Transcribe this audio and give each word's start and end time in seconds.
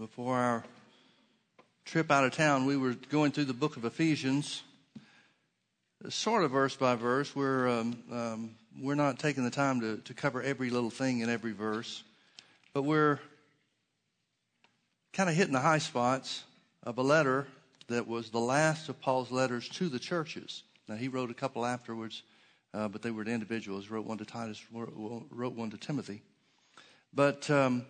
before 0.00 0.38
our 0.38 0.64
trip 1.84 2.10
out 2.10 2.24
of 2.24 2.32
town, 2.32 2.64
we 2.64 2.74
were 2.74 2.94
going 3.10 3.32
through 3.32 3.44
the 3.44 3.52
book 3.52 3.76
of 3.76 3.84
Ephesians, 3.84 4.62
sort 6.08 6.42
of 6.42 6.52
verse 6.52 6.74
by 6.74 6.94
verse. 6.94 7.36
We're, 7.36 7.68
um, 7.68 8.02
um, 8.10 8.50
we're 8.80 8.94
not 8.94 9.18
taking 9.18 9.44
the 9.44 9.50
time 9.50 9.82
to, 9.82 9.98
to 9.98 10.14
cover 10.14 10.40
every 10.40 10.70
little 10.70 10.88
thing 10.88 11.20
in 11.20 11.28
every 11.28 11.52
verse, 11.52 12.02
but 12.72 12.84
we're 12.84 13.20
kind 15.12 15.28
of 15.28 15.36
hitting 15.36 15.52
the 15.52 15.60
high 15.60 15.76
spots 15.76 16.44
of 16.82 16.96
a 16.96 17.02
letter 17.02 17.46
that 17.88 18.08
was 18.08 18.30
the 18.30 18.40
last 18.40 18.88
of 18.88 18.98
Paul's 19.02 19.30
letters 19.30 19.68
to 19.68 19.90
the 19.90 19.98
churches. 19.98 20.62
Now, 20.88 20.94
he 20.94 21.08
wrote 21.08 21.30
a 21.30 21.34
couple 21.34 21.66
afterwards, 21.66 22.22
uh, 22.72 22.88
but 22.88 23.02
they 23.02 23.10
were 23.10 23.24
to 23.24 23.30
individuals. 23.30 23.90
Wrote 23.90 24.06
one 24.06 24.16
to 24.16 24.24
Titus, 24.24 24.64
wrote 24.72 25.52
one 25.52 25.70
to 25.70 25.76
Timothy. 25.76 26.22
But 27.12 27.50
um, 27.50 27.84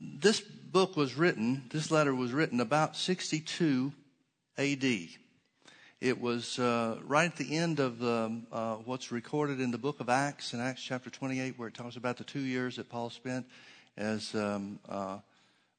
this 0.00 0.40
book 0.40 0.96
was 0.96 1.14
written, 1.14 1.64
this 1.70 1.90
letter 1.90 2.14
was 2.14 2.32
written 2.32 2.60
about 2.60 2.96
62 2.96 3.92
AD. 4.56 4.84
It 6.00 6.18
was 6.18 6.58
uh, 6.58 6.98
right 7.04 7.30
at 7.30 7.36
the 7.36 7.56
end 7.56 7.78
of 7.78 8.02
um, 8.02 8.46
uh, 8.50 8.76
what's 8.76 9.12
recorded 9.12 9.60
in 9.60 9.70
the 9.70 9.78
book 9.78 10.00
of 10.00 10.08
Acts, 10.08 10.54
in 10.54 10.60
Acts 10.60 10.82
chapter 10.82 11.10
28, 11.10 11.58
where 11.58 11.68
it 11.68 11.74
talks 11.74 11.96
about 11.96 12.16
the 12.16 12.24
two 12.24 12.40
years 12.40 12.76
that 12.76 12.88
Paul 12.88 13.10
spent 13.10 13.44
as, 13.98 14.34
um, 14.34 14.78
uh, 14.88 15.18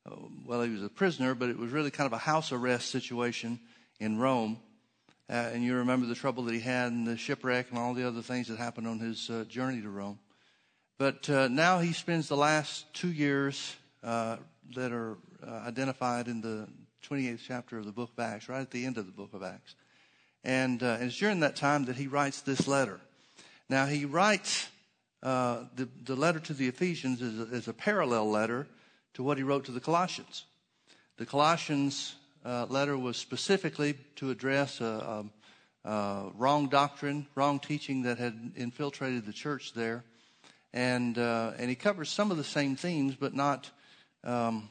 uh, 0.06 0.16
well, 0.46 0.62
he 0.62 0.70
was 0.70 0.84
a 0.84 0.90
prisoner, 0.90 1.34
but 1.34 1.50
it 1.50 1.58
was 1.58 1.72
really 1.72 1.90
kind 1.90 2.06
of 2.06 2.14
a 2.14 2.20
house 2.20 2.52
arrest 2.52 2.92
situation 2.92 3.60
in 4.00 4.20
Rome. 4.20 4.60
Uh, 5.28 5.50
and 5.54 5.64
you 5.64 5.76
remember 5.78 6.06
the 6.06 6.14
trouble 6.14 6.44
that 6.44 6.54
he 6.54 6.60
had 6.60 6.92
and 6.92 7.08
the 7.08 7.18
shipwreck 7.18 7.72
and 7.72 7.80
all 7.80 7.96
the 7.96 8.08
other 8.08 8.22
things 8.22 8.50
that 8.50 8.60
happened 8.60 8.88
on 8.88 9.00
his 9.00 9.28
uh, 9.32 9.46
journey 9.48 9.82
to 9.82 9.90
Rome. 9.90 10.20
But 11.00 11.28
now 11.28 11.80
he 11.80 11.94
spends 11.94 12.28
the 12.28 12.38
last 12.38 12.86
two 12.94 13.12
years 13.12 13.76
uh, 14.04 14.38
that 14.76 14.92
are 14.92 15.18
uh, 15.46 15.52
identified 15.66 16.28
in 16.28 16.42
the 16.42 16.68
28th 17.08 17.40
chapter 17.46 17.78
of 17.78 17.86
the 17.86 17.92
book 17.92 18.12
of 18.18 18.24
Acts, 18.24 18.50
right 18.50 18.62
at 18.62 18.72
the 18.72 18.86
end 18.86 18.98
of 18.98 19.06
the 19.06 19.12
book 19.12 19.34
of 19.34 19.44
Acts. 19.44 19.76
And, 20.44 20.82
uh, 20.82 20.98
and 21.00 21.04
it's 21.04 21.18
during 21.18 21.42
that 21.42 21.56
time 21.56 21.86
that 21.86 21.96
he 21.96 22.08
writes 22.08 22.42
this 22.42 22.68
letter. 22.68 23.00
Now, 23.70 23.86
he 23.86 24.06
writes 24.06 24.68
uh, 25.24 25.66
the, 25.76 25.88
the 26.04 26.16
letter 26.16 26.40
to 26.40 26.54
the 26.54 26.68
Ephesians 26.68 27.22
is 27.22 27.40
a, 27.40 27.56
is 27.56 27.68
a, 27.68 27.74
parallel 27.74 28.30
letter 28.30 28.68
to 29.14 29.24
what 29.24 29.38
he 29.38 29.44
wrote 29.44 29.66
to 29.66 29.72
the 29.72 29.80
Colossians. 29.80 30.46
The 31.18 31.26
Colossians 31.28 32.16
uh, 32.44 32.66
letter 32.70 32.98
was 32.98 33.18
specifically 33.18 33.96
to 34.16 34.32
address 34.32 34.82
a, 34.82 35.26
a, 35.86 35.90
a, 35.90 36.32
wrong 36.36 36.70
doctrine, 36.70 37.28
wrong 37.36 37.60
teaching 37.60 38.02
that 38.04 38.18
had 38.18 38.54
infiltrated 38.56 39.26
the 39.26 39.34
church 39.34 39.74
there. 39.74 40.04
And, 40.74 41.18
uh, 41.20 41.52
and 41.58 41.70
he 41.70 41.76
covers 41.76 42.10
some 42.10 42.32
of 42.32 42.38
the 42.38 42.44
same 42.44 42.76
themes, 42.76 43.16
but 43.16 43.36
not 43.36 43.70
um, 44.24 44.70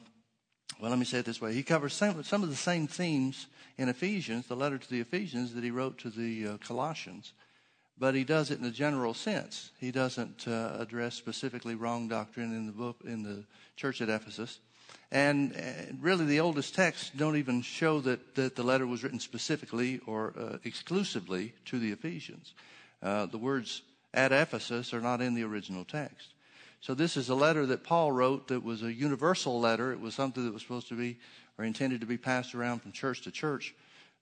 well, 0.79 0.89
let 0.89 0.99
me 0.99 1.05
say 1.05 1.19
it 1.19 1.25
this 1.25 1.41
way. 1.41 1.53
He 1.53 1.63
covers 1.63 1.93
some, 1.93 2.23
some 2.23 2.43
of 2.43 2.49
the 2.49 2.55
same 2.55 2.87
themes 2.87 3.47
in 3.77 3.89
Ephesians, 3.89 4.47
the 4.47 4.55
letter 4.55 4.77
to 4.77 4.89
the 4.89 5.01
Ephesians, 5.01 5.53
that 5.53 5.63
he 5.63 5.71
wrote 5.71 5.97
to 5.99 6.09
the 6.09 6.47
uh, 6.47 6.57
Colossians, 6.57 7.33
but 7.97 8.15
he 8.15 8.23
does 8.23 8.49
it 8.49 8.59
in 8.59 8.65
a 8.65 8.71
general 8.71 9.13
sense. 9.13 9.71
He 9.79 9.91
doesn't 9.91 10.47
uh, 10.47 10.77
address 10.79 11.15
specifically 11.15 11.75
wrong 11.75 12.07
doctrine 12.07 12.55
in 12.55 12.65
the 12.65 12.71
book 12.71 12.97
in 13.05 13.21
the 13.21 13.43
church 13.75 14.01
at 14.01 14.09
Ephesus. 14.09 14.59
And, 15.11 15.53
really, 16.01 16.25
the 16.25 16.39
oldest 16.39 16.73
texts 16.73 17.11
don't 17.15 17.35
even 17.35 17.61
show 17.61 17.99
that, 18.01 18.35
that 18.35 18.55
the 18.55 18.63
letter 18.63 18.87
was 18.87 19.03
written 19.03 19.19
specifically 19.19 19.99
or 20.07 20.33
uh, 20.37 20.57
exclusively 20.63 21.53
to 21.65 21.79
the 21.79 21.91
Ephesians. 21.91 22.53
Uh, 23.03 23.25
the 23.25 23.37
words 23.37 23.81
at 24.13 24.31
Ephesus 24.31 24.93
are 24.93 25.01
not 25.01 25.21
in 25.21 25.33
the 25.33 25.43
original 25.43 25.85
text. 25.85 26.29
So 26.81 26.95
this 26.95 27.15
is 27.15 27.29
a 27.29 27.35
letter 27.35 27.67
that 27.67 27.83
Paul 27.83 28.11
wrote 28.11 28.47
that 28.47 28.63
was 28.63 28.81
a 28.81 28.91
universal 28.91 29.59
letter. 29.59 29.91
It 29.91 29.99
was 29.99 30.15
something 30.15 30.43
that 30.43 30.51
was 30.51 30.63
supposed 30.63 30.87
to 30.87 30.95
be 30.95 31.19
or 31.59 31.63
intended 31.63 32.01
to 32.01 32.07
be 32.07 32.17
passed 32.17 32.55
around 32.55 32.79
from 32.81 32.91
church 32.91 33.21
to 33.21 33.31
church. 33.31 33.75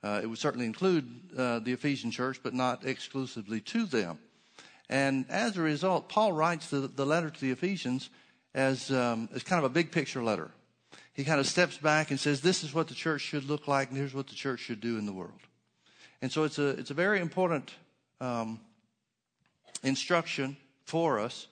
Uh, 0.04 0.20
it 0.22 0.28
would 0.28 0.40
certainly 0.40 0.66
include 0.66 1.08
uh, 1.38 1.60
the 1.60 1.72
Ephesian 1.72 2.12
church, 2.12 2.42
but 2.44 2.54
not 2.54 2.86
exclusively 2.86 3.62
to 3.62 3.86
them. 3.86 4.20
And 4.90 5.26
as 5.30 5.56
a 5.56 5.62
result, 5.62 6.10
Paul 6.10 6.34
writes 6.34 6.70
the, 6.70 6.80
the 6.80 7.06
letter 7.06 7.30
to 7.30 7.42
the 7.42 7.52
Ephesians 7.52 8.10
as, 8.54 8.92
um, 8.92 9.30
as 9.34 9.44
kind 9.44 9.64
of 9.64 9.72
a 9.72 9.74
big 9.74 9.92
picture 9.94 10.22
letter. 10.22 10.52
He 11.14 11.24
kind 11.24 11.40
of 11.40 11.48
steps 11.48 11.78
back 11.78 12.12
and 12.12 12.20
says, 12.20 12.42
This 12.42 12.66
is 12.66 12.74
what 12.74 12.90
the 12.90 12.94
church 12.94 13.22
should 13.22 13.46
look 13.46 13.70
like, 13.70 13.88
and 13.90 13.98
here's 13.98 14.14
what 14.14 14.28
the 14.28 14.36
church 14.36 14.60
should 14.60 14.82
do 14.82 14.98
in 14.98 15.06
the 15.06 15.14
world. 15.14 15.40
And 16.22 16.30
so 16.30 16.44
it's 16.44 16.60
a, 16.60 16.70
it's 16.70 16.92
a 16.92 16.96
very 16.96 17.22
important 17.22 17.72
um, 18.20 18.60
instruction 19.82 20.58
for 20.84 21.20
us 21.20 21.48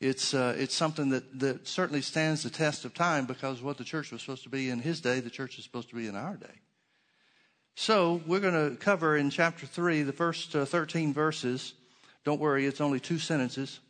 it's, 0.00 0.34
uh, 0.34 0.54
it's 0.58 0.74
something 0.74 1.10
that, 1.10 1.38
that 1.40 1.66
certainly 1.66 2.02
stands 2.02 2.42
the 2.42 2.50
test 2.50 2.84
of 2.84 2.92
time 2.92 3.24
because 3.24 3.62
what 3.62 3.78
the 3.78 3.84
church 3.84 4.12
was 4.12 4.20
supposed 4.20 4.42
to 4.42 4.50
be 4.50 4.68
in 4.68 4.80
his 4.80 5.00
day, 5.00 5.20
the 5.20 5.30
church 5.30 5.58
is 5.58 5.64
supposed 5.64 5.88
to 5.88 5.94
be 5.94 6.06
in 6.06 6.14
our 6.14 6.36
day. 6.36 6.60
So 7.74 8.20
we're 8.26 8.40
going 8.40 8.70
to 8.70 8.76
cover 8.76 9.16
in 9.16 9.30
chapter 9.30 9.66
3 9.66 10.02
the 10.02 10.12
first 10.12 10.54
uh, 10.54 10.64
13 10.64 11.12
verses. 11.12 11.74
Don't 12.24 12.40
worry, 12.40 12.66
it's 12.66 12.80
only 12.80 13.00
two 13.00 13.18
sentences. 13.18 13.80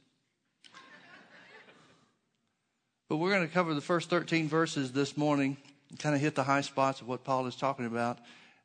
but 3.08 3.16
we're 3.16 3.30
going 3.30 3.46
to 3.46 3.52
cover 3.52 3.74
the 3.74 3.80
first 3.80 4.10
13 4.10 4.48
verses 4.48 4.92
this 4.92 5.16
morning 5.16 5.56
and 5.90 5.98
kind 5.98 6.14
of 6.14 6.20
hit 6.20 6.34
the 6.34 6.44
high 6.44 6.60
spots 6.60 7.00
of 7.00 7.08
what 7.08 7.24
Paul 7.24 7.46
is 7.46 7.56
talking 7.56 7.86
about, 7.86 8.18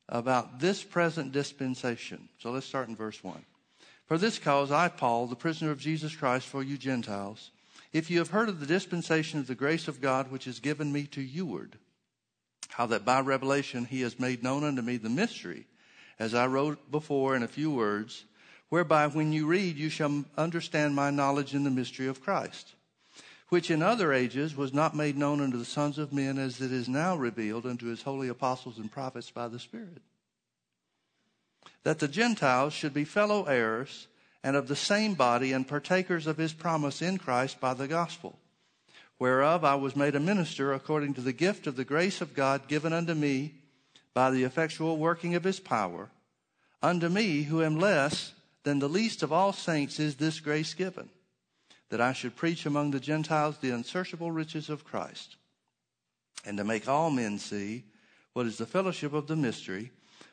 about 0.09 0.59
this 0.59 0.83
present 0.83 1.31
dispensation. 1.31 2.29
So 2.39 2.51
let's 2.51 2.65
start 2.65 2.87
in 2.87 2.95
verse 2.95 3.23
1. 3.23 3.45
For 4.05 4.17
this 4.17 4.39
cause, 4.39 4.71
I, 4.71 4.89
Paul, 4.89 5.27
the 5.27 5.35
prisoner 5.35 5.71
of 5.71 5.79
Jesus 5.79 6.15
Christ 6.15 6.47
for 6.47 6.63
you 6.63 6.77
Gentiles, 6.77 7.51
if 7.93 8.09
you 8.09 8.19
have 8.19 8.29
heard 8.29 8.49
of 8.49 8.59
the 8.59 8.65
dispensation 8.65 9.39
of 9.39 9.47
the 9.47 9.55
grace 9.55 9.87
of 9.87 10.01
God 10.01 10.31
which 10.31 10.47
is 10.47 10.59
given 10.59 10.91
me 10.91 11.05
to 11.07 11.21
youward, 11.21 11.77
how 12.69 12.85
that 12.87 13.05
by 13.05 13.19
revelation 13.19 13.85
he 13.85 14.01
has 14.01 14.19
made 14.19 14.43
known 14.43 14.63
unto 14.63 14.81
me 14.81 14.97
the 14.97 15.09
mystery, 15.09 15.65
as 16.19 16.33
I 16.33 16.47
wrote 16.47 16.91
before 16.91 17.35
in 17.35 17.43
a 17.43 17.47
few 17.47 17.71
words, 17.71 18.25
whereby 18.69 19.07
when 19.07 19.33
you 19.33 19.47
read 19.47 19.77
you 19.77 19.89
shall 19.89 20.23
understand 20.37 20.95
my 20.95 21.09
knowledge 21.09 21.53
in 21.53 21.63
the 21.63 21.69
mystery 21.69 22.07
of 22.07 22.21
Christ, 22.21 22.75
which 23.49 23.69
in 23.69 23.81
other 23.83 24.13
ages 24.13 24.55
was 24.55 24.73
not 24.73 24.95
made 24.95 25.17
known 25.17 25.41
unto 25.41 25.57
the 25.57 25.65
sons 25.65 25.97
of 25.97 26.13
men 26.13 26.37
as 26.37 26.61
it 26.61 26.71
is 26.71 26.87
now 26.87 27.15
revealed 27.15 27.65
unto 27.65 27.87
his 27.87 28.03
holy 28.03 28.29
apostles 28.29 28.77
and 28.77 28.91
prophets 28.91 29.29
by 29.29 29.47
the 29.49 29.59
Spirit 29.59 30.01
that 31.83 31.99
the 31.99 32.07
Gentiles 32.07 32.73
should 32.73 32.93
be 32.93 33.05
fellow 33.05 33.45
heirs 33.45 34.07
and 34.43 34.55
of 34.55 34.67
the 34.67 34.75
same 34.75 35.13
body 35.13 35.51
and 35.51 35.67
partakers 35.67 36.27
of 36.27 36.37
his 36.37 36.53
promise 36.53 37.01
in 37.01 37.17
Christ 37.17 37.59
by 37.59 37.73
the 37.73 37.87
gospel, 37.87 38.39
whereof 39.19 39.63
I 39.63 39.75
was 39.75 39.95
made 39.95 40.15
a 40.15 40.19
minister 40.19 40.73
according 40.73 41.13
to 41.15 41.21
the 41.21 41.33
gift 41.33 41.67
of 41.67 41.75
the 41.75 41.85
grace 41.85 42.21
of 42.21 42.33
God 42.33 42.67
given 42.67 42.93
unto 42.93 43.13
me 43.13 43.55
by 44.13 44.31
the 44.31 44.43
effectual 44.43 44.97
working 44.97 45.35
of 45.35 45.43
his 45.43 45.59
power. 45.59 46.09
Unto 46.83 47.09
me, 47.09 47.43
who 47.43 47.61
am 47.61 47.79
less 47.79 48.33
than 48.63 48.79
the 48.79 48.89
least 48.89 49.21
of 49.21 49.31
all 49.31 49.53
saints, 49.53 49.99
is 49.99 50.15
this 50.15 50.39
grace 50.39 50.73
given, 50.73 51.09
that 51.89 52.01
I 52.01 52.13
should 52.13 52.35
preach 52.35 52.65
among 52.65 52.91
the 52.91 52.99
Gentiles 52.99 53.57
the 53.57 53.69
unsearchable 53.69 54.31
riches 54.31 54.69
of 54.69 54.83
Christ, 54.83 55.35
and 56.43 56.57
to 56.57 56.63
make 56.63 56.87
all 56.87 57.11
men 57.11 57.37
see 57.37 57.83
what 58.33 58.47
is 58.47 58.57
the 58.57 58.65
fellowship 58.65 59.13
of 59.13 59.27
the 59.27 59.35
mystery 59.35 59.91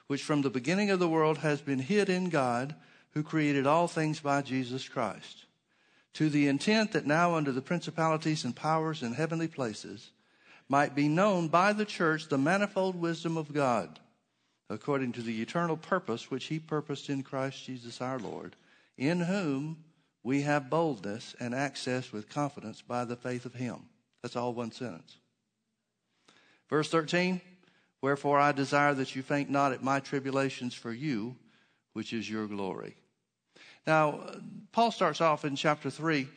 which 0.09 0.23
from 0.23 0.43
the 0.43 0.51
beginning 0.51 0.91
of 0.91 0.99
the 0.99 1.09
world 1.09 1.39
has 1.39 1.61
been 1.61 1.79
hid 1.79 2.09
in 2.09 2.31
God, 2.31 2.75
who 3.13 3.23
created 3.23 3.67
all 3.67 3.87
things 3.87 4.21
by 4.21 4.43
Jesus 4.43 4.89
Christ, 4.89 5.45
to 6.15 6.29
the 6.29 6.49
intent 6.49 6.93
that 6.93 7.07
now 7.07 7.35
under 7.35 7.53
the 7.53 7.63
principalities 7.63 8.45
and 8.45 8.57
powers 8.57 9.03
in 9.03 9.13
heavenly 9.13 9.49
places 9.49 10.11
might 10.69 10.95
be 10.95 11.09
known 11.09 11.49
by 11.49 11.73
the 11.73 11.85
church 11.85 12.29
the 12.29 12.39
manifold 12.39 12.97
wisdom 12.97 13.37
of 13.37 13.55
God, 13.55 14.01
according 14.69 15.13
to 15.13 15.23
the 15.23 15.41
eternal 15.41 15.77
purpose 15.77 16.31
which 16.31 16.47
he 16.47 16.59
purposed 16.59 17.09
in 17.09 17.23
Christ 17.23 17.65
Jesus 17.65 18.01
our 18.01 18.19
Lord, 18.19 18.57
in 18.97 19.21
whom 19.21 19.85
we 20.23 20.43
have 20.43 20.71
boldness 20.71 21.35
and 21.39 21.55
access 21.55 22.13
with 22.13 22.29
confidence 22.29 22.83
by 22.83 23.05
the 23.05 23.17
faith 23.17 23.45
of 23.47 23.55
him. 23.55 23.89
That's 24.23 24.37
all 24.37 24.53
one 24.53 24.73
sentence. 24.73 25.17
Verse 26.69 26.91
13. 26.91 27.41
Wherefore 28.01 28.39
I 28.39 28.53
desire 28.53 28.95
that 28.95 29.17
you 29.17 29.23
faint 29.23 29.51
not 29.51 29.73
at 29.73 29.83
my 29.83 30.01
tribulations 30.01 30.75
for 30.75 30.93
you, 30.93 31.37
which 31.93 32.13
is 32.13 32.31
your 32.31 32.47
glory. 32.47 32.97
Now, 33.87 34.21
Paul 34.73 34.93
starts 34.93 35.21
off 35.21 35.45
in 35.45 35.57
chapter 35.57 35.91
3. 35.91 36.29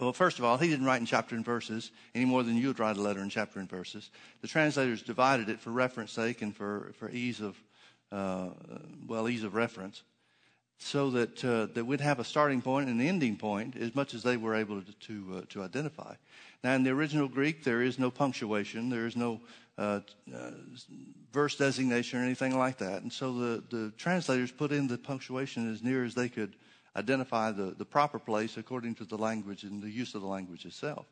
Well, 0.00 0.12
first 0.12 0.38
of 0.38 0.44
all, 0.44 0.56
he 0.56 0.68
didn't 0.68 0.86
write 0.86 1.00
in 1.00 1.06
chapter 1.06 1.36
and 1.36 1.44
verses 1.44 1.90
any 2.14 2.24
more 2.24 2.42
than 2.42 2.56
you 2.56 2.68
would 2.68 2.78
write 2.78 2.96
a 2.96 3.02
letter 3.02 3.20
in 3.20 3.28
chapter 3.28 3.60
and 3.60 3.68
verses. 3.68 4.10
The 4.40 4.48
translators 4.48 5.02
divided 5.02 5.48
it 5.48 5.60
for 5.60 5.70
reference 5.70 6.12
sake 6.12 6.42
and 6.42 6.56
for, 6.56 6.92
for 6.98 7.10
ease 7.10 7.40
of, 7.40 7.56
uh, 8.10 8.48
well, 9.06 9.28
ease 9.28 9.44
of 9.44 9.54
reference, 9.54 10.02
so 10.78 11.10
that, 11.10 11.44
uh, 11.44 11.66
that 11.74 11.84
we'd 11.84 12.00
have 12.00 12.18
a 12.18 12.24
starting 12.24 12.62
point 12.62 12.88
and 12.88 13.00
an 13.00 13.06
ending 13.06 13.36
point 13.36 13.76
as 13.76 13.94
much 13.94 14.14
as 14.14 14.22
they 14.22 14.36
were 14.36 14.54
able 14.54 14.80
to, 14.80 14.92
to, 14.92 15.36
uh, 15.36 15.40
to 15.50 15.62
identify. 15.62 16.14
Now, 16.64 16.74
in 16.74 16.84
the 16.84 16.90
original 16.90 17.28
Greek, 17.28 17.62
there 17.62 17.82
is 17.82 17.98
no 17.98 18.10
punctuation, 18.10 18.88
there 18.88 19.06
is 19.06 19.16
no 19.16 19.40
uh, 19.78 20.00
uh, 20.34 20.50
verse 21.32 21.56
designation 21.56 22.20
or 22.20 22.24
anything 22.24 22.56
like 22.56 22.78
that. 22.78 23.02
And 23.02 23.12
so 23.12 23.32
the, 23.32 23.62
the 23.70 23.92
translators 23.96 24.52
put 24.52 24.72
in 24.72 24.86
the 24.86 24.98
punctuation 24.98 25.72
as 25.72 25.82
near 25.82 26.04
as 26.04 26.14
they 26.14 26.28
could 26.28 26.54
identify 26.94 27.52
the, 27.52 27.74
the 27.76 27.84
proper 27.84 28.18
place 28.18 28.56
according 28.56 28.94
to 28.96 29.04
the 29.04 29.16
language 29.16 29.62
and 29.62 29.82
the 29.82 29.90
use 29.90 30.14
of 30.14 30.20
the 30.20 30.26
language 30.26 30.66
itself. 30.66 31.06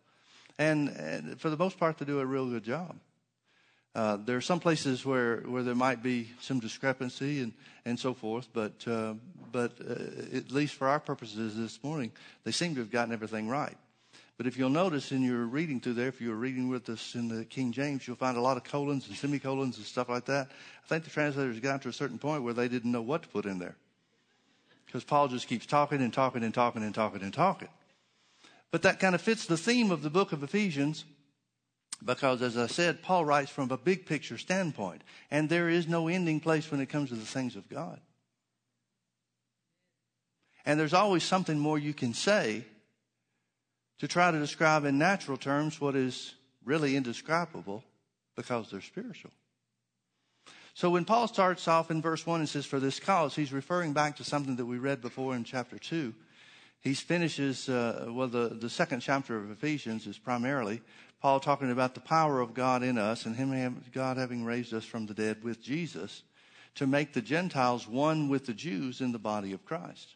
And, 0.58 0.88
and, 0.90 1.40
for 1.40 1.48
the 1.48 1.56
most 1.56 1.78
part, 1.78 1.98
they 1.98 2.04
do 2.04 2.20
a 2.20 2.26
real 2.26 2.50
good 2.50 2.64
job. 2.64 2.96
Uh, 3.94 4.18
there 4.24 4.36
are 4.36 4.42
some 4.42 4.60
places 4.60 5.04
where, 5.04 5.38
where 5.38 5.62
there 5.62 5.74
might 5.74 6.02
be 6.02 6.30
some 6.40 6.60
discrepancy 6.60 7.40
and, 7.40 7.52
and 7.84 7.98
so 7.98 8.14
forth, 8.14 8.48
but, 8.52 8.86
uh, 8.86 9.14
but 9.50 9.72
uh, 9.80 10.36
at 10.36 10.52
least 10.52 10.74
for 10.74 10.86
our 10.86 11.00
purposes 11.00 11.56
this 11.56 11.82
morning, 11.82 12.12
they 12.44 12.52
seem 12.52 12.74
to 12.74 12.80
have 12.80 12.90
gotten 12.90 13.12
everything 13.12 13.48
right. 13.48 13.76
But 14.40 14.46
if 14.46 14.56
you'll 14.56 14.70
notice 14.70 15.12
in 15.12 15.22
your 15.22 15.44
reading 15.44 15.80
through 15.80 15.92
there, 15.92 16.08
if 16.08 16.18
you 16.18 16.30
were 16.30 16.34
reading 16.34 16.70
with 16.70 16.88
us 16.88 17.14
in 17.14 17.28
the 17.28 17.44
King 17.44 17.72
James, 17.72 18.08
you'll 18.08 18.16
find 18.16 18.38
a 18.38 18.40
lot 18.40 18.56
of 18.56 18.64
colons 18.64 19.06
and 19.06 19.14
semicolons 19.14 19.76
and 19.76 19.84
stuff 19.84 20.08
like 20.08 20.24
that. 20.24 20.50
I 20.82 20.88
think 20.88 21.04
the 21.04 21.10
translators 21.10 21.60
got 21.60 21.82
to 21.82 21.90
a 21.90 21.92
certain 21.92 22.16
point 22.18 22.42
where 22.42 22.54
they 22.54 22.66
didn't 22.66 22.90
know 22.90 23.02
what 23.02 23.24
to 23.24 23.28
put 23.28 23.44
in 23.44 23.58
there. 23.58 23.76
Because 24.86 25.04
Paul 25.04 25.28
just 25.28 25.46
keeps 25.46 25.66
talking 25.66 26.00
and 26.00 26.10
talking 26.10 26.42
and 26.42 26.54
talking 26.54 26.82
and 26.82 26.94
talking 26.94 27.20
and 27.20 27.34
talking. 27.34 27.68
But 28.70 28.80
that 28.80 28.98
kind 28.98 29.14
of 29.14 29.20
fits 29.20 29.44
the 29.44 29.58
theme 29.58 29.90
of 29.90 30.00
the 30.00 30.08
book 30.08 30.32
of 30.32 30.42
Ephesians 30.42 31.04
because, 32.02 32.40
as 32.40 32.56
I 32.56 32.66
said, 32.66 33.02
Paul 33.02 33.26
writes 33.26 33.50
from 33.50 33.70
a 33.70 33.76
big 33.76 34.06
picture 34.06 34.38
standpoint, 34.38 35.02
and 35.30 35.50
there 35.50 35.68
is 35.68 35.86
no 35.86 36.08
ending 36.08 36.40
place 36.40 36.70
when 36.70 36.80
it 36.80 36.88
comes 36.88 37.10
to 37.10 37.14
the 37.14 37.26
things 37.26 37.56
of 37.56 37.68
God. 37.68 38.00
And 40.64 40.80
there's 40.80 40.94
always 40.94 41.24
something 41.24 41.58
more 41.58 41.78
you 41.78 41.92
can 41.92 42.14
say 42.14 42.64
to 44.00 44.08
try 44.08 44.30
to 44.30 44.38
describe 44.38 44.84
in 44.84 44.98
natural 44.98 45.36
terms 45.36 45.80
what 45.80 45.94
is 45.94 46.34
really 46.64 46.96
indescribable 46.96 47.84
because 48.34 48.70
they're 48.70 48.80
spiritual. 48.80 49.30
So 50.72 50.88
when 50.90 51.04
Paul 51.04 51.28
starts 51.28 51.68
off 51.68 51.90
in 51.90 52.00
verse 52.00 52.26
1 52.26 52.40
and 52.40 52.48
says, 52.48 52.64
For 52.64 52.80
this 52.80 52.98
cause, 52.98 53.36
he's 53.36 53.52
referring 53.52 53.92
back 53.92 54.16
to 54.16 54.24
something 54.24 54.56
that 54.56 54.66
we 54.66 54.78
read 54.78 55.02
before 55.02 55.36
in 55.36 55.44
chapter 55.44 55.78
2. 55.78 56.14
He 56.80 56.94
finishes, 56.94 57.68
uh, 57.68 58.06
well, 58.08 58.28
the, 58.28 58.48
the 58.48 58.70
second 58.70 59.00
chapter 59.00 59.36
of 59.36 59.50
Ephesians 59.50 60.06
is 60.06 60.16
primarily 60.16 60.80
Paul 61.20 61.38
talking 61.38 61.70
about 61.70 61.92
the 61.92 62.00
power 62.00 62.40
of 62.40 62.54
God 62.54 62.82
in 62.82 62.96
us 62.96 63.26
and 63.26 63.36
Him, 63.36 63.84
God 63.92 64.16
having 64.16 64.44
raised 64.44 64.72
us 64.72 64.86
from 64.86 65.04
the 65.04 65.12
dead 65.12 65.44
with 65.44 65.62
Jesus 65.62 66.22
to 66.76 66.86
make 66.86 67.12
the 67.12 67.20
Gentiles 67.20 67.86
one 67.86 68.30
with 68.30 68.46
the 68.46 68.54
Jews 68.54 69.02
in 69.02 69.12
the 69.12 69.18
body 69.18 69.52
of 69.52 69.66
Christ. 69.66 70.14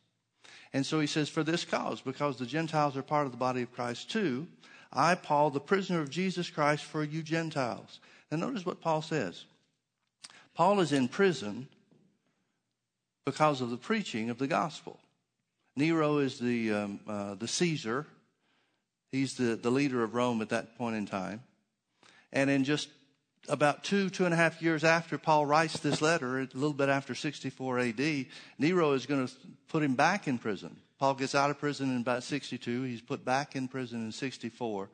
And 0.75 0.85
so 0.85 1.01
he 1.01 1.07
says, 1.07 1.31
For 1.31 1.43
this 1.43 1.65
cause, 1.65 2.03
because 2.03 2.37
the 2.37 2.45
Gentiles 2.45 2.99
are 2.99 3.03
part 3.03 3.25
of 3.25 3.33
the 3.33 3.39
body 3.39 3.63
of 3.63 3.73
Christ 3.73 4.11
too, 4.11 4.47
I, 4.93 5.15
Paul, 5.15 5.49
the 5.49 5.61
prisoner 5.61 6.01
of 6.01 6.11
Jesus 6.11 6.51
Christ 6.51 6.85
for 6.85 7.03
you 7.03 7.23
Gentiles. 7.23 8.01
Now 8.31 8.37
notice 8.37 8.67
what 8.67 8.83
Paul 8.83 9.01
says. 9.01 9.47
Paul 10.55 10.81
is 10.81 10.93
in 10.93 11.09
prison 11.09 11.69
because 13.25 13.63
of 13.63 13.71
the 13.71 13.79
preaching 13.79 14.29
of 14.29 14.37
the 14.39 14.47
gospel. 14.47 15.01
Nero 15.75 16.19
is 16.19 16.39
the, 16.39 16.73
um, 16.73 17.01
uh, 17.09 17.35
the 17.35 17.49
Caesar 17.49 18.07
He's 19.15 19.37
the, 19.37 19.55
the 19.55 19.71
leader 19.71 20.03
of 20.03 20.17
Rome 20.17 20.43
at 20.43 20.49
that 20.49 20.77
point 20.77 20.97
in 20.97 21.07
time. 21.07 21.41
And 22.33 22.51
in 22.51 22.65
just 22.65 22.89
about 23.49 23.85
two, 23.85 24.11
two 24.11 24.25
and 24.25 24.35
a 24.35 24.37
half 24.37 24.63
years 24.63 24.85
after 24.85 25.19
Paul 25.19 25.47
writes 25.47 25.79
this 25.81 26.01
letter, 26.01 26.39
a 26.39 26.49
little 26.55 26.73
bit 26.73 26.89
after 26.89 27.15
64 27.15 27.79
AD, 27.79 28.27
Nero 28.59 28.93
is 28.93 29.07
going 29.07 29.27
to 29.27 29.33
put 29.69 29.83
him 29.83 29.95
back 29.95 30.27
in 30.27 30.39
prison. 30.39 30.77
Paul 30.99 31.15
gets 31.15 31.35
out 31.35 31.51
of 31.51 31.59
prison 31.59 31.95
in 31.95 32.01
about 32.01 32.23
62. 32.23 32.83
He's 32.83 33.01
put 33.01 33.25
back 33.25 33.57
in 33.57 33.69
prison 33.69 34.05
in 34.07 34.13
64 34.13 34.89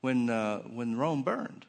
when, 0.00 0.30
uh, 0.30 0.60
when 0.60 0.96
Rome 0.96 1.22
burned. 1.22 1.66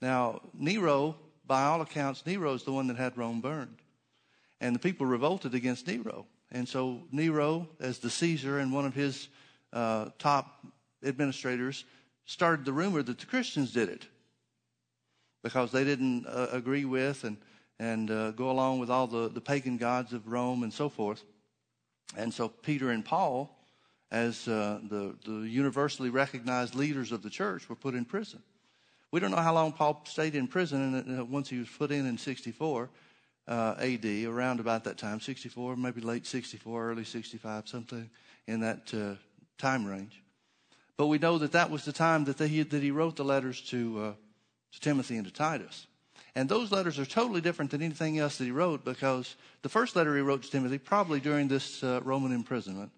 Now, 0.00 0.40
Nero, 0.54 1.16
by 1.46 1.64
all 1.64 1.80
accounts, 1.82 2.24
Nero 2.26 2.54
is 2.54 2.64
the 2.64 2.72
one 2.72 2.86
that 2.88 2.96
had 2.96 3.16
Rome 3.16 3.40
burned. 3.40 3.76
And 4.60 4.74
the 4.74 4.80
people 4.80 5.06
revolted 5.06 5.54
against 5.54 5.86
Nero. 5.86 6.26
And 6.50 6.68
so 6.68 7.02
Nero, 7.12 7.68
as 7.78 7.98
the 7.98 8.10
Caesar 8.10 8.58
and 8.58 8.72
one 8.72 8.86
of 8.86 8.94
his 8.94 9.28
uh, 9.72 10.08
top 10.18 10.66
administrators 11.04 11.84
started 12.24 12.64
the 12.64 12.72
rumor 12.72 13.02
that 13.02 13.18
the 13.18 13.26
Christians 13.26 13.72
did 13.72 13.88
it 13.88 14.06
because 15.42 15.72
they 15.72 15.84
didn't 15.84 16.26
uh, 16.26 16.48
agree 16.52 16.84
with 16.84 17.24
and, 17.24 17.36
and 17.78 18.10
uh, 18.10 18.30
go 18.32 18.50
along 18.50 18.78
with 18.78 18.90
all 18.90 19.06
the, 19.06 19.28
the 19.28 19.40
pagan 19.40 19.76
gods 19.76 20.12
of 20.12 20.28
Rome 20.28 20.62
and 20.62 20.72
so 20.72 20.88
forth. 20.88 21.22
And 22.16 22.32
so 22.32 22.48
Peter 22.48 22.90
and 22.90 23.04
Paul, 23.04 23.56
as 24.10 24.48
uh, 24.48 24.80
the, 24.88 25.14
the 25.24 25.48
universally 25.48 26.10
recognized 26.10 26.74
leaders 26.74 27.12
of 27.12 27.22
the 27.22 27.30
church, 27.30 27.68
were 27.68 27.76
put 27.76 27.94
in 27.94 28.04
prison. 28.04 28.42
We 29.12 29.20
don't 29.20 29.30
know 29.30 29.38
how 29.38 29.54
long 29.54 29.72
Paul 29.72 30.02
stayed 30.04 30.34
in 30.34 30.46
prison, 30.46 30.94
and 30.94 31.20
uh, 31.20 31.24
once 31.24 31.48
he 31.48 31.58
was 31.58 31.68
put 31.68 31.90
in 31.90 32.06
in 32.06 32.18
64 32.18 32.90
uh, 33.48 33.74
AD, 33.78 34.04
around 34.04 34.60
about 34.60 34.84
that 34.84 34.98
time, 34.98 35.20
64, 35.20 35.76
maybe 35.76 36.00
late 36.00 36.26
64, 36.26 36.90
early 36.90 37.04
65, 37.04 37.68
something 37.68 38.08
in 38.46 38.60
that 38.60 38.92
uh, 38.94 39.14
time 39.58 39.84
range. 39.84 40.22
But 40.96 41.06
we 41.06 41.18
know 41.18 41.38
that 41.38 41.52
that 41.52 41.70
was 41.70 41.84
the 41.84 41.92
time 41.92 42.24
that, 42.24 42.36
they, 42.36 42.62
that 42.62 42.82
he 42.82 42.90
wrote 42.90 43.16
the 43.16 43.24
letters 43.24 43.60
to, 43.70 44.14
to 44.72 44.80
Timothy 44.80 45.16
and 45.16 45.26
to 45.26 45.32
Titus. 45.32 45.86
And 46.34 46.48
those 46.48 46.70
letters 46.70 46.98
are 46.98 47.06
totally 47.06 47.40
different 47.40 47.70
than 47.72 47.82
anything 47.82 48.18
else 48.18 48.38
that 48.38 48.44
he 48.44 48.52
wrote 48.52 48.84
because 48.84 49.34
the 49.62 49.68
first 49.68 49.96
letter 49.96 50.14
he 50.14 50.22
wrote 50.22 50.42
to 50.44 50.50
Timothy, 50.50 50.78
probably 50.78 51.20
during 51.20 51.48
this 51.48 51.82
uh, 51.82 52.00
Roman 52.04 52.32
imprisonment, 52.32 52.92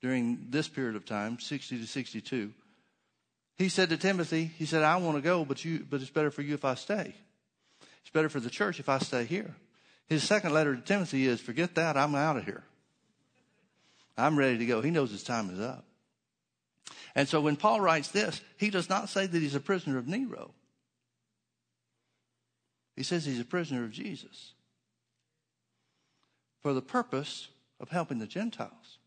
during 0.00 0.46
this 0.48 0.68
period 0.68 0.96
of 0.96 1.04
time, 1.04 1.38
60 1.38 1.78
to 1.78 1.86
62, 1.86 2.52
he 3.56 3.68
said 3.68 3.90
to 3.90 3.98
Timothy, 3.98 4.50
he 4.56 4.64
said, 4.64 4.82
I 4.82 4.96
want 4.96 5.18
to 5.18 5.22
go, 5.22 5.44
but, 5.44 5.62
you, 5.64 5.86
but 5.88 6.00
it's 6.00 6.10
better 6.10 6.30
for 6.30 6.40
you 6.40 6.54
if 6.54 6.64
I 6.64 6.74
stay. 6.74 7.14
It's 8.00 8.10
better 8.10 8.30
for 8.30 8.40
the 8.40 8.48
church 8.48 8.80
if 8.80 8.88
I 8.88 8.98
stay 8.98 9.26
here. 9.26 9.54
His 10.06 10.24
second 10.24 10.54
letter 10.54 10.74
to 10.74 10.80
Timothy 10.80 11.26
is, 11.26 11.40
forget 11.40 11.74
that, 11.74 11.96
I'm 11.96 12.14
out 12.14 12.38
of 12.38 12.44
here. 12.44 12.64
I'm 14.16 14.38
ready 14.38 14.56
to 14.58 14.66
go. 14.66 14.80
He 14.80 14.90
knows 14.90 15.10
his 15.10 15.22
time 15.22 15.50
is 15.50 15.60
up. 15.60 15.84
And 17.14 17.28
so 17.28 17.40
when 17.40 17.56
Paul 17.56 17.80
writes 17.80 18.08
this, 18.08 18.40
he 18.56 18.70
does 18.70 18.88
not 18.88 19.08
say 19.10 19.26
that 19.26 19.38
he's 19.38 19.54
a 19.54 19.60
prisoner 19.60 19.98
of 19.98 20.08
Nero. 20.08 20.52
He 23.00 23.04
says 23.04 23.24
he's 23.24 23.40
a 23.40 23.46
prisoner 23.46 23.82
of 23.82 23.92
Jesus 23.92 24.52
for 26.62 26.74
the 26.74 26.82
purpose 26.82 27.48
of 27.80 27.88
helping 27.88 28.18
the 28.18 28.26
Gentiles. 28.26 28.98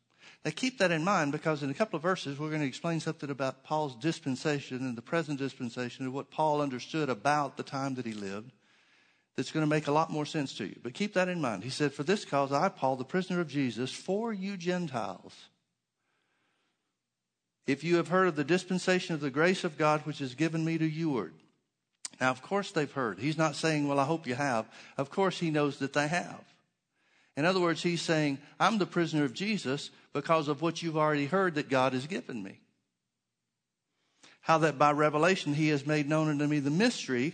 Now 0.44 0.50
keep 0.56 0.80
that 0.80 0.90
in 0.90 1.04
mind 1.04 1.32
because 1.32 1.62
in 1.62 1.70
a 1.70 1.76
couple 1.76 1.98
of 1.98 2.02
verses 2.02 2.40
we're 2.40 2.50
going 2.50 2.62
to 2.62 2.68
explain 2.68 3.00
something 3.02 3.30
about 3.30 3.64
Paul's 3.64 3.96
dispensation 3.96 4.78
and 4.78 4.98
the 4.98 5.04
present 5.04 5.38
dispensation 5.38 6.06
and 6.06 6.12
what 6.12 6.32
Paul 6.32 6.60
understood 6.60 7.08
about 7.08 7.56
the 7.56 7.62
time 7.62 7.94
that 7.94 8.08
he 8.08 8.14
lived 8.14 8.52
that's 9.36 9.52
going 9.52 9.64
to 9.64 9.70
make 9.70 9.86
a 9.86 9.92
lot 9.92 10.10
more 10.10 10.26
sense 10.26 10.56
to 10.56 10.66
you. 10.66 10.80
But 10.82 10.96
keep 10.96 11.14
that 11.14 11.30
in 11.30 11.40
mind. 11.40 11.64
He 11.64 11.70
said, 11.70 11.94
For 11.94 12.02
this 12.02 12.26
cause 12.26 12.52
I, 12.52 12.70
Paul, 12.70 12.96
the 12.96 13.06
prisoner 13.06 13.42
of 13.42 13.48
Jesus, 13.48 13.92
for 13.92 14.34
you 14.34 14.58
Gentiles 14.58 15.36
if 17.68 17.84
you 17.84 17.98
have 17.98 18.08
heard 18.08 18.28
of 18.28 18.38
the 18.38 18.44
dispensation 18.44 19.14
of 19.14 19.22
the 19.22 19.30
grace 19.30 19.64
of 19.64 19.78
God 19.78 20.02
which 20.08 20.20
is 20.20 20.34
given 20.34 20.66
me 20.66 20.80
to 20.80 20.90
youward. 20.90 21.43
Now, 22.24 22.32
of 22.32 22.42
course 22.42 22.72
they've 22.72 22.90
heard. 22.90 23.20
He's 23.20 23.38
not 23.38 23.58
saying, 23.58 23.86
well, 23.86 24.00
I 24.00 24.06
hope 24.06 24.26
you 24.28 24.36
have. 24.36 24.66
Of 24.98 25.10
course 25.10 25.38
he 25.38 25.52
knows 25.52 25.80
that 25.80 25.92
they 25.92 26.08
have. 26.08 26.40
In 27.36 27.44
other 27.44 27.60
words, 27.60 27.84
he's 27.84 28.02
saying, 28.02 28.38
I'm 28.62 28.78
the 28.78 28.86
prisoner 28.86 29.26
of 29.26 29.34
Jesus 29.34 29.90
because 30.14 30.48
of 30.48 30.62
what 30.62 30.82
you've 30.82 30.96
already 30.96 31.26
heard 31.26 31.56
that 31.56 31.68
God 31.68 31.92
has 31.92 32.08
given 32.08 32.42
me. 32.42 32.62
How 34.40 34.58
that 34.60 34.78
by 34.78 34.94
revelation 34.94 35.54
he 35.54 35.68
has 35.68 35.86
made 35.86 36.08
known 36.08 36.30
unto 36.30 36.48
me 36.48 36.60
the 36.60 36.70
mystery, 36.70 37.34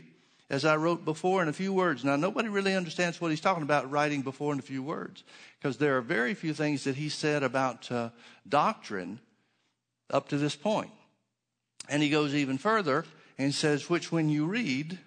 as 0.49 0.65
I 0.65 0.75
wrote 0.75 1.05
before 1.05 1.43
in 1.43 1.49
a 1.49 1.53
few 1.53 1.71
words. 1.71 2.03
Now, 2.03 2.15
nobody 2.15 2.49
really 2.49 2.73
understands 2.73 3.21
what 3.21 3.29
he's 3.29 3.41
talking 3.41 3.61
about 3.61 3.91
writing 3.91 4.23
before 4.23 4.53
in 4.53 4.57
a 4.57 4.63
few 4.63 4.81
words, 4.81 5.23
because 5.59 5.77
there 5.77 5.97
are 5.97 6.01
very 6.01 6.33
few 6.33 6.55
things 6.55 6.85
that 6.85 6.95
he 6.95 7.09
said 7.09 7.43
about 7.43 7.91
uh, 7.91 8.09
doctrine 8.47 9.19
up 10.09 10.29
to 10.29 10.39
this 10.39 10.55
point. 10.55 10.89
And 11.87 12.01
he 12.01 12.09
goes 12.09 12.33
even 12.33 12.57
further 12.57 13.05
and 13.39 13.55
says, 13.55 13.89
which 13.89 14.11
when 14.11 14.29
you 14.29 14.45
read, 14.45 14.99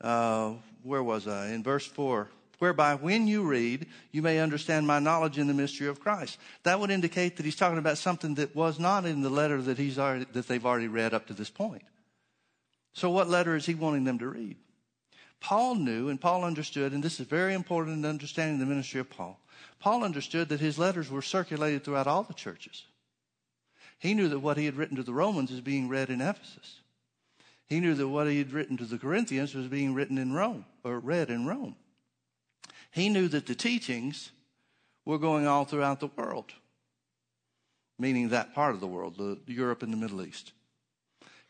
uh, 0.00 0.52
where 0.84 1.02
was 1.02 1.26
I? 1.26 1.48
In 1.48 1.64
verse 1.64 1.84
4, 1.84 2.28
whereby 2.60 2.94
when 2.94 3.26
you 3.26 3.42
read, 3.42 3.86
you 4.12 4.22
may 4.22 4.38
understand 4.38 4.86
my 4.86 5.00
knowledge 5.00 5.38
in 5.38 5.48
the 5.48 5.54
mystery 5.54 5.88
of 5.88 5.98
Christ. 5.98 6.38
That 6.62 6.78
would 6.78 6.92
indicate 6.92 7.36
that 7.36 7.44
he's 7.44 7.56
talking 7.56 7.78
about 7.78 7.98
something 7.98 8.36
that 8.36 8.54
was 8.54 8.78
not 8.78 9.04
in 9.04 9.22
the 9.22 9.28
letter 9.28 9.60
that 9.60 9.76
he's 9.76 9.98
already, 9.98 10.26
that 10.32 10.46
they've 10.46 10.64
already 10.64 10.86
read 10.86 11.12
up 11.12 11.26
to 11.26 11.34
this 11.34 11.50
point. 11.50 11.82
So 12.92 13.10
what 13.10 13.28
letter 13.28 13.56
is 13.56 13.66
he 13.66 13.74
wanting 13.74 14.04
them 14.04 14.20
to 14.20 14.28
read? 14.28 14.56
Paul 15.40 15.74
knew 15.74 16.08
and 16.08 16.20
Paul 16.20 16.44
understood, 16.44 16.92
and 16.92 17.02
this 17.02 17.18
is 17.18 17.26
very 17.26 17.54
important 17.54 17.98
in 17.98 18.04
understanding 18.08 18.60
the 18.60 18.66
ministry 18.66 19.00
of 19.00 19.10
Paul. 19.10 19.38
Paul 19.80 20.04
understood 20.04 20.48
that 20.48 20.60
his 20.60 20.78
letters 20.78 21.10
were 21.10 21.22
circulated 21.22 21.84
throughout 21.84 22.06
all 22.06 22.22
the 22.22 22.34
churches. 22.34 22.84
He 23.98 24.14
knew 24.14 24.28
that 24.28 24.38
what 24.38 24.56
he 24.56 24.64
had 24.64 24.76
written 24.76 24.96
to 24.96 25.02
the 25.02 25.12
Romans 25.12 25.50
was 25.50 25.60
being 25.60 25.88
read 25.88 26.08
in 26.08 26.20
Ephesus. 26.20 26.80
He 27.66 27.80
knew 27.80 27.94
that 27.94 28.08
what 28.08 28.28
he 28.28 28.38
had 28.38 28.52
written 28.52 28.76
to 28.78 28.84
the 28.84 28.98
Corinthians 28.98 29.54
was 29.54 29.66
being 29.66 29.92
written 29.92 30.16
in 30.16 30.32
Rome 30.32 30.64
or 30.84 30.98
read 30.98 31.28
in 31.28 31.46
Rome. 31.46 31.76
He 32.90 33.08
knew 33.08 33.28
that 33.28 33.46
the 33.46 33.54
teachings 33.54 34.30
were 35.04 35.18
going 35.18 35.46
all 35.46 35.64
throughout 35.64 36.00
the 36.00 36.10
world, 36.16 36.52
meaning 37.98 38.28
that 38.28 38.54
part 38.54 38.74
of 38.74 38.80
the 38.80 38.86
world, 38.86 39.16
the, 39.16 39.38
Europe 39.46 39.82
and 39.82 39.92
the 39.92 39.98
Middle 39.98 40.22
East. 40.22 40.52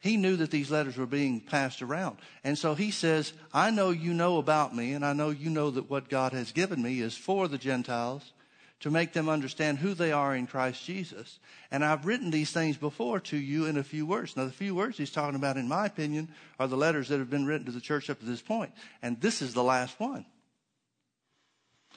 He 0.01 0.17
knew 0.17 0.37
that 0.37 0.51
these 0.51 0.71
letters 0.71 0.97
were 0.97 1.07
being 1.07 1.41
passed 1.41 1.83
around. 1.83 2.19
And 2.45 2.57
so 2.57 2.75
he 2.75 2.91
says, 2.91 3.33
I 3.53 3.71
know 3.71 3.91
you 3.91 4.15
know 4.15 4.39
about 4.39 4.75
me, 4.75 4.93
and 4.93 5.05
I 5.05 5.13
know 5.13 5.31
you 5.31 5.51
know 5.51 5.71
that 5.71 5.91
what 5.91 6.09
God 6.09 6.33
has 6.33 6.53
given 6.53 6.83
me 6.83 7.01
is 7.01 7.17
for 7.17 7.49
the 7.49 7.59
Gentiles 7.59 8.33
to 8.81 8.91
make 8.91 9.13
them 9.13 9.29
understand 9.29 9.79
who 9.79 9.93
they 9.93 10.13
are 10.13 10.35
in 10.37 10.47
Christ 10.47 10.85
Jesus. 10.85 11.41
And 11.71 11.85
I've 11.85 12.07
written 12.07 12.31
these 12.31 12.53
things 12.53 12.77
before 12.77 13.19
to 13.21 13.37
you 13.37 13.67
in 13.67 13.77
a 13.77 13.83
few 13.83 14.07
words. 14.07 14.37
Now, 14.37 14.45
the 14.45 14.53
few 14.53 14.75
words 14.75 14.97
he's 14.97 15.11
talking 15.11 15.35
about, 15.35 15.57
in 15.57 15.69
my 15.69 15.87
opinion, 15.87 16.29
are 16.59 16.69
the 16.69 16.77
letters 16.77 17.09
that 17.09 17.19
have 17.19 17.31
been 17.31 17.47
written 17.47 17.67
to 17.67 17.73
the 17.73 17.81
church 17.81 18.09
up 18.09 18.21
to 18.21 18.27
this 18.27 18.41
point. 18.41 18.73
And 19.03 19.21
this 19.21 19.43
is 19.43 19.53
the 19.53 19.65
last 19.65 19.99
one. 19.99 20.25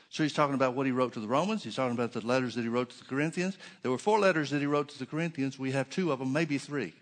So 0.10 0.24
he's 0.24 0.34
talking 0.34 0.56
about 0.56 0.74
what 0.74 0.86
he 0.86 0.92
wrote 0.92 1.14
to 1.14 1.22
the 1.22 1.28
Romans. 1.28 1.64
He's 1.64 1.76
talking 1.76 1.96
about 1.96 2.12
the 2.12 2.26
letters 2.26 2.56
that 2.56 2.64
he 2.64 2.68
wrote 2.68 2.90
to 2.90 2.98
the 3.00 3.06
Corinthians. 3.06 3.58
There 3.82 3.92
were 3.92 3.98
four 3.98 4.20
letters 4.20 4.50
that 4.50 4.60
he 4.60 4.66
wrote 4.66 4.90
to 4.90 5.00
the 5.00 5.06
Corinthians. 5.06 5.58
We 5.58 5.72
have 5.72 5.90
two 5.90 6.12
of 6.12 6.20
them, 6.20 6.34
maybe 6.34 6.58
three. 6.58 6.94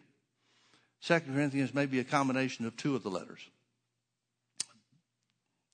Second 1.00 1.34
Corinthians 1.34 1.74
may 1.74 1.86
be 1.86 2.00
a 2.00 2.04
combination 2.04 2.66
of 2.66 2.78
two 2.78 2.96
of 2.96 3.02
the 3.02 3.10
letters. 3.10 3.40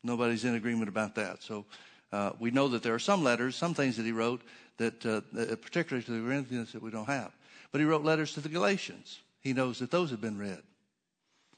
Nobody's 0.04 0.46
in 0.46 0.56
agreement 0.56 0.88
about 0.88 1.16
that. 1.16 1.42
So 1.42 1.66
uh, 2.16 2.32
we 2.40 2.50
know 2.50 2.70
that 2.70 2.82
there 2.82 2.94
are 2.94 3.00
some 3.00 3.26
letters, 3.26 3.58
some 3.58 3.74
things 3.74 3.98
that 3.98 4.06
he 4.06 4.14
wrote 4.14 4.42
that, 4.78 5.06
uh, 5.06 5.20
particularly 5.58 6.02
to 6.06 6.12
the 6.12 6.26
Corinthians, 6.26 6.72
that 6.72 6.82
we 6.82 6.90
don't 6.90 7.08
have. 7.08 7.36
But 7.74 7.82
he 7.82 7.86
wrote 7.86 8.06
letters 8.06 8.34
to 8.36 8.40
the 8.40 8.48
Galatians. 8.48 9.20
He 9.42 9.52
knows 9.52 9.80
that 9.80 9.92
those 9.92 10.12
have 10.12 10.22
been 10.22 10.38
read 10.38 10.62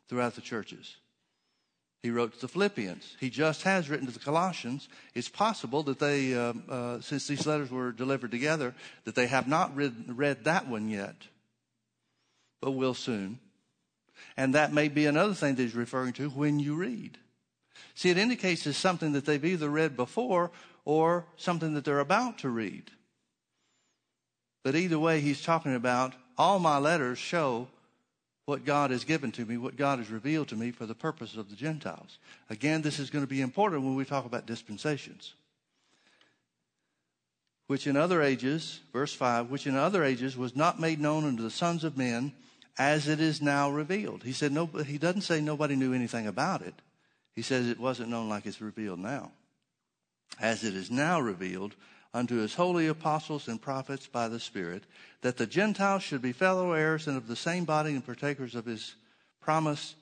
throughout 0.10 0.34
the 0.34 0.42
churches. 0.42 0.96
He 2.02 2.10
wrote 2.10 2.34
to 2.34 2.42
the 2.42 2.48
Philippians. 2.48 3.18
He 3.20 3.30
just 3.30 3.62
has 3.64 3.88
written 3.88 4.08
to 4.08 4.12
the 4.14 4.20
Colossians. 4.20 4.90
It's 5.14 5.30
possible 5.30 5.84
that 5.84 6.00
they, 6.00 6.34
uh, 6.34 6.54
uh, 6.68 7.02
since 7.02 7.28
these 7.28 7.46
letters 7.46 7.70
were 7.70 7.92
delivered 7.92 8.32
together, 8.32 8.74
that 9.04 9.14
they 9.14 9.28
have 9.28 9.48
not 9.48 9.76
read, 9.76 10.18
read 10.18 10.44
that 10.46 10.68
one 10.68 10.90
yet, 10.90 11.16
but 12.62 12.72
will 12.72 12.96
soon. 12.96 13.38
And 14.36 14.56
that 14.56 14.74
may 14.74 14.88
be 14.88 15.06
another 15.06 15.36
thing 15.36 15.54
that 15.54 15.62
he's 15.62 15.76
referring 15.76 16.14
to 16.14 16.30
when 16.32 16.60
you 16.60 16.74
read. 16.74 17.20
See, 17.98 18.12
it 18.12 18.20
indicates 18.20 18.68
it's 18.68 18.78
something 18.78 19.14
that 19.14 19.26
they've 19.26 19.44
either 19.44 19.72
read 19.72 19.98
before 19.98 20.52
or 20.86 21.26
something 21.36 21.74
that 21.74 21.84
they're 21.84 22.00
about 22.00 22.38
to 22.40 22.50
read. 22.50 22.92
But 24.64 24.76
either 24.76 25.00
way, 25.00 25.20
he's 25.20 25.42
talking 25.42 25.74
about 25.74 26.14
all 26.38 26.60
my 26.60 26.78
letters 26.78 27.18
show 27.18 27.68
what 28.46 28.66
God 28.66 28.92
has 28.92 29.04
given 29.04 29.32
to 29.32 29.46
me, 29.46 29.58
what 29.58 29.78
God 29.78 29.98
has 29.98 30.12
revealed 30.12 30.50
to 30.50 30.56
me 30.56 30.70
for 30.70 30.86
the 30.86 30.94
purpose 30.94 31.36
of 31.36 31.50
the 31.50 31.56
Gentiles. 31.56 32.20
Again, 32.52 32.84
this 32.84 33.00
is 33.00 33.10
going 33.10 33.24
to 33.24 33.30
be 33.30 33.42
important 33.42 33.82
when 33.82 33.96
we 33.96 34.06
talk 34.06 34.26
about 34.26 34.46
dispensations. 34.46 35.34
Which 37.66 37.88
in 37.88 37.98
other 37.98 38.22
ages, 38.22 38.80
verse 38.94 39.16
5, 39.16 39.50
which 39.50 39.66
in 39.66 39.76
other 39.76 40.04
ages 40.04 40.38
was 40.38 40.56
not 40.56 40.80
made 40.80 41.00
known 41.00 41.26
unto 41.26 41.42
the 41.42 41.50
sons 41.50 41.84
of 41.84 41.98
men 41.98 42.32
as 42.78 43.08
it 43.08 43.20
is 43.20 43.42
now 43.42 43.72
revealed. 43.72 44.22
He 44.22 44.34
said 44.34 44.52
no, 44.52 44.68
he 44.68 45.00
doesn't 45.00 45.22
say 45.22 45.42
nobody 45.42 45.76
knew 45.76 45.96
anything 45.96 46.28
about 46.28 46.62
it. 46.62 46.76
He 47.38 47.44
says 47.44 47.68
it 47.68 47.80
wasn't 47.80 48.10
known 48.10 48.30
like 48.30 48.48
it's 48.48 48.62
revealed 48.62 48.98
now. 48.98 49.32
As 50.42 50.64
it 50.64 50.74
is 50.74 50.90
now 50.90 51.20
revealed 51.20 51.76
unto 52.12 52.38
his 52.38 52.56
holy 52.56 52.88
apostles 52.88 53.48
and 53.48 53.62
prophets 53.62 54.08
by 54.08 54.28
the 54.28 54.40
Spirit, 54.40 54.86
that 55.22 55.38
the 55.38 55.46
Gentiles 55.46 56.02
should 56.02 56.24
be 56.24 56.32
fellow 56.32 56.72
heirs 56.72 57.06
and 57.06 57.16
of 57.16 57.28
the 57.28 57.36
same 57.36 57.64
body 57.64 57.92
and 57.92 58.04
partakers 58.04 58.56
of 58.56 58.66
his 58.66 58.96
promise 59.40 59.94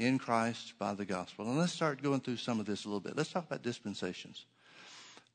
in 0.00 0.18
Christ 0.18 0.76
by 0.76 0.94
the 0.94 1.04
gospel. 1.04 1.48
And 1.48 1.56
let's 1.56 1.72
start 1.72 2.02
going 2.02 2.18
through 2.18 2.38
some 2.38 2.58
of 2.58 2.66
this 2.66 2.84
a 2.84 2.88
little 2.88 2.98
bit. 2.98 3.16
Let's 3.16 3.30
talk 3.30 3.46
about 3.46 3.62
dispensations. 3.62 4.44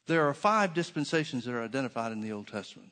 There 0.08 0.28
are 0.28 0.34
five 0.34 0.74
dispensations 0.74 1.46
that 1.46 1.54
are 1.54 1.64
identified 1.64 2.12
in 2.12 2.20
the 2.20 2.34
Old 2.34 2.48
Testament. 2.48 2.92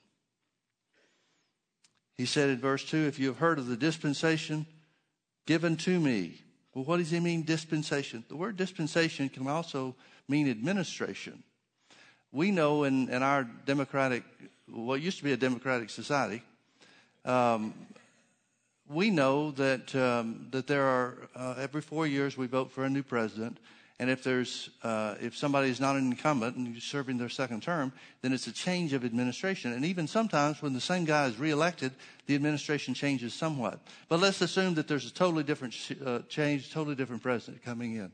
He 2.16 2.26
said 2.26 2.50
in 2.50 2.60
verse 2.60 2.86
2 2.86 2.96
If 3.08 3.20
you 3.20 3.28
have 3.28 3.40
heard 3.40 3.60
of 3.60 3.68
the 3.68 3.76
dispensation 3.76 4.68
given 5.46 5.76
to 5.76 6.00
me, 6.00 6.44
well, 6.78 6.84
what 6.84 6.98
does 6.98 7.10
he 7.10 7.20
mean, 7.20 7.42
dispensation? 7.42 8.24
The 8.30 8.36
word 8.36 8.56
dispensation 8.56 9.30
can 9.30 9.48
also 9.48 9.96
mean 10.30 10.48
administration. 10.48 11.42
We 12.32 12.52
know 12.52 12.84
in, 12.84 13.10
in 13.10 13.24
our 13.24 13.46
democratic, 13.66 14.24
what 14.72 15.02
used 15.02 15.18
to 15.18 15.24
be 15.24 15.32
a 15.32 15.38
democratic 15.38 15.90
society, 15.90 16.44
um, 17.26 17.74
we 18.88 19.10
know 19.10 19.50
that 19.52 19.96
um, 19.96 20.50
that 20.52 20.68
there 20.68 20.84
are 20.84 21.18
uh, 21.36 21.56
every 21.58 21.82
four 21.82 22.06
years 22.06 22.38
we 22.38 22.46
vote 22.46 22.72
for 22.72 22.84
a 22.84 22.90
new 22.92 23.02
president, 23.02 23.58
and 24.00 24.12
if 24.12 24.24
there's 24.24 24.70
uh, 24.84 25.16
if 25.20 25.36
somebody 25.36 25.70
is 25.70 25.80
not 25.80 25.96
an 25.96 26.12
incumbent 26.12 26.56
and 26.56 26.80
serving 26.82 27.18
their 27.18 27.30
second 27.30 27.64
term, 27.64 27.92
then 28.22 28.32
it's 28.32 28.46
a 28.46 28.52
change 28.52 28.94
of 28.94 29.04
administration. 29.04 29.74
And 29.74 29.84
even 29.86 30.08
sometimes 30.08 30.62
when 30.62 30.74
the 30.74 30.82
same 30.82 31.04
guy 31.06 31.26
is 31.26 31.40
reelected, 31.40 31.94
the 32.28 32.36
administration 32.36 32.94
changes 32.94 33.34
somewhat. 33.34 33.80
But 34.08 34.20
let's 34.20 34.40
assume 34.42 34.76
that 34.76 34.88
there's 34.88 35.08
a 35.08 35.14
totally 35.14 35.44
different 35.44 35.76
uh, 36.06 36.20
change, 36.30 36.72
totally 36.72 36.96
different 36.96 37.24
president 37.24 37.64
coming 37.64 37.96
in. 37.96 38.12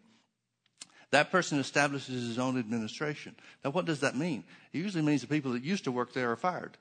That 1.11 1.31
person 1.31 1.59
establishes 1.59 2.27
his 2.27 2.39
own 2.39 2.57
administration. 2.57 3.35
Now, 3.63 3.71
what 3.71 3.85
does 3.85 3.99
that 3.99 4.15
mean? 4.15 4.45
It 4.71 4.79
usually 4.79 5.03
means 5.03 5.21
the 5.21 5.27
people 5.27 5.51
that 5.51 5.63
used 5.63 5.83
to 5.83 5.91
work 5.91 6.13
there 6.13 6.31
are 6.31 6.35
fired. 6.37 6.77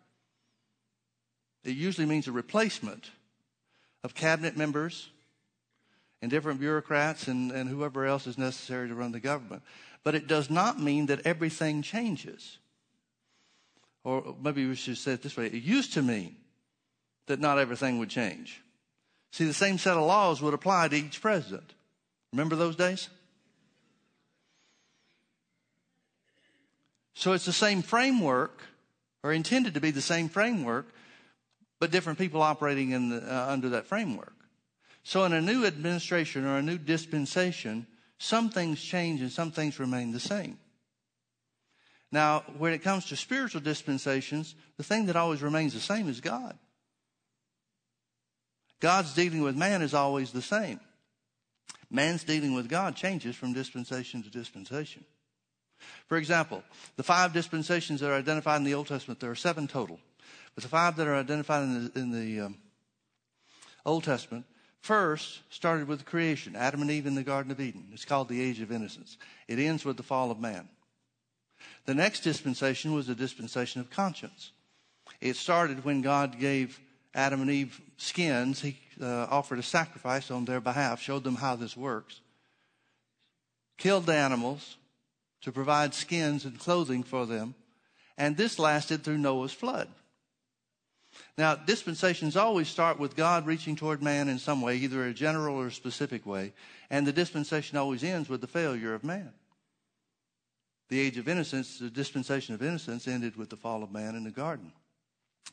It 1.64 1.76
usually 1.76 2.06
means 2.06 2.28
a 2.28 2.32
replacement 2.32 3.11
of 4.02 4.14
cabinet 4.14 4.56
members 4.56 5.11
and 6.23 6.31
different 6.31 6.61
bureaucrats 6.61 7.26
and, 7.26 7.50
and 7.50 7.69
whoever 7.69 8.07
else 8.07 8.29
is 8.29 8.38
necessary 8.38 8.88
to 8.88 8.95
run 8.95 9.11
the 9.11 9.21
government. 9.21 9.62
But 10.05 10.14
it 10.14 10.29
does 10.29 10.49
not 10.49 10.81
mean 10.81 11.07
that 11.07 11.26
everything 11.26 11.83
changes. 11.83 12.59
Or 14.05 14.37
maybe 14.43 14.67
we 14.67 14.76
should 14.76 14.99
say 14.99 15.12
it 15.12 15.23
this 15.23 15.37
way 15.37 15.47
it 15.47 15.62
used 15.62 15.93
to 15.95 16.02
mean 16.02 16.37
that 17.26 17.41
not 17.41 17.59
everything 17.59 17.99
would 17.99 18.09
change. 18.09 18.62
See, 19.33 19.45
the 19.45 19.52
same 19.52 19.79
set 19.79 19.97
of 19.97 20.05
laws 20.05 20.41
would 20.41 20.55
apply 20.55 20.88
to 20.88 20.97
each 20.97 21.21
president. 21.21 21.73
Remember 22.33 22.57
those 22.57 22.76
days? 22.76 23.09
So 27.14 27.33
it's 27.33 27.45
the 27.45 27.52
same 27.52 27.83
framework, 27.83 28.62
or 29.23 29.33
intended 29.33 29.75
to 29.75 29.81
be 29.81 29.91
the 29.91 30.02
same 30.02 30.29
framework, 30.29 30.87
but 31.79 31.91
different 31.91 32.19
people 32.19 32.43
operating 32.43 33.11
the, 33.11 33.23
uh, 33.23 33.47
under 33.49 33.71
that 33.71 33.87
framework. 33.87 34.35
So, 35.04 35.25
in 35.25 35.32
a 35.32 35.40
new 35.40 35.66
administration 35.66 36.44
or 36.44 36.59
a 36.59 36.62
new 36.62 36.78
dispensation, 36.78 37.87
some 38.18 38.50
things 38.50 38.80
change 38.80 39.21
and 39.21 39.32
some 39.32 39.50
things 39.50 39.80
remain 39.80 40.12
the 40.12 40.21
same. 40.21 40.59
Now, 42.12 42.44
when 42.59 42.73
it 42.73 42.82
comes 42.82 43.06
to 43.06 43.16
spiritual 43.16 43.62
dispensations, 43.62 44.54
the 44.76 44.85
thing 44.85 45.06
that 45.06 45.16
always 45.16 45.42
remains 45.42 45.73
the 45.75 45.80
same 45.80 46.09
is 46.09 46.21
God. 46.21 46.56
God's 48.80 49.14
dealing 49.14 49.42
with 49.42 49.56
man 49.56 49.82
is 49.82 49.94
always 49.94 50.30
the 50.30 50.42
same. 50.42 50.78
Man's 51.90 52.25
dealing 52.25 52.54
with 52.54 52.68
God 52.68 52.97
changes 52.97 53.35
from 53.35 53.52
dispensation 53.52 54.23
to 54.23 54.30
dispensation. 54.30 55.04
For 56.06 56.16
example, 56.16 56.62
the 56.97 57.02
five 57.02 57.32
dispensations 57.32 58.00
that 58.00 58.11
are 58.11 58.16
identified 58.16 58.59
in 58.59 58.64
the 58.64 58.75
Old 58.75 58.87
Testament, 58.87 59.21
there 59.21 59.30
are 59.30 59.37
seven 59.37 59.66
total. 59.66 59.99
But 60.54 60.62
the 60.62 60.68
five 60.68 60.97
that 60.97 61.06
are 61.06 61.16
identified 61.16 61.62
in 61.64 61.85
the, 61.85 61.99
in 61.99 62.11
the 62.12 62.47
um, 62.47 62.59
Old 63.85 64.04
Testament 64.04 64.44
first 64.83 65.41
started 65.49 65.89
with 65.89 66.05
creation, 66.05 66.57
Adam 66.57 66.83
and 66.83 66.91
Eve 66.91 67.07
in 67.07 67.15
the 67.15 67.23
Garden 67.23 67.53
of 67.53 67.61
Eden. 67.61 67.87
It's 67.93 68.05
called 68.05 68.29
the 68.29 68.43
Age 68.43 68.61
of 68.61 68.73
Innocence. 68.73 69.17
It 69.49 69.59
ends 69.59 69.85
with 69.85 69.97
the 69.97 70.03
fall 70.03 70.31
of 70.31 70.41
man. 70.41 70.69
The 71.87 71.95
next 71.95 72.21
dispensation 72.21 72.93
was 72.93 73.07
the 73.07 73.15
dispensation 73.15 73.81
of 73.81 73.91
conscience. 73.91 74.53
It 75.21 75.37
started 75.37 75.85
when 75.85 76.03
God 76.03 76.39
gave 76.39 76.81
Adam 77.15 77.41
and 77.43 77.51
Eve 77.51 77.81
skins. 77.97 78.61
He 78.61 78.79
uh, 79.01 79.27
offered 79.31 79.59
a 79.59 79.62
sacrifice 79.62 80.31
on 80.31 80.45
their 80.45 80.61
behalf, 80.61 81.01
showed 81.01 81.25
them 81.25 81.37
how 81.37 81.57
this 81.57 81.77
works, 81.77 82.21
killed 83.79 84.07
the 84.07 84.15
animals 84.15 84.77
to 85.43 85.53
provide 85.53 85.95
skins 85.95 86.45
and 86.45 86.59
clothing 86.59 87.03
for 87.03 87.27
them, 87.27 87.55
and 88.19 88.37
this 88.37 88.59
lasted 88.59 89.03
through 89.03 89.19
Noah's 89.19 89.53
flood. 89.53 89.89
Now, 91.38 91.55
dispensations 91.55 92.37
always 92.37 92.69
start 92.69 92.99
with 92.99 93.17
God 93.17 93.47
reaching 93.47 93.76
toward 93.76 94.02
man 94.02 94.29
in 94.29 94.38
some 94.38 94.61
way, 94.61 94.76
either 94.76 95.07
a 95.07 95.14
general 95.14 95.57
or 95.57 95.69
a 95.69 95.73
specific 95.73 96.26
way, 96.26 96.52
and 96.91 97.07
the 97.07 97.12
dispensation 97.12 97.79
always 97.79 98.05
ends 98.05 98.29
with 98.29 98.41
the 98.41 98.47
failure 98.47 98.95
of 98.95 99.05
man. 99.05 99.33
The 100.88 101.00
age 101.00 101.17
of 101.17 101.29
innocence, 101.29 101.79
the 101.79 101.88
dispensation 101.88 102.55
of 102.55 102.62
innocence, 102.62 103.09
ended 103.09 103.37
with 103.37 103.49
the 103.49 103.57
fall 103.57 103.83
of 103.83 103.93
man 103.93 104.14
in 104.14 104.25
the 104.25 104.31
garden. 104.31 104.73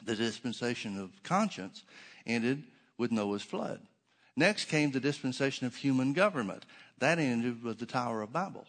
The 0.03 0.15
dispensation 0.15 0.99
of 0.99 1.23
conscience 1.23 1.83
ended 2.25 2.63
with 2.97 3.11
Noah's 3.11 3.43
flood. 3.43 3.79
Next 4.35 4.65
came 4.65 4.91
the 4.91 4.99
dispensation 4.99 5.65
of 5.65 5.75
human 5.75 6.13
government. 6.13 6.65
That 6.99 7.19
ended 7.19 7.63
with 7.63 7.79
the 7.79 7.85
Tower 7.85 8.21
of 8.21 8.33
Babel. 8.33 8.65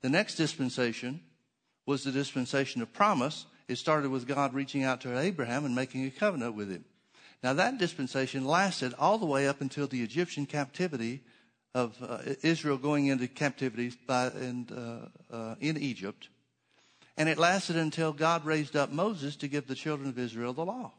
The 0.00 0.10
next 0.10 0.34
dispensation 0.34 1.20
was 1.86 2.04
the 2.04 2.12
dispensation 2.12 2.82
of 2.82 2.92
promise, 2.92 3.46
it 3.68 3.76
started 3.76 4.10
with 4.10 4.26
God 4.26 4.54
reaching 4.54 4.84
out 4.84 5.00
to 5.02 5.18
Abraham 5.18 5.64
and 5.64 5.74
making 5.74 6.04
a 6.04 6.10
covenant 6.10 6.54
with 6.54 6.70
him. 6.70 6.84
Now, 7.42 7.52
that 7.54 7.78
dispensation 7.78 8.44
lasted 8.46 8.94
all 8.98 9.18
the 9.18 9.26
way 9.26 9.46
up 9.46 9.60
until 9.60 9.86
the 9.86 10.02
Egyptian 10.02 10.46
captivity 10.46 11.22
of 11.74 11.96
uh, 12.00 12.18
Israel 12.42 12.78
going 12.78 13.06
into 13.06 13.28
captivity 13.28 13.92
by, 14.06 14.26
uh, 14.26 15.08
uh, 15.30 15.54
in 15.60 15.76
Egypt. 15.76 16.28
And 17.16 17.28
it 17.28 17.38
lasted 17.38 17.76
until 17.76 18.12
God 18.12 18.44
raised 18.44 18.76
up 18.76 18.90
Moses 18.90 19.36
to 19.36 19.48
give 19.48 19.66
the 19.66 19.74
children 19.74 20.08
of 20.08 20.18
Israel 20.18 20.52
the 20.52 20.64
law. 20.64 20.92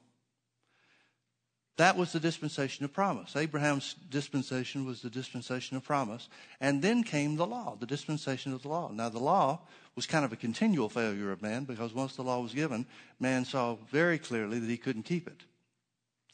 That 1.77 1.97
was 1.97 2.13
the 2.13 2.21
dispensation 2.21 2.85
of 2.85 2.93
promise. 2.93 3.35
Abraham's 3.35 3.95
dispensation 4.09 4.85
was 4.85 5.01
the 5.01 5.09
dispensation 5.09 5.75
of 5.75 5.83
promise. 5.83 6.29
And 6.61 6.81
then 6.81 7.03
came 7.03 7.35
the 7.35 7.45
law, 7.45 7.75
the 7.77 7.85
dispensation 7.85 8.53
of 8.53 8.61
the 8.61 8.69
law. 8.69 8.91
Now, 8.93 9.09
the 9.09 9.19
law 9.19 9.61
was 9.95 10.05
kind 10.05 10.25
of 10.25 10.33
a 10.33 10.37
continual 10.37 10.89
failure 10.89 11.31
of 11.31 11.41
man 11.41 11.63
because 11.63 11.93
once 11.93 12.15
the 12.15 12.21
law 12.21 12.41
was 12.41 12.53
given, 12.53 12.85
man 13.19 13.45
saw 13.45 13.75
very 13.91 14.17
clearly 14.17 14.59
that 14.59 14.69
he 14.69 14.77
couldn't 14.77 15.03
keep 15.03 15.27
it. 15.27 15.43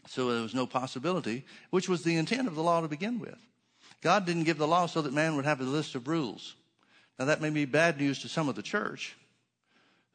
So 0.07 0.31
there 0.31 0.41
was 0.41 0.55
no 0.55 0.65
possibility, 0.65 1.45
which 1.69 1.87
was 1.87 2.03
the 2.03 2.15
intent 2.15 2.47
of 2.47 2.55
the 2.55 2.63
law 2.63 2.81
to 2.81 2.87
begin 2.87 3.19
with. 3.19 3.37
God 4.01 4.25
didn't 4.25 4.45
give 4.45 4.57
the 4.57 4.67
law 4.67 4.87
so 4.87 5.01
that 5.03 5.13
man 5.13 5.35
would 5.35 5.45
have 5.45 5.61
a 5.61 5.63
list 5.63 5.93
of 5.93 6.07
rules. 6.07 6.55
Now, 7.19 7.25
that 7.25 7.41
may 7.41 7.51
be 7.51 7.65
bad 7.65 7.99
news 7.99 8.19
to 8.21 8.29
some 8.29 8.49
of 8.49 8.55
the 8.55 8.63
church 8.63 9.15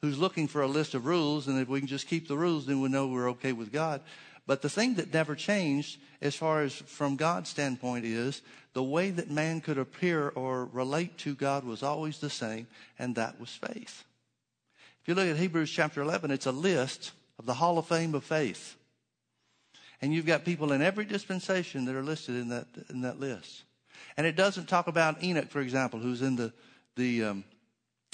who's 0.01 0.19
looking 0.19 0.47
for 0.47 0.61
a 0.61 0.67
list 0.67 0.93
of 0.93 1.05
rules, 1.05 1.47
and 1.47 1.59
if 1.59 1.69
we 1.69 1.79
can 1.79 1.87
just 1.87 2.07
keep 2.07 2.27
the 2.27 2.37
rules, 2.37 2.65
then 2.65 2.81
we 2.81 2.89
know 2.89 3.07
we're 3.07 3.29
okay 3.29 3.53
with 3.53 3.71
God. 3.71 4.01
But 4.47 4.61
the 4.61 4.69
thing 4.69 4.95
that 4.95 5.13
never 5.13 5.35
changed, 5.35 5.99
as 6.21 6.33
far 6.33 6.63
as 6.63 6.73
from 6.73 7.17
God's 7.17 7.49
standpoint, 7.49 8.05
is 8.05 8.41
the 8.73 8.81
way 8.81 9.11
that 9.11 9.29
man 9.29 9.59
could 9.59 9.77
appear 9.77 10.29
or 10.29 10.65
relate 10.65 11.17
to 11.19 11.35
God 11.35 11.65
was 11.65 11.83
always 11.83 12.19
the 12.19 12.29
same, 12.29 12.67
and 12.97 13.15
that 13.15 13.39
was 13.39 13.49
faith. 13.49 14.05
If 15.01 15.07
you 15.07 15.15
look 15.15 15.27
at 15.27 15.37
Hebrews 15.37 15.69
chapter 15.69 16.01
11, 16.01 16.31
it's 16.31 16.45
a 16.45 16.51
list 16.51 17.11
of 17.37 17.45
the 17.45 17.55
Hall 17.55 17.77
of 17.77 17.87
Fame 17.87 18.15
of 18.15 18.23
faith. 18.23 18.77
And 20.01 20.13
you've 20.13 20.25
got 20.25 20.45
people 20.45 20.71
in 20.71 20.81
every 20.81 21.05
dispensation 21.05 21.85
that 21.85 21.95
are 21.95 22.03
listed 22.03 22.35
in 22.35 22.49
that, 22.49 22.67
in 22.89 23.01
that 23.01 23.19
list. 23.19 23.63
And 24.15 24.25
it 24.25 24.35
doesn't 24.35 24.69
talk 24.69 24.87
about 24.87 25.23
Enoch, 25.23 25.49
for 25.49 25.59
example, 25.59 25.99
who's 25.99 26.21
in 26.21 26.35
the, 26.35 26.53
the 26.95 27.23
um, 27.23 27.43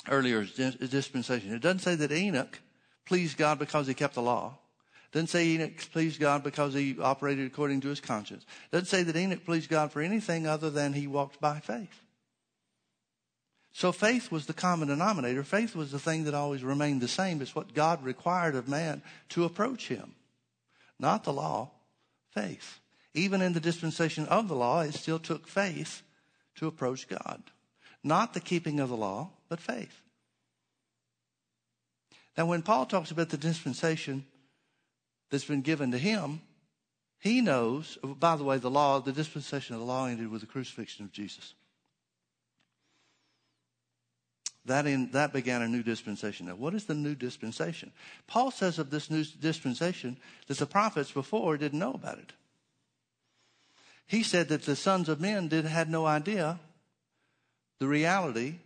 earlier 0.10 0.44
dispensation. 0.46 1.54
It 1.54 1.62
doesn't 1.62 1.80
say 1.80 1.96
that 1.96 2.12
Enoch 2.12 2.60
pleased 3.06 3.38
God 3.38 3.60
because 3.60 3.86
he 3.86 3.94
kept 3.94 4.16
the 4.16 4.22
law. 4.22 4.58
Doesn't 5.14 5.28
say 5.28 5.46
Enoch 5.50 5.78
pleased 5.92 6.20
God 6.20 6.44
because 6.44 6.74
he 6.74 6.98
operated 7.00 7.46
according 7.46 7.82
to 7.82 7.90
his 7.90 8.02
conscience. 8.02 8.48
Doesn't 8.72 8.88
say 8.88 9.04
that 9.04 9.16
Enoch 9.16 9.46
pleased 9.46 9.70
God 9.70 9.92
for 9.92 10.02
anything 10.02 10.48
other 10.48 10.72
than 10.72 10.94
he 10.94 11.06
walked 11.06 11.40
by 11.40 11.60
faith. 11.60 12.02
So 13.74 13.92
faith 13.92 14.32
was 14.32 14.48
the 14.48 14.54
common 14.54 14.88
denominator. 14.88 15.44
Faith 15.44 15.76
was 15.76 15.92
the 15.92 16.00
thing 16.00 16.24
that 16.24 16.34
always 16.34 16.64
remained 16.64 17.00
the 17.00 17.08
same. 17.08 17.42
It's 17.42 17.56
what 17.56 17.76
God 17.76 18.04
required 18.04 18.56
of 18.56 18.68
man 18.68 19.04
to 19.30 19.46
approach 19.46 19.88
him. 19.88 20.16
Not 21.00 21.24
the 21.24 21.34
law, 21.34 21.70
faith. 22.32 22.80
Even 23.14 23.42
in 23.44 23.54
the 23.54 23.60
dispensation 23.60 24.26
of 24.26 24.48
the 24.48 24.56
law, 24.56 24.82
it 24.82 24.96
still 24.96 25.20
took 25.20 25.48
faith 25.48 26.02
to 26.56 26.66
approach 26.66 27.08
God. 27.08 27.44
Not 28.04 28.34
the 28.34 28.40
keeping 28.40 28.80
of 28.80 28.90
the 28.90 28.98
law, 28.98 29.30
but 29.48 29.60
faith. 29.60 30.02
Now, 32.36 32.48
when 32.48 32.64
Paul 32.64 32.88
talks 32.88 33.12
about 33.12 33.30
the 33.30 33.38
dispensation 33.38 34.26
that's 35.34 35.46
been 35.46 35.62
given 35.62 35.90
to 35.90 35.98
him, 35.98 36.42
he 37.20 37.42
knows, 37.42 37.98
by 38.04 38.36
the 38.36 38.44
way, 38.44 38.60
the 38.60 38.70
law, 38.70 39.00
the 39.00 39.12
dispensation 39.12 39.74
of 39.74 39.82
the 39.82 39.88
law 39.88 40.06
ended 40.06 40.30
with 40.30 40.42
the 40.42 40.48
crucifixion 40.48 41.06
of 41.06 41.12
Jesus. 41.12 41.56
That, 44.66 44.86
in, 44.86 45.10
that 45.14 45.34
began 45.34 45.64
a 45.64 45.68
new 45.68 45.82
dispensation. 45.82 46.46
Now, 46.46 46.54
what 46.54 46.76
is 46.76 46.86
the 46.86 46.94
new 46.94 47.16
dispensation? 47.16 47.92
Paul 48.28 48.52
says 48.52 48.78
of 48.78 48.92
this 48.92 49.10
new 49.10 49.24
dispensation 49.24 50.18
that 50.46 50.60
the 50.60 50.68
prophets 50.68 51.12
before 51.12 51.58
didn't 51.58 51.80
know 51.80 51.94
about 51.94 52.20
it. 52.20 52.32
He 54.06 54.22
said 54.22 54.50
that 54.50 54.62
the 54.62 54.76
sons 54.76 55.10
of 55.10 55.20
men 55.20 55.48
did, 55.48 55.66
had 55.66 55.90
no 55.90 56.06
idea 56.06 56.60
the 57.80 57.88
reality 57.88 58.58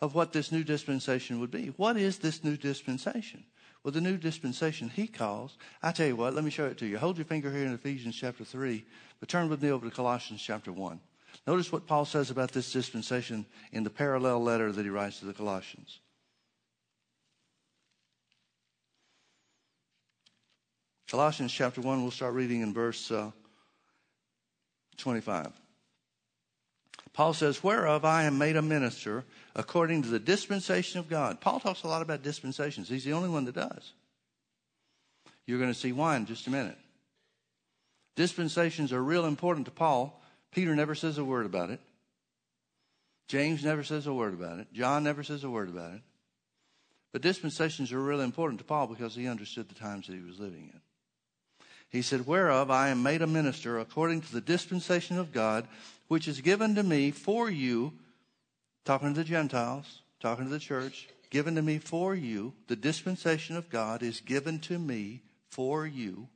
of 0.00 0.14
what 0.14 0.32
this 0.32 0.52
new 0.52 0.62
dispensation 0.62 1.40
would 1.40 1.50
be. 1.50 1.72
What 1.76 1.96
is 1.96 2.18
this 2.18 2.44
new 2.44 2.56
dispensation? 2.56 3.42
Well, 3.88 3.94
the 3.94 4.02
new 4.02 4.18
dispensation 4.18 4.90
he 4.90 5.06
calls, 5.06 5.56
I 5.82 5.92
tell 5.92 6.06
you 6.06 6.14
what, 6.14 6.34
let 6.34 6.44
me 6.44 6.50
show 6.50 6.66
it 6.66 6.76
to 6.76 6.86
you. 6.86 6.98
Hold 6.98 7.16
your 7.16 7.24
finger 7.24 7.50
here 7.50 7.64
in 7.64 7.72
Ephesians 7.72 8.16
chapter 8.16 8.44
3, 8.44 8.84
but 9.18 9.30
turn 9.30 9.48
with 9.48 9.62
me 9.62 9.70
over 9.70 9.88
to 9.88 9.96
Colossians 9.96 10.42
chapter 10.42 10.70
1. 10.70 11.00
Notice 11.46 11.72
what 11.72 11.86
Paul 11.86 12.04
says 12.04 12.30
about 12.30 12.52
this 12.52 12.70
dispensation 12.70 13.46
in 13.72 13.84
the 13.84 13.88
parallel 13.88 14.42
letter 14.42 14.72
that 14.72 14.82
he 14.82 14.90
writes 14.90 15.20
to 15.20 15.24
the 15.24 15.32
Colossians. 15.32 16.00
Colossians 21.08 21.50
chapter 21.50 21.80
1, 21.80 22.02
we'll 22.02 22.10
start 22.10 22.34
reading 22.34 22.60
in 22.60 22.74
verse 22.74 23.10
uh, 23.10 23.30
25. 24.98 25.50
Paul 27.14 27.32
says, 27.32 27.64
Whereof 27.64 28.04
I 28.04 28.24
am 28.24 28.36
made 28.36 28.56
a 28.56 28.62
minister 28.62 29.24
according 29.58 30.02
to 30.02 30.08
the 30.08 30.20
dispensation 30.20 31.00
of 31.00 31.10
God. 31.10 31.40
Paul 31.40 31.58
talks 31.58 31.82
a 31.82 31.88
lot 31.88 32.00
about 32.00 32.22
dispensations. 32.22 32.88
He's 32.88 33.04
the 33.04 33.12
only 33.12 33.28
one 33.28 33.44
that 33.46 33.56
does. 33.56 33.92
You're 35.46 35.58
going 35.58 35.72
to 35.72 35.78
see 35.78 35.90
why 35.90 36.16
in 36.16 36.26
just 36.26 36.46
a 36.46 36.50
minute. 36.50 36.78
Dispensations 38.14 38.92
are 38.92 39.02
real 39.02 39.26
important 39.26 39.66
to 39.66 39.72
Paul. 39.72 40.22
Peter 40.52 40.76
never 40.76 40.94
says 40.94 41.18
a 41.18 41.24
word 41.24 41.44
about 41.44 41.70
it. 41.70 41.80
James 43.26 43.64
never 43.64 43.82
says 43.82 44.06
a 44.06 44.12
word 44.14 44.32
about 44.32 44.60
it. 44.60 44.72
John 44.72 45.02
never 45.02 45.24
says 45.24 45.42
a 45.42 45.50
word 45.50 45.68
about 45.68 45.94
it. 45.94 46.00
But 47.12 47.22
dispensations 47.22 47.92
are 47.92 48.00
really 48.00 48.24
important 48.24 48.60
to 48.60 48.64
Paul 48.64 48.86
because 48.86 49.16
he 49.16 49.26
understood 49.26 49.68
the 49.68 49.74
times 49.74 50.06
that 50.06 50.14
he 50.14 50.22
was 50.22 50.38
living 50.38 50.70
in. 50.72 50.80
He 51.90 52.02
said, 52.02 52.28
Whereof 52.28 52.70
I 52.70 52.90
am 52.90 53.02
made 53.02 53.22
a 53.22 53.26
minister 53.26 53.80
according 53.80 54.20
to 54.20 54.32
the 54.32 54.40
dispensation 54.40 55.18
of 55.18 55.32
God, 55.32 55.66
which 56.06 56.28
is 56.28 56.40
given 56.42 56.76
to 56.76 56.82
me 56.84 57.10
for 57.10 57.50
you 57.50 57.92
talking 58.88 59.12
to 59.12 59.20
the 59.20 59.22
Gentiles, 59.22 60.00
talking 60.18 60.46
to 60.46 60.50
the 60.50 60.58
church, 60.58 61.10
given 61.28 61.56
to 61.56 61.60
me 61.60 61.76
for 61.76 62.14
you. 62.14 62.54
The 62.68 62.76
dispensation 62.76 63.54
of 63.54 63.68
God 63.68 64.02
is 64.02 64.20
given 64.20 64.60
to 64.60 64.78
me 64.78 65.20
for 65.50 65.86
you. 65.86 66.26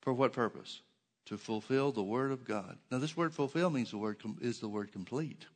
For 0.00 0.12
what 0.12 0.32
purpose? 0.32 0.80
To 1.26 1.38
fulfill 1.38 1.92
the 1.92 2.02
word 2.02 2.32
of 2.32 2.44
God. 2.44 2.78
Now, 2.90 2.98
this 2.98 3.16
word 3.16 3.32
fulfill 3.32 3.70
means 3.70 3.92
the 3.92 3.98
word 3.98 4.16
is 4.40 4.58
the 4.58 4.68
word 4.68 4.90
complete. 4.90 5.46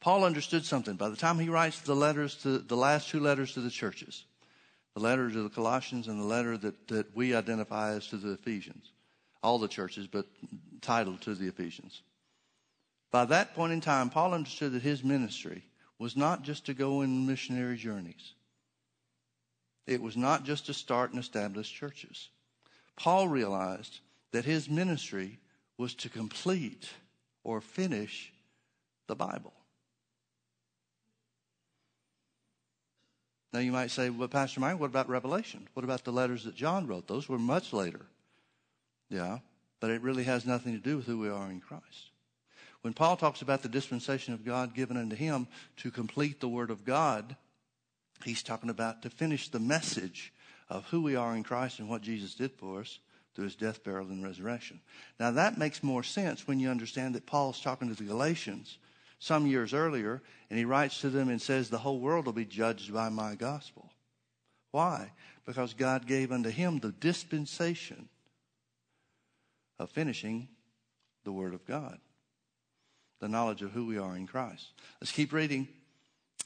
Paul 0.00 0.24
understood 0.24 0.64
something. 0.64 0.96
By 0.96 1.10
the 1.10 1.16
time 1.16 1.38
he 1.38 1.48
writes 1.48 1.78
the 1.78 1.94
letters 1.94 2.34
to 2.42 2.58
the 2.58 2.76
last 2.76 3.08
two 3.08 3.20
letters 3.20 3.54
to 3.54 3.60
the 3.60 3.70
churches, 3.70 4.24
the 4.94 5.00
letter 5.00 5.30
to 5.30 5.42
the 5.44 5.48
Colossians 5.48 6.08
and 6.08 6.20
the 6.20 6.26
letter 6.26 6.58
that, 6.58 6.88
that 6.88 7.14
we 7.14 7.36
identify 7.36 7.92
as 7.92 8.08
to 8.08 8.16
the 8.16 8.32
Ephesians, 8.32 8.90
all 9.44 9.60
the 9.60 9.68
churches, 9.68 10.08
but 10.08 10.26
titled 10.80 11.20
to 11.20 11.36
the 11.36 11.46
Ephesians. 11.46 12.02
By 13.14 13.26
that 13.26 13.54
point 13.54 13.72
in 13.72 13.80
time, 13.80 14.10
Paul 14.10 14.34
understood 14.34 14.72
that 14.72 14.82
his 14.82 15.04
ministry 15.04 15.62
was 16.00 16.16
not 16.16 16.42
just 16.42 16.66
to 16.66 16.74
go 16.74 17.02
in 17.02 17.28
missionary 17.28 17.76
journeys. 17.76 18.32
It 19.86 20.02
was 20.02 20.16
not 20.16 20.42
just 20.42 20.66
to 20.66 20.74
start 20.74 21.12
and 21.12 21.20
establish 21.20 21.70
churches. 21.70 22.30
Paul 22.96 23.28
realized 23.28 24.00
that 24.32 24.44
his 24.44 24.68
ministry 24.68 25.38
was 25.78 25.94
to 25.94 26.08
complete 26.08 26.88
or 27.44 27.60
finish 27.60 28.32
the 29.06 29.14
Bible. 29.14 29.52
Now 33.52 33.60
you 33.60 33.70
might 33.70 33.92
say, 33.92 34.10
well, 34.10 34.26
Pastor 34.26 34.58
Mike, 34.58 34.80
what 34.80 34.90
about 34.90 35.08
Revelation? 35.08 35.68
What 35.74 35.84
about 35.84 36.02
the 36.02 36.10
letters 36.10 36.42
that 36.46 36.56
John 36.56 36.88
wrote? 36.88 37.06
Those 37.06 37.28
were 37.28 37.38
much 37.38 37.72
later. 37.72 38.06
Yeah, 39.08 39.38
but 39.78 39.92
it 39.92 40.02
really 40.02 40.24
has 40.24 40.44
nothing 40.44 40.72
to 40.72 40.80
do 40.80 40.96
with 40.96 41.06
who 41.06 41.20
we 41.20 41.28
are 41.28 41.48
in 41.48 41.60
Christ. 41.60 42.10
When 42.84 42.92
Paul 42.92 43.16
talks 43.16 43.40
about 43.40 43.62
the 43.62 43.70
dispensation 43.70 44.34
of 44.34 44.44
God 44.44 44.74
given 44.74 44.98
unto 44.98 45.16
him 45.16 45.48
to 45.78 45.90
complete 45.90 46.38
the 46.38 46.50
word 46.50 46.68
of 46.70 46.84
God, 46.84 47.34
he's 48.26 48.42
talking 48.42 48.68
about 48.68 49.00
to 49.00 49.08
finish 49.08 49.48
the 49.48 49.58
message 49.58 50.34
of 50.68 50.84
who 50.88 51.00
we 51.00 51.16
are 51.16 51.34
in 51.34 51.44
Christ 51.44 51.78
and 51.78 51.88
what 51.88 52.02
Jesus 52.02 52.34
did 52.34 52.52
for 52.52 52.80
us 52.80 52.98
through 53.34 53.44
his 53.44 53.56
death, 53.56 53.82
burial, 53.82 54.10
and 54.10 54.22
resurrection. 54.22 54.82
Now 55.18 55.30
that 55.30 55.56
makes 55.56 55.82
more 55.82 56.02
sense 56.02 56.46
when 56.46 56.60
you 56.60 56.68
understand 56.68 57.14
that 57.14 57.24
Paul's 57.24 57.58
talking 57.58 57.88
to 57.88 57.94
the 57.94 58.04
Galatians 58.04 58.76
some 59.18 59.46
years 59.46 59.72
earlier, 59.72 60.20
and 60.50 60.58
he 60.58 60.66
writes 60.66 61.00
to 61.00 61.08
them 61.08 61.30
and 61.30 61.40
says, 61.40 61.70
The 61.70 61.78
whole 61.78 62.00
world 62.00 62.26
will 62.26 62.34
be 62.34 62.44
judged 62.44 62.92
by 62.92 63.08
my 63.08 63.34
gospel. 63.34 63.92
Why? 64.72 65.12
Because 65.46 65.72
God 65.72 66.06
gave 66.06 66.30
unto 66.30 66.50
him 66.50 66.80
the 66.80 66.92
dispensation 66.92 68.10
of 69.78 69.88
finishing 69.88 70.48
the 71.24 71.32
Word 71.32 71.54
of 71.54 71.64
God 71.64 71.98
the 73.24 73.28
knowledge 73.30 73.62
of 73.62 73.72
who 73.72 73.86
we 73.86 73.96
are 73.96 74.14
in 74.16 74.26
Christ. 74.26 74.66
Let's 75.00 75.10
keep 75.10 75.32
reading. 75.32 75.66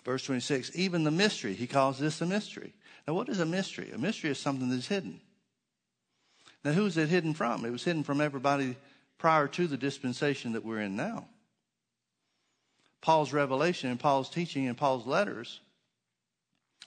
Verse 0.05 0.23
26, 0.23 0.71
even 0.77 1.03
the 1.03 1.11
mystery, 1.11 1.53
he 1.53 1.67
calls 1.67 1.99
this 1.99 2.21
a 2.21 2.27
mystery. 2.27 2.73
Now, 3.07 3.15
what 3.15 3.29
is 3.29 3.41
a 3.41 3.45
mystery? 3.45 3.91
A 3.93 3.99
mystery 3.99 4.31
is 4.31 4.39
something 4.39 4.71
that's 4.71 4.87
hidden. 4.87 5.21
Now, 6.65 6.71
who 6.71 6.87
is 6.87 6.97
it 6.97 7.09
hidden 7.09 7.35
from? 7.35 7.65
It 7.65 7.73
was 7.73 7.83
hidden 7.83 8.05
from 8.05 8.21
everybody 8.21 8.77
prior 9.19 9.49
to 9.49 9.67
the 9.67 9.77
dispensation 9.77 10.53
that 10.53 10.65
we're 10.65 10.81
in 10.81 10.95
now. 10.95 11.27
Paul's 13.01 13.33
revelation 13.33 13.91
and 13.91 13.99
Paul's 13.99 14.31
teaching 14.31 14.69
and 14.69 14.79
Paul's 14.79 15.05
letters 15.05 15.59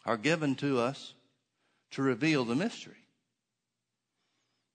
are 0.05 0.17
given 0.17 0.55
to 0.55 0.79
us 0.79 1.13
to 1.91 2.01
reveal 2.01 2.45
the 2.45 2.55
mystery. 2.55 2.95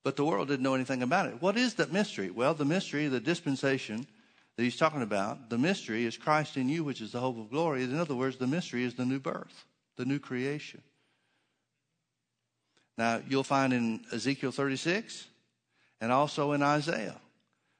But 0.04 0.16
the 0.16 0.26
world 0.26 0.48
didn't 0.48 0.62
know 0.62 0.74
anything 0.74 1.02
about 1.02 1.26
it. 1.26 1.40
What 1.40 1.56
is 1.56 1.74
that 1.74 1.90
mystery? 1.90 2.30
Well, 2.30 2.52
the 2.52 2.66
mystery, 2.66 3.08
the 3.08 3.18
dispensation, 3.18 4.06
that 4.56 4.62
he's 4.62 4.76
talking 4.76 5.02
about, 5.02 5.50
the 5.50 5.58
mystery 5.58 6.06
is 6.06 6.16
Christ 6.16 6.56
in 6.56 6.68
you, 6.68 6.82
which 6.82 7.00
is 7.00 7.12
the 7.12 7.20
hope 7.20 7.38
of 7.38 7.50
glory. 7.50 7.82
In 7.82 7.98
other 7.98 8.14
words, 8.14 8.36
the 8.36 8.46
mystery 8.46 8.84
is 8.84 8.94
the 8.94 9.04
new 9.04 9.18
birth, 9.18 9.64
the 9.96 10.06
new 10.06 10.18
creation. 10.18 10.82
Now, 12.96 13.20
you'll 13.28 13.44
find 13.44 13.74
in 13.74 14.04
Ezekiel 14.12 14.52
36 14.52 15.26
and 16.00 16.10
also 16.10 16.52
in 16.52 16.62
Isaiah 16.62 17.20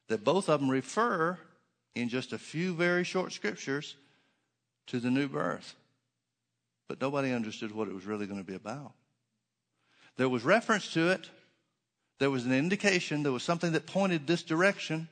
that 0.09 0.25
both 0.25 0.49
of 0.51 0.61
them 0.61 0.71
refer 0.71 1.39
in 1.95 2.11
just 2.11 2.35
a 2.35 2.39
few 2.39 2.75
very 2.75 3.05
short 3.05 3.33
scriptures 3.33 3.97
to 4.89 5.01
the 5.01 5.11
new 5.11 5.29
birth. 5.29 5.75
But 6.89 7.01
nobody 7.01 7.33
understood 7.33 7.75
what 7.75 7.89
it 7.89 7.95
was 7.95 8.05
really 8.05 8.27
going 8.27 8.39
to 8.39 8.47
be 8.47 8.55
about. 8.55 8.93
There 10.17 10.29
was 10.29 10.45
reference 10.45 10.93
to 10.93 11.11
it, 11.11 11.29
there 12.19 12.31
was 12.31 12.47
an 12.47 12.53
indication, 12.53 13.23
there 13.23 13.33
was 13.33 13.43
something 13.43 13.73
that 13.73 13.87
pointed 13.87 14.27
this 14.27 14.43
direction, 14.43 15.09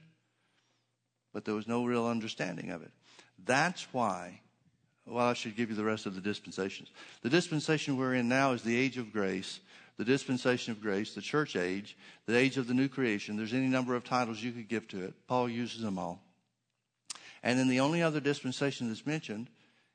but 1.34 1.44
there 1.44 1.54
was 1.54 1.68
no 1.68 1.84
real 1.84 2.06
understanding 2.06 2.70
of 2.70 2.80
it. 2.80 2.90
That's 3.44 3.86
why, 3.92 4.40
well, 5.04 5.26
I 5.26 5.34
should 5.34 5.56
give 5.56 5.68
you 5.68 5.76
the 5.76 5.84
rest 5.84 6.06
of 6.06 6.14
the 6.14 6.20
dispensations. 6.22 6.90
The 7.20 7.28
dispensation 7.28 7.98
we're 7.98 8.14
in 8.14 8.28
now 8.28 8.52
is 8.52 8.62
the 8.62 8.78
age 8.78 8.96
of 8.96 9.12
grace, 9.12 9.60
the 9.98 10.04
dispensation 10.04 10.72
of 10.72 10.80
grace, 10.80 11.14
the 11.14 11.20
church 11.20 11.56
age, 11.56 11.98
the 12.26 12.38
age 12.38 12.56
of 12.56 12.68
the 12.68 12.72
new 12.72 12.88
creation. 12.88 13.36
There's 13.36 13.52
any 13.52 13.66
number 13.66 13.94
of 13.94 14.04
titles 14.04 14.42
you 14.42 14.52
could 14.52 14.68
give 14.68 14.88
to 14.88 15.04
it. 15.04 15.14
Paul 15.26 15.48
uses 15.50 15.82
them 15.82 15.98
all. 15.98 16.22
And 17.42 17.58
then 17.58 17.68
the 17.68 17.80
only 17.80 18.00
other 18.00 18.20
dispensation 18.20 18.88
that's 18.88 19.04
mentioned 19.04 19.50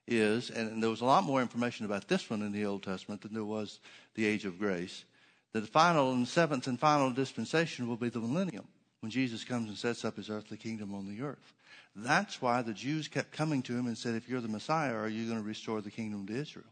is, 0.07 0.49
and 0.49 0.83
there 0.83 0.89
was 0.89 1.01
a 1.01 1.05
lot 1.05 1.23
more 1.23 1.41
information 1.41 1.85
about 1.85 2.07
this 2.07 2.29
one 2.29 2.41
in 2.41 2.51
the 2.51 2.65
Old 2.65 2.83
Testament 2.83 3.21
than 3.21 3.33
there 3.33 3.45
was 3.45 3.79
the 4.15 4.25
age 4.25 4.45
of 4.45 4.59
grace, 4.59 5.05
that 5.53 5.61
the 5.61 5.67
final 5.67 6.11
and 6.11 6.27
seventh 6.27 6.67
and 6.67 6.79
final 6.79 7.11
dispensation 7.11 7.87
will 7.87 7.97
be 7.97 8.09
the 8.09 8.19
millennium 8.19 8.67
when 9.01 9.11
Jesus 9.11 9.43
comes 9.43 9.69
and 9.69 9.77
sets 9.77 10.03
up 10.03 10.17
his 10.17 10.29
earthly 10.29 10.57
kingdom 10.57 10.93
on 10.93 11.07
the 11.07 11.23
earth. 11.23 11.53
That's 11.95 12.41
why 12.41 12.61
the 12.61 12.73
Jews 12.73 13.07
kept 13.07 13.31
coming 13.31 13.61
to 13.63 13.73
him 13.73 13.87
and 13.87 13.97
said, 13.97 14.15
If 14.15 14.29
you're 14.29 14.41
the 14.41 14.47
Messiah, 14.47 14.95
are 14.95 15.07
you 15.07 15.25
going 15.25 15.39
to 15.39 15.47
restore 15.47 15.81
the 15.81 15.91
kingdom 15.91 16.27
to 16.27 16.33
Israel? 16.35 16.65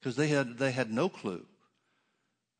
Because 0.00 0.16
they 0.16 0.28
had, 0.28 0.58
they 0.58 0.72
had 0.72 0.90
no 0.90 1.08
clue 1.08 1.46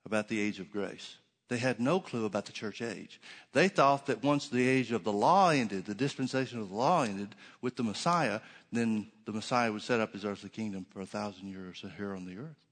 about 0.06 0.28
the 0.28 0.40
age 0.40 0.60
of 0.60 0.70
grace. 0.70 1.16
They 1.48 1.58
had 1.58 1.80
no 1.80 2.00
clue 2.00 2.24
about 2.24 2.46
the 2.46 2.52
church 2.52 2.80
age. 2.80 3.20
They 3.52 3.68
thought 3.68 4.06
that 4.06 4.22
once 4.22 4.48
the 4.48 4.66
age 4.66 4.90
of 4.92 5.04
the 5.04 5.12
law 5.12 5.50
ended, 5.50 5.84
the 5.84 5.94
dispensation 5.94 6.60
of 6.60 6.70
the 6.70 6.74
law 6.74 7.02
ended 7.02 7.34
with 7.60 7.76
the 7.76 7.82
Messiah, 7.82 8.40
then 8.70 9.10
the 9.26 9.32
Messiah 9.32 9.70
would 9.70 9.82
set 9.82 10.00
up 10.00 10.12
his 10.14 10.24
earthly 10.24 10.48
kingdom 10.48 10.86
for 10.88 11.00
a 11.00 11.06
thousand 11.06 11.48
years 11.48 11.84
here 11.98 12.14
on 12.14 12.24
the 12.24 12.38
earth. 12.38 12.71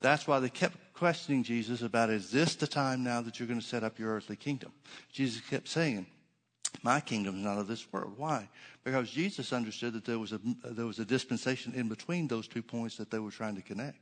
That's 0.00 0.26
why 0.26 0.38
they 0.38 0.48
kept 0.48 0.76
questioning 0.94 1.42
Jesus 1.42 1.82
about, 1.82 2.10
is 2.10 2.30
this 2.30 2.54
the 2.54 2.66
time 2.66 3.02
now 3.02 3.20
that 3.22 3.38
you're 3.38 3.48
going 3.48 3.60
to 3.60 3.66
set 3.66 3.82
up 3.82 3.98
your 3.98 4.14
earthly 4.14 4.36
kingdom? 4.36 4.72
Jesus 5.12 5.42
kept 5.48 5.68
saying, 5.68 6.06
my 6.82 7.00
kingdom 7.00 7.36
is 7.36 7.44
not 7.44 7.58
of 7.58 7.66
this 7.66 7.92
world. 7.92 8.14
Why? 8.16 8.48
Because 8.84 9.10
Jesus 9.10 9.52
understood 9.52 9.94
that 9.94 10.04
there 10.04 10.18
was 10.18 10.32
a, 10.32 10.40
there 10.64 10.86
was 10.86 10.98
a 10.98 11.04
dispensation 11.04 11.74
in 11.74 11.88
between 11.88 12.28
those 12.28 12.46
two 12.46 12.62
points 12.62 12.96
that 12.96 13.10
they 13.10 13.18
were 13.18 13.30
trying 13.30 13.56
to 13.56 13.62
connect. 13.62 13.98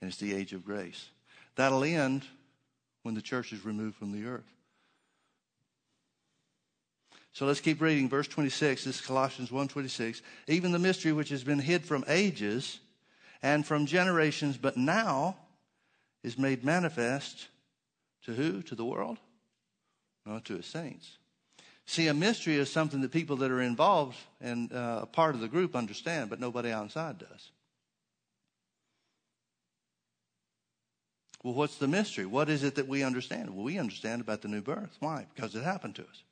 And 0.00 0.10
it's 0.10 0.18
the 0.18 0.34
age 0.34 0.52
of 0.52 0.64
grace. 0.64 1.10
That'll 1.56 1.84
end 1.84 2.24
when 3.02 3.14
the 3.14 3.22
church 3.22 3.52
is 3.52 3.64
removed 3.64 3.96
from 3.96 4.12
the 4.12 4.26
earth. 4.26 4.50
So 7.32 7.46
let's 7.46 7.60
keep 7.60 7.80
reading 7.80 8.08
verse 8.08 8.28
26. 8.28 8.84
This 8.84 9.00
is 9.00 9.00
Colossians 9.00 9.50
1:26. 9.50 10.22
Even 10.46 10.72
the 10.72 10.78
mystery 10.78 11.12
which 11.12 11.30
has 11.30 11.42
been 11.42 11.58
hid 11.58 11.84
from 11.84 12.04
ages 12.06 12.78
and 13.44 13.66
from 13.66 13.84
generations 13.84 14.56
but 14.56 14.78
now 14.78 15.36
is 16.22 16.38
made 16.38 16.64
manifest 16.64 17.48
to 18.24 18.32
who? 18.32 18.62
To 18.62 18.74
the 18.74 18.86
world? 18.86 19.18
No, 20.24 20.38
to 20.38 20.56
his 20.56 20.64
saints. 20.64 21.18
See, 21.84 22.08
a 22.08 22.14
mystery 22.14 22.54
is 22.54 22.72
something 22.72 23.02
that 23.02 23.12
people 23.12 23.36
that 23.36 23.50
are 23.50 23.60
involved 23.60 24.16
and 24.40 24.72
uh, 24.72 25.00
a 25.02 25.06
part 25.06 25.34
of 25.34 25.42
the 25.42 25.48
group 25.48 25.76
understand, 25.76 26.30
but 26.30 26.40
nobody 26.40 26.72
outside 26.72 27.18
does. 27.18 27.50
Well, 31.42 31.52
what's 31.52 31.76
the 31.76 31.86
mystery? 31.86 32.24
What 32.24 32.48
is 32.48 32.64
it 32.64 32.76
that 32.76 32.88
we 32.88 33.02
understand? 33.02 33.54
Well, 33.54 33.66
we 33.66 33.78
understand 33.78 34.22
about 34.22 34.40
the 34.40 34.48
new 34.48 34.62
birth. 34.62 34.96
Why? 35.00 35.26
Because 35.34 35.54
it 35.54 35.62
happened 35.62 35.96
to 35.96 36.02
us. 36.04 36.22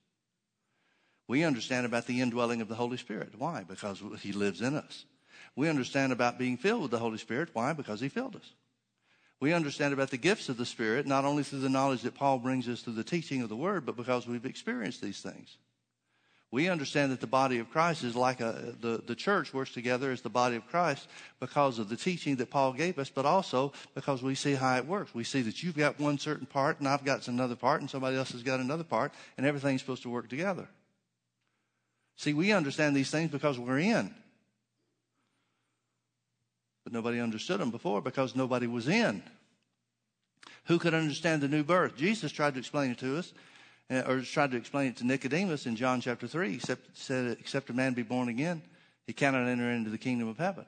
We 1.28 1.44
understand 1.44 1.84
about 1.84 2.06
the 2.06 2.22
indwelling 2.22 2.62
of 2.62 2.68
the 2.68 2.74
Holy 2.74 2.96
Spirit. 2.96 3.34
Why? 3.36 3.64
Because 3.68 4.02
He 4.22 4.32
lives 4.32 4.62
in 4.62 4.74
us. 4.76 5.04
We 5.54 5.68
understand 5.68 6.12
about 6.12 6.38
being 6.38 6.56
filled 6.56 6.82
with 6.82 6.90
the 6.90 6.98
Holy 6.98 7.18
Spirit. 7.18 7.50
Why? 7.52 7.72
Because 7.72 8.00
He 8.00 8.08
filled 8.08 8.36
us. 8.36 8.52
We 9.40 9.52
understand 9.52 9.92
about 9.92 10.10
the 10.10 10.18
gifts 10.18 10.48
of 10.48 10.56
the 10.56 10.64
Spirit, 10.64 11.06
not 11.06 11.24
only 11.24 11.42
through 11.42 11.60
the 11.60 11.68
knowledge 11.68 12.02
that 12.02 12.14
Paul 12.14 12.38
brings 12.38 12.68
us 12.68 12.82
through 12.82 12.92
the 12.94 13.04
teaching 13.04 13.42
of 13.42 13.48
the 13.48 13.56
Word, 13.56 13.84
but 13.84 13.96
because 13.96 14.26
we've 14.26 14.46
experienced 14.46 15.02
these 15.02 15.20
things. 15.20 15.56
We 16.52 16.68
understand 16.68 17.12
that 17.12 17.20
the 17.20 17.26
body 17.26 17.58
of 17.60 17.70
Christ 17.70 18.04
is 18.04 18.14
like 18.14 18.42
a, 18.42 18.74
the, 18.78 19.02
the 19.04 19.14
church 19.14 19.54
works 19.54 19.72
together 19.72 20.12
as 20.12 20.20
the 20.20 20.28
body 20.28 20.54
of 20.56 20.68
Christ 20.68 21.08
because 21.40 21.78
of 21.78 21.88
the 21.88 21.96
teaching 21.96 22.36
that 22.36 22.50
Paul 22.50 22.74
gave 22.74 22.98
us, 22.98 23.08
but 23.08 23.24
also 23.24 23.72
because 23.94 24.22
we 24.22 24.34
see 24.34 24.52
how 24.52 24.76
it 24.76 24.86
works. 24.86 25.14
We 25.14 25.24
see 25.24 25.40
that 25.42 25.62
you've 25.62 25.78
got 25.78 25.98
one 25.98 26.18
certain 26.18 26.46
part 26.46 26.78
and 26.78 26.86
I've 26.86 27.06
got 27.06 27.26
another 27.26 27.56
part 27.56 27.80
and 27.80 27.88
somebody 27.88 28.18
else 28.18 28.32
has 28.32 28.42
got 28.42 28.60
another 28.60 28.84
part 28.84 29.14
and 29.38 29.46
everything's 29.46 29.80
supposed 29.80 30.02
to 30.02 30.10
work 30.10 30.28
together. 30.28 30.68
See, 32.16 32.34
we 32.34 32.52
understand 32.52 32.94
these 32.94 33.10
things 33.10 33.30
because 33.30 33.58
we're 33.58 33.78
in. 33.78 34.14
But 36.84 36.92
nobody 36.92 37.20
understood 37.20 37.60
them 37.60 37.70
before 37.70 38.00
because 38.00 38.34
nobody 38.34 38.66
was 38.66 38.88
in. 38.88 39.22
Who 40.66 40.78
could 40.78 40.94
understand 40.94 41.42
the 41.42 41.48
new 41.48 41.64
birth? 41.64 41.96
Jesus 41.96 42.32
tried 42.32 42.54
to 42.54 42.60
explain 42.60 42.92
it 42.92 42.98
to 42.98 43.18
us. 43.18 43.32
Uh, 43.90 44.02
or 44.06 44.20
tried 44.20 44.50
to 44.52 44.56
explain 44.56 44.88
it 44.88 44.96
to 44.96 45.06
Nicodemus 45.06 45.66
in 45.66 45.76
John 45.76 46.00
chapter 46.00 46.26
3. 46.26 46.54
Except, 46.54 46.96
said, 46.96 47.36
except 47.38 47.68
a 47.68 47.74
man 47.74 47.92
be 47.92 48.02
born 48.02 48.28
again, 48.28 48.62
he 49.06 49.12
cannot 49.12 49.48
enter 49.48 49.70
into 49.70 49.90
the 49.90 49.98
kingdom 49.98 50.28
of 50.28 50.38
heaven. 50.38 50.64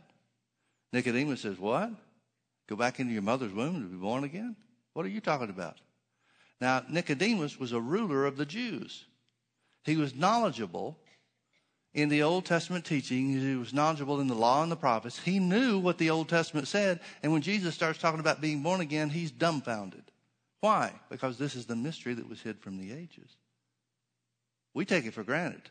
Nicodemus 0.92 1.40
says, 1.40 1.58
What? 1.58 1.90
Go 2.68 2.76
back 2.76 3.00
into 3.00 3.12
your 3.12 3.22
mother's 3.22 3.52
womb 3.52 3.82
to 3.82 3.88
be 3.88 3.96
born 3.96 4.24
again? 4.24 4.56
What 4.92 5.06
are 5.06 5.10
you 5.10 5.20
talking 5.20 5.50
about? 5.50 5.78
Now, 6.60 6.82
Nicodemus 6.88 7.58
was 7.58 7.72
a 7.72 7.80
ruler 7.80 8.26
of 8.26 8.36
the 8.36 8.46
Jews. 8.46 9.04
He 9.84 9.96
was 9.96 10.14
knowledgeable 10.14 10.98
in 11.94 12.08
the 12.08 12.22
Old 12.22 12.44
Testament 12.44 12.84
teaching. 12.84 13.38
He 13.38 13.54
was 13.54 13.72
knowledgeable 13.72 14.20
in 14.20 14.26
the 14.26 14.34
law 14.34 14.62
and 14.62 14.70
the 14.70 14.76
prophets. 14.76 15.18
He 15.18 15.38
knew 15.38 15.78
what 15.78 15.96
the 15.96 16.10
Old 16.10 16.28
Testament 16.28 16.68
said. 16.68 17.00
And 17.22 17.32
when 17.32 17.42
Jesus 17.42 17.74
starts 17.74 18.00
talking 18.00 18.20
about 18.20 18.40
being 18.40 18.62
born 18.62 18.80
again, 18.80 19.08
he's 19.08 19.30
dumbfounded. 19.30 20.02
Why? 20.60 20.92
Because 21.08 21.38
this 21.38 21.54
is 21.54 21.66
the 21.66 21.76
mystery 21.76 22.14
that 22.14 22.28
was 22.28 22.40
hid 22.40 22.58
from 22.58 22.78
the 22.78 22.92
ages. 22.92 23.36
We 24.74 24.84
take 24.84 25.06
it 25.06 25.14
for 25.14 25.22
granted. 25.22 25.62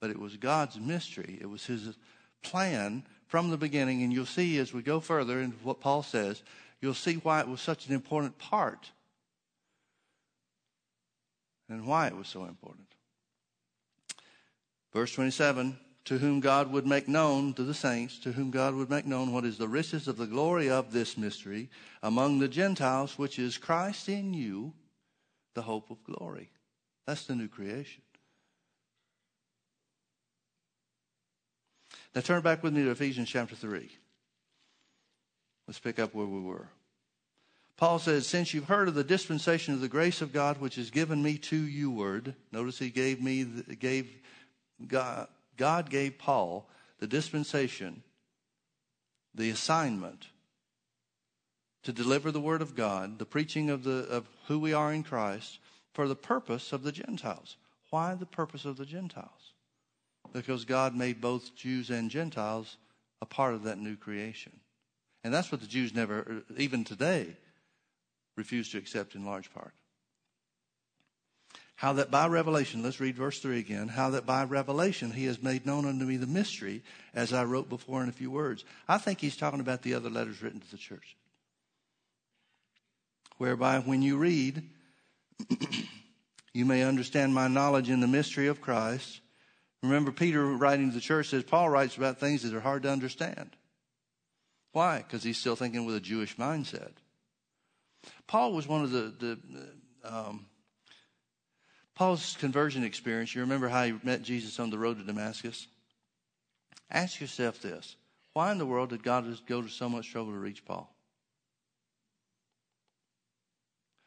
But 0.00 0.10
it 0.10 0.18
was 0.18 0.36
God's 0.36 0.78
mystery. 0.80 1.38
It 1.40 1.46
was 1.46 1.64
his 1.64 1.96
plan 2.42 3.04
from 3.28 3.50
the 3.50 3.56
beginning. 3.56 4.02
And 4.02 4.12
you'll 4.12 4.26
see 4.26 4.58
as 4.58 4.72
we 4.72 4.82
go 4.82 4.98
further 4.98 5.40
into 5.40 5.56
what 5.62 5.80
Paul 5.80 6.02
says, 6.02 6.42
you'll 6.80 6.94
see 6.94 7.14
why 7.14 7.40
it 7.40 7.48
was 7.48 7.60
such 7.60 7.86
an 7.86 7.94
important 7.94 8.36
part 8.38 8.90
and 11.68 11.86
why 11.86 12.08
it 12.08 12.16
was 12.16 12.28
so 12.28 12.44
important. 12.44 12.95
Verse 14.96 15.12
27 15.12 15.78
to 16.06 16.16
whom 16.16 16.40
God 16.40 16.72
would 16.72 16.86
make 16.86 17.06
known 17.06 17.52
to 17.52 17.64
the 17.64 17.74
saints, 17.74 18.18
to 18.20 18.32
whom 18.32 18.50
God 18.50 18.74
would 18.74 18.88
make 18.88 19.04
known 19.04 19.30
what 19.30 19.44
is 19.44 19.58
the 19.58 19.68
riches 19.68 20.08
of 20.08 20.16
the 20.16 20.26
glory 20.26 20.70
of 20.70 20.90
this 20.90 21.18
mystery 21.18 21.68
among 22.02 22.38
the 22.38 22.48
Gentiles, 22.48 23.18
which 23.18 23.38
is 23.38 23.58
Christ 23.58 24.08
in 24.08 24.32
you, 24.32 24.72
the 25.52 25.60
hope 25.60 25.90
of 25.90 26.02
glory. 26.02 26.48
That's 27.06 27.26
the 27.26 27.34
new 27.34 27.46
creation. 27.46 28.00
Now 32.14 32.22
turn 32.22 32.40
back 32.40 32.62
with 32.62 32.72
me 32.72 32.82
to 32.84 32.90
Ephesians 32.90 33.28
chapter 33.28 33.54
3. 33.54 33.90
Let's 35.68 35.78
pick 35.78 35.98
up 35.98 36.14
where 36.14 36.24
we 36.24 36.40
were. 36.40 36.68
Paul 37.76 37.98
says, 37.98 38.26
Since 38.26 38.54
you've 38.54 38.64
heard 38.64 38.88
of 38.88 38.94
the 38.94 39.04
dispensation 39.04 39.74
of 39.74 39.82
the 39.82 39.88
grace 39.88 40.22
of 40.22 40.32
God 40.32 40.58
which 40.58 40.78
is 40.78 40.90
given 40.90 41.22
me 41.22 41.36
to 41.36 41.56
you, 41.56 41.90
word. 41.90 42.34
Notice 42.50 42.78
he 42.78 42.88
gave 42.88 43.20
me, 43.20 43.44
gave 43.78 44.08
God, 44.84 45.28
God 45.56 45.90
gave 45.90 46.18
Paul 46.18 46.68
the 46.98 47.06
dispensation, 47.06 48.02
the 49.34 49.50
assignment 49.50 50.26
to 51.82 51.92
deliver 51.92 52.32
the 52.32 52.40
word 52.40 52.62
of 52.62 52.74
God, 52.74 53.18
the 53.18 53.24
preaching 53.24 53.70
of, 53.70 53.84
the, 53.84 54.08
of 54.10 54.26
who 54.48 54.58
we 54.58 54.72
are 54.72 54.92
in 54.92 55.04
Christ, 55.04 55.60
for 55.92 56.08
the 56.08 56.16
purpose 56.16 56.72
of 56.72 56.82
the 56.82 56.92
Gentiles. 56.92 57.56
Why 57.90 58.14
the 58.14 58.26
purpose 58.26 58.64
of 58.64 58.76
the 58.76 58.84
Gentiles? 58.84 59.52
Because 60.32 60.64
God 60.64 60.96
made 60.96 61.20
both 61.20 61.54
Jews 61.54 61.88
and 61.88 62.10
Gentiles 62.10 62.76
a 63.22 63.26
part 63.26 63.54
of 63.54 63.62
that 63.62 63.78
new 63.78 63.96
creation. 63.96 64.52
And 65.22 65.32
that's 65.32 65.50
what 65.50 65.60
the 65.60 65.66
Jews 65.66 65.94
never, 65.94 66.42
even 66.58 66.84
today, 66.84 67.36
refuse 68.36 68.68
to 68.70 68.78
accept 68.78 69.14
in 69.14 69.24
large 69.24 69.52
part. 69.52 69.72
How 71.76 71.92
that 71.94 72.10
by 72.10 72.26
revelation, 72.26 72.82
let's 72.82 73.00
read 73.00 73.16
verse 73.16 73.38
3 73.38 73.58
again. 73.58 73.88
How 73.88 74.10
that 74.10 74.24
by 74.24 74.44
revelation 74.44 75.10
he 75.10 75.26
has 75.26 75.42
made 75.42 75.66
known 75.66 75.84
unto 75.84 76.06
me 76.06 76.16
the 76.16 76.26
mystery, 76.26 76.82
as 77.14 77.34
I 77.34 77.44
wrote 77.44 77.68
before 77.68 78.02
in 78.02 78.08
a 78.08 78.12
few 78.12 78.30
words. 78.30 78.64
I 78.88 78.96
think 78.96 79.20
he's 79.20 79.36
talking 79.36 79.60
about 79.60 79.82
the 79.82 79.92
other 79.92 80.08
letters 80.08 80.42
written 80.42 80.60
to 80.60 80.70
the 80.70 80.78
church. 80.78 81.16
Whereby 83.36 83.80
when 83.80 84.00
you 84.00 84.16
read, 84.16 84.62
you 86.54 86.64
may 86.64 86.82
understand 86.82 87.34
my 87.34 87.46
knowledge 87.46 87.90
in 87.90 88.00
the 88.00 88.06
mystery 88.06 88.46
of 88.46 88.62
Christ. 88.62 89.20
Remember, 89.82 90.12
Peter 90.12 90.46
writing 90.46 90.88
to 90.88 90.94
the 90.94 91.00
church 91.02 91.28
says 91.28 91.44
Paul 91.44 91.68
writes 91.68 91.98
about 91.98 92.18
things 92.18 92.42
that 92.42 92.54
are 92.54 92.60
hard 92.60 92.84
to 92.84 92.90
understand. 92.90 93.50
Why? 94.72 94.98
Because 94.98 95.22
he's 95.22 95.36
still 95.36 95.56
thinking 95.56 95.84
with 95.84 95.96
a 95.96 96.00
Jewish 96.00 96.36
mindset. 96.36 96.92
Paul 98.26 98.54
was 98.54 98.66
one 98.66 98.82
of 98.82 98.90
the, 98.90 99.12
the 99.18 99.38
um, 100.04 100.46
Paul's 101.96 102.36
conversion 102.38 102.84
experience. 102.84 103.34
You 103.34 103.40
remember 103.40 103.68
how 103.68 103.84
he 103.84 103.94
met 104.02 104.22
Jesus 104.22 104.60
on 104.60 104.70
the 104.70 104.78
road 104.78 104.98
to 104.98 105.04
Damascus? 105.04 105.66
Ask 106.90 107.20
yourself 107.20 107.60
this 107.60 107.96
why 108.34 108.52
in 108.52 108.58
the 108.58 108.66
world 108.66 108.90
did 108.90 109.02
God 109.02 109.26
go 109.46 109.62
to 109.62 109.68
so 109.68 109.88
much 109.88 110.12
trouble 110.12 110.32
to 110.32 110.38
reach 110.38 110.64
Paul? 110.64 110.94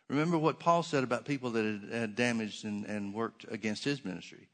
Remember 0.08 0.38
what 0.38 0.60
Paul 0.60 0.84
said 0.84 1.04
about 1.04 1.25
people 1.25 1.52
that 1.52 1.82
had, 1.91 2.15
damaged 2.15 2.63
and, 2.63 2.86
and 2.86 3.13
worked 3.13 3.45
against 3.49 3.84
his 3.84 4.06
ministry. 4.06 4.47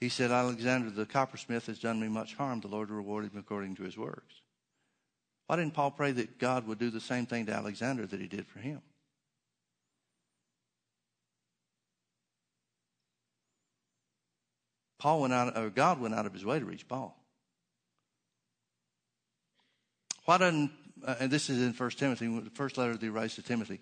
He 0.00 0.08
said, 0.08 0.30
Alexander 0.30 0.90
the 0.90 1.06
coppersmith 1.06 1.66
has 1.66 1.78
done 1.78 2.00
me 2.00 2.08
much 2.08 2.34
harm. 2.34 2.60
The 2.60 2.68
Lord 2.68 2.90
reward 2.90 3.24
him 3.24 3.38
according 3.38 3.76
to 3.76 3.84
his 3.84 3.96
works. 3.96 4.34
Why 5.46 5.56
didn't 5.56 5.74
Paul 5.74 5.90
pray 5.90 6.12
that 6.12 6.38
God 6.38 6.66
would 6.66 6.78
do 6.78 6.90
the 6.90 7.00
same 7.00 7.26
thing 7.26 7.46
to 7.46 7.52
Alexander 7.52 8.06
that 8.06 8.20
he 8.20 8.26
did 8.26 8.46
for 8.46 8.58
him? 8.58 8.80
Paul 15.02 15.22
went 15.22 15.32
out, 15.32 15.58
or 15.58 15.68
God 15.68 16.00
went 16.00 16.14
out 16.14 16.26
of 16.26 16.32
his 16.32 16.44
way 16.44 16.60
to 16.60 16.64
reach 16.64 16.86
Paul. 16.86 17.20
Why 20.26 20.38
doesn't, 20.38 20.70
uh, 21.04 21.16
and 21.18 21.28
this 21.28 21.50
is 21.50 21.60
in 21.60 21.72
First 21.72 21.98
Timothy, 21.98 22.28
the 22.28 22.50
first 22.50 22.78
letter 22.78 22.92
that 22.92 23.02
he 23.02 23.08
writes 23.08 23.34
to 23.34 23.42
Timothy. 23.42 23.80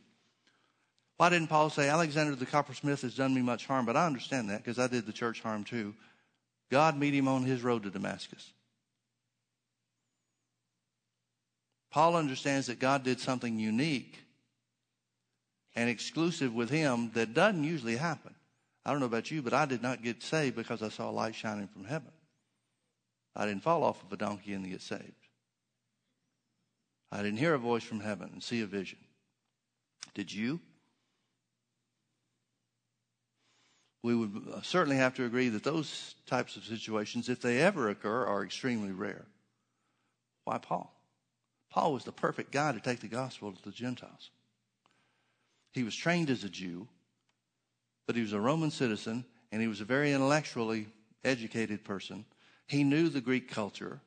Why 1.18 1.28
didn't 1.28 1.48
Paul 1.48 1.68
say, 1.68 1.90
Alexander 1.90 2.34
the 2.34 2.46
coppersmith 2.46 3.02
has 3.02 3.14
done 3.14 3.34
me 3.34 3.42
much 3.42 3.66
harm? 3.66 3.84
But 3.84 3.98
I 3.98 4.06
understand 4.06 4.48
that 4.48 4.64
because 4.64 4.78
I 4.78 4.86
did 4.86 5.04
the 5.04 5.12
church 5.12 5.42
harm 5.42 5.62
too. 5.62 5.94
God 6.70 6.96
meet 6.96 7.12
him 7.12 7.28
on 7.28 7.42
his 7.42 7.62
road 7.62 7.82
to 7.82 7.90
Damascus. 7.90 8.54
Paul 11.90 12.16
understands 12.16 12.68
that 12.68 12.78
God 12.78 13.02
did 13.02 13.20
something 13.20 13.58
unique 13.58 14.16
and 15.76 15.90
exclusive 15.90 16.54
with 16.54 16.70
him 16.70 17.10
that 17.12 17.34
doesn't 17.34 17.64
usually 17.64 17.96
happen. 17.96 18.34
I 18.84 18.90
don't 18.90 19.00
know 19.00 19.06
about 19.06 19.30
you, 19.30 19.42
but 19.42 19.52
I 19.52 19.66
did 19.66 19.82
not 19.82 20.02
get 20.02 20.22
saved 20.22 20.56
because 20.56 20.82
I 20.82 20.88
saw 20.88 21.10
a 21.10 21.12
light 21.12 21.34
shining 21.34 21.68
from 21.68 21.84
heaven. 21.84 22.12
I 23.36 23.46
didn't 23.46 23.62
fall 23.62 23.84
off 23.84 24.02
of 24.02 24.12
a 24.12 24.16
donkey 24.16 24.54
and 24.54 24.68
get 24.68 24.82
saved. 24.82 25.12
I 27.12 27.22
didn't 27.22 27.38
hear 27.38 27.54
a 27.54 27.58
voice 27.58 27.82
from 27.82 28.00
heaven 28.00 28.30
and 28.32 28.42
see 28.42 28.62
a 28.62 28.66
vision. 28.66 28.98
Did 30.14 30.32
you? 30.32 30.60
We 34.02 34.14
would 34.14 34.48
uh, 34.52 34.62
certainly 34.62 34.96
have 34.96 35.14
to 35.16 35.24
agree 35.24 35.50
that 35.50 35.62
those 35.62 36.14
types 36.26 36.56
of 36.56 36.64
situations, 36.64 37.28
if 37.28 37.40
they 37.40 37.60
ever 37.60 37.90
occur, 37.90 38.24
are 38.24 38.42
extremely 38.42 38.92
rare. 38.92 39.26
Why 40.44 40.58
Paul? 40.58 40.94
Paul 41.70 41.92
was 41.92 42.04
the 42.04 42.12
perfect 42.12 42.50
guy 42.50 42.72
to 42.72 42.80
take 42.80 43.00
the 43.00 43.08
gospel 43.08 43.52
to 43.52 43.62
the 43.62 43.70
Gentiles. 43.70 44.30
He 45.72 45.82
was 45.82 45.94
trained 45.94 46.30
as 46.30 46.44
a 46.44 46.48
Jew 46.48 46.88
but 48.10 48.16
he 48.16 48.22
was 48.22 48.32
a 48.32 48.40
Roman 48.40 48.72
citizen 48.72 49.24
and 49.52 49.62
he 49.62 49.68
was 49.68 49.80
a 49.80 49.84
very 49.84 50.12
intellectually 50.12 50.88
educated 51.22 51.84
person. 51.84 52.24
He 52.66 52.82
knew 52.82 53.08
the 53.08 53.20
Greek 53.20 53.48
culture. 53.48 54.00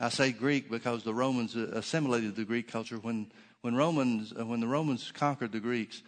I 0.00 0.08
say 0.08 0.32
Greek 0.32 0.70
because 0.70 1.02
the 1.02 1.12
Romans 1.12 1.54
uh, 1.54 1.68
assimilated 1.74 2.34
the 2.34 2.46
Greek 2.46 2.72
culture 2.72 2.96
when 2.96 3.30
when 3.60 3.74
Romans 3.76 4.32
uh, 4.32 4.46
when 4.46 4.60
the 4.60 4.66
Romans 4.66 5.12
conquered 5.12 5.52
the 5.52 5.60
Greeks, 5.60 6.02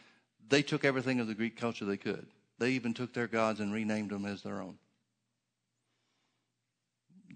they 0.49 0.63
took 0.63 0.87
everything 0.87 1.21
of 1.21 1.27
the 1.27 1.35
Greek 1.35 1.55
culture 1.55 1.85
they 1.85 1.99
could. 1.99 2.27
They 2.59 2.71
even 2.71 2.95
took 2.95 3.13
their 3.13 3.29
gods 3.29 3.61
and 3.61 3.71
renamed 3.71 4.09
them 4.09 4.25
as 4.25 4.43
their 4.43 4.63
own. 4.63 4.79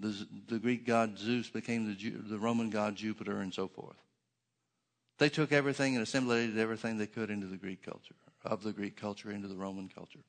The, 0.00 0.26
the 0.48 0.58
Greek 0.58 0.86
god 0.86 1.18
Zeus 1.18 1.50
became 1.50 1.84
the, 1.84 2.10
the 2.30 2.38
Roman 2.38 2.70
god 2.70 2.96
Jupiter 2.96 3.42
and 3.42 3.52
so 3.52 3.68
forth. 3.68 3.98
They 5.18 5.28
took 5.28 5.52
everything 5.52 5.96
and 5.96 6.02
assimilated 6.02 6.56
everything 6.56 6.96
they 6.96 7.06
could 7.06 7.28
into 7.28 7.46
the 7.46 7.58
Greek 7.58 7.84
culture 7.84 8.14
of 8.44 8.62
the 8.62 8.72
Greek 8.72 8.96
culture 8.96 9.30
into 9.30 9.48
the 9.48 9.56
Roman 9.56 9.88
culture. 9.88 10.20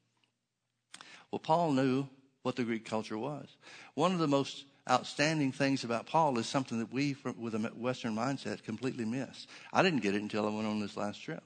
Well, 1.31 1.39
Paul 1.39 1.71
knew 1.71 2.07
what 2.43 2.55
the 2.55 2.63
Greek 2.63 2.85
culture 2.85 3.17
was. 3.17 3.47
One 3.93 4.11
of 4.11 4.19
the 4.19 4.27
most 4.27 4.65
outstanding 4.89 5.51
things 5.51 5.83
about 5.83 6.07
Paul 6.07 6.37
is 6.39 6.47
something 6.47 6.79
that 6.79 6.91
we, 6.91 7.15
with 7.37 7.55
a 7.55 7.59
Western 7.75 8.15
mindset, 8.15 8.63
completely 8.63 9.05
miss. 9.05 9.47
I 9.71 9.83
didn't 9.83 10.01
get 10.01 10.15
it 10.15 10.21
until 10.21 10.47
I 10.47 10.49
went 10.49 10.67
on 10.67 10.79
this 10.79 10.97
last 10.97 11.21
trip. 11.21 11.43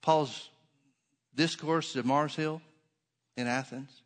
Paul's 0.00 0.48
discourse 1.34 1.96
at 1.96 2.04
Mars 2.04 2.34
Hill 2.34 2.62
in 3.36 3.46
Athens. 3.46 4.02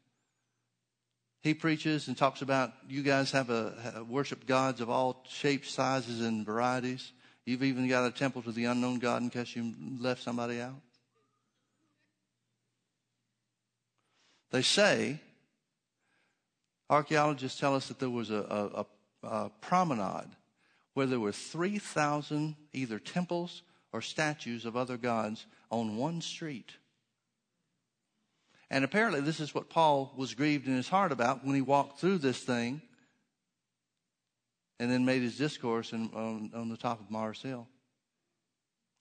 He 1.42 1.54
preaches 1.54 2.08
and 2.08 2.16
talks 2.16 2.40
about 2.40 2.72
you 2.88 3.02
guys 3.02 3.32
have 3.32 3.50
a, 3.50 4.06
worship 4.08 4.46
gods 4.46 4.80
of 4.80 4.88
all 4.88 5.24
shapes, 5.28 5.70
sizes, 5.70 6.20
and 6.20 6.46
varieties. 6.46 7.12
You've 7.44 7.64
even 7.64 7.88
got 7.88 8.06
a 8.06 8.12
temple 8.12 8.42
to 8.42 8.52
the 8.52 8.66
unknown 8.66 9.00
God 9.00 9.22
in 9.22 9.30
case 9.30 9.56
you 9.56 9.74
left 9.98 10.22
somebody 10.22 10.60
out. 10.60 10.80
They 14.52 14.62
say, 14.62 15.18
archaeologists 16.90 17.58
tell 17.58 17.74
us 17.74 17.88
that 17.88 17.98
there 17.98 18.10
was 18.10 18.30
a, 18.30 18.84
a, 19.24 19.26
a 19.26 19.50
promenade 19.62 20.28
where 20.92 21.06
there 21.06 21.18
were 21.18 21.32
3,000 21.32 22.54
either 22.74 22.98
temples 22.98 23.62
or 23.92 24.02
statues 24.02 24.66
of 24.66 24.76
other 24.76 24.98
gods 24.98 25.46
on 25.70 25.96
one 25.96 26.20
street. 26.20 26.72
And 28.70 28.84
apparently, 28.84 29.20
this 29.22 29.40
is 29.40 29.54
what 29.54 29.70
Paul 29.70 30.12
was 30.16 30.34
grieved 30.34 30.66
in 30.66 30.76
his 30.76 30.88
heart 30.88 31.12
about 31.12 31.44
when 31.44 31.54
he 31.54 31.62
walked 31.62 31.98
through 31.98 32.18
this 32.18 32.38
thing 32.38 32.82
and 34.78 34.90
then 34.90 35.04
made 35.04 35.22
his 35.22 35.38
discourse 35.38 35.92
in, 35.92 36.10
on, 36.14 36.50
on 36.54 36.68
the 36.68 36.76
top 36.76 37.00
of 37.00 37.10
Mars 37.10 37.40
Hill. 37.40 37.66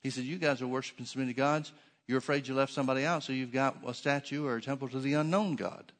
He 0.01 0.09
said, 0.09 0.23
You 0.23 0.37
guys 0.37 0.61
are 0.61 0.67
worshiping 0.67 1.05
so 1.05 1.19
many 1.19 1.33
gods. 1.33 1.73
You're 2.11 2.17
afraid 2.17 2.45
you 2.45 2.53
left 2.55 2.73
somebody 2.73 3.05
out, 3.05 3.23
so 3.23 3.31
you've 3.31 3.53
got 3.53 3.77
a 3.87 3.93
statue 3.93 4.45
or 4.45 4.57
a 4.57 4.61
temple 4.61 4.89
to 4.89 4.99
the 4.99 5.13
unknown 5.13 5.55
God. 5.55 5.93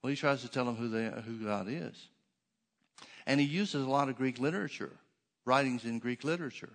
Well, 0.00 0.10
he 0.10 0.16
tries 0.16 0.42
to 0.42 0.48
tell 0.48 0.64
them 0.64 0.76
who, 0.76 0.88
they, 0.88 1.10
who 1.22 1.44
God 1.44 1.66
is. 1.68 2.06
And 3.26 3.40
he 3.40 3.46
uses 3.46 3.84
a 3.84 3.90
lot 3.90 4.08
of 4.08 4.16
Greek 4.16 4.38
literature, 4.38 4.92
writings 5.44 5.84
in 5.84 5.98
Greek 5.98 6.22
literature. 6.22 6.70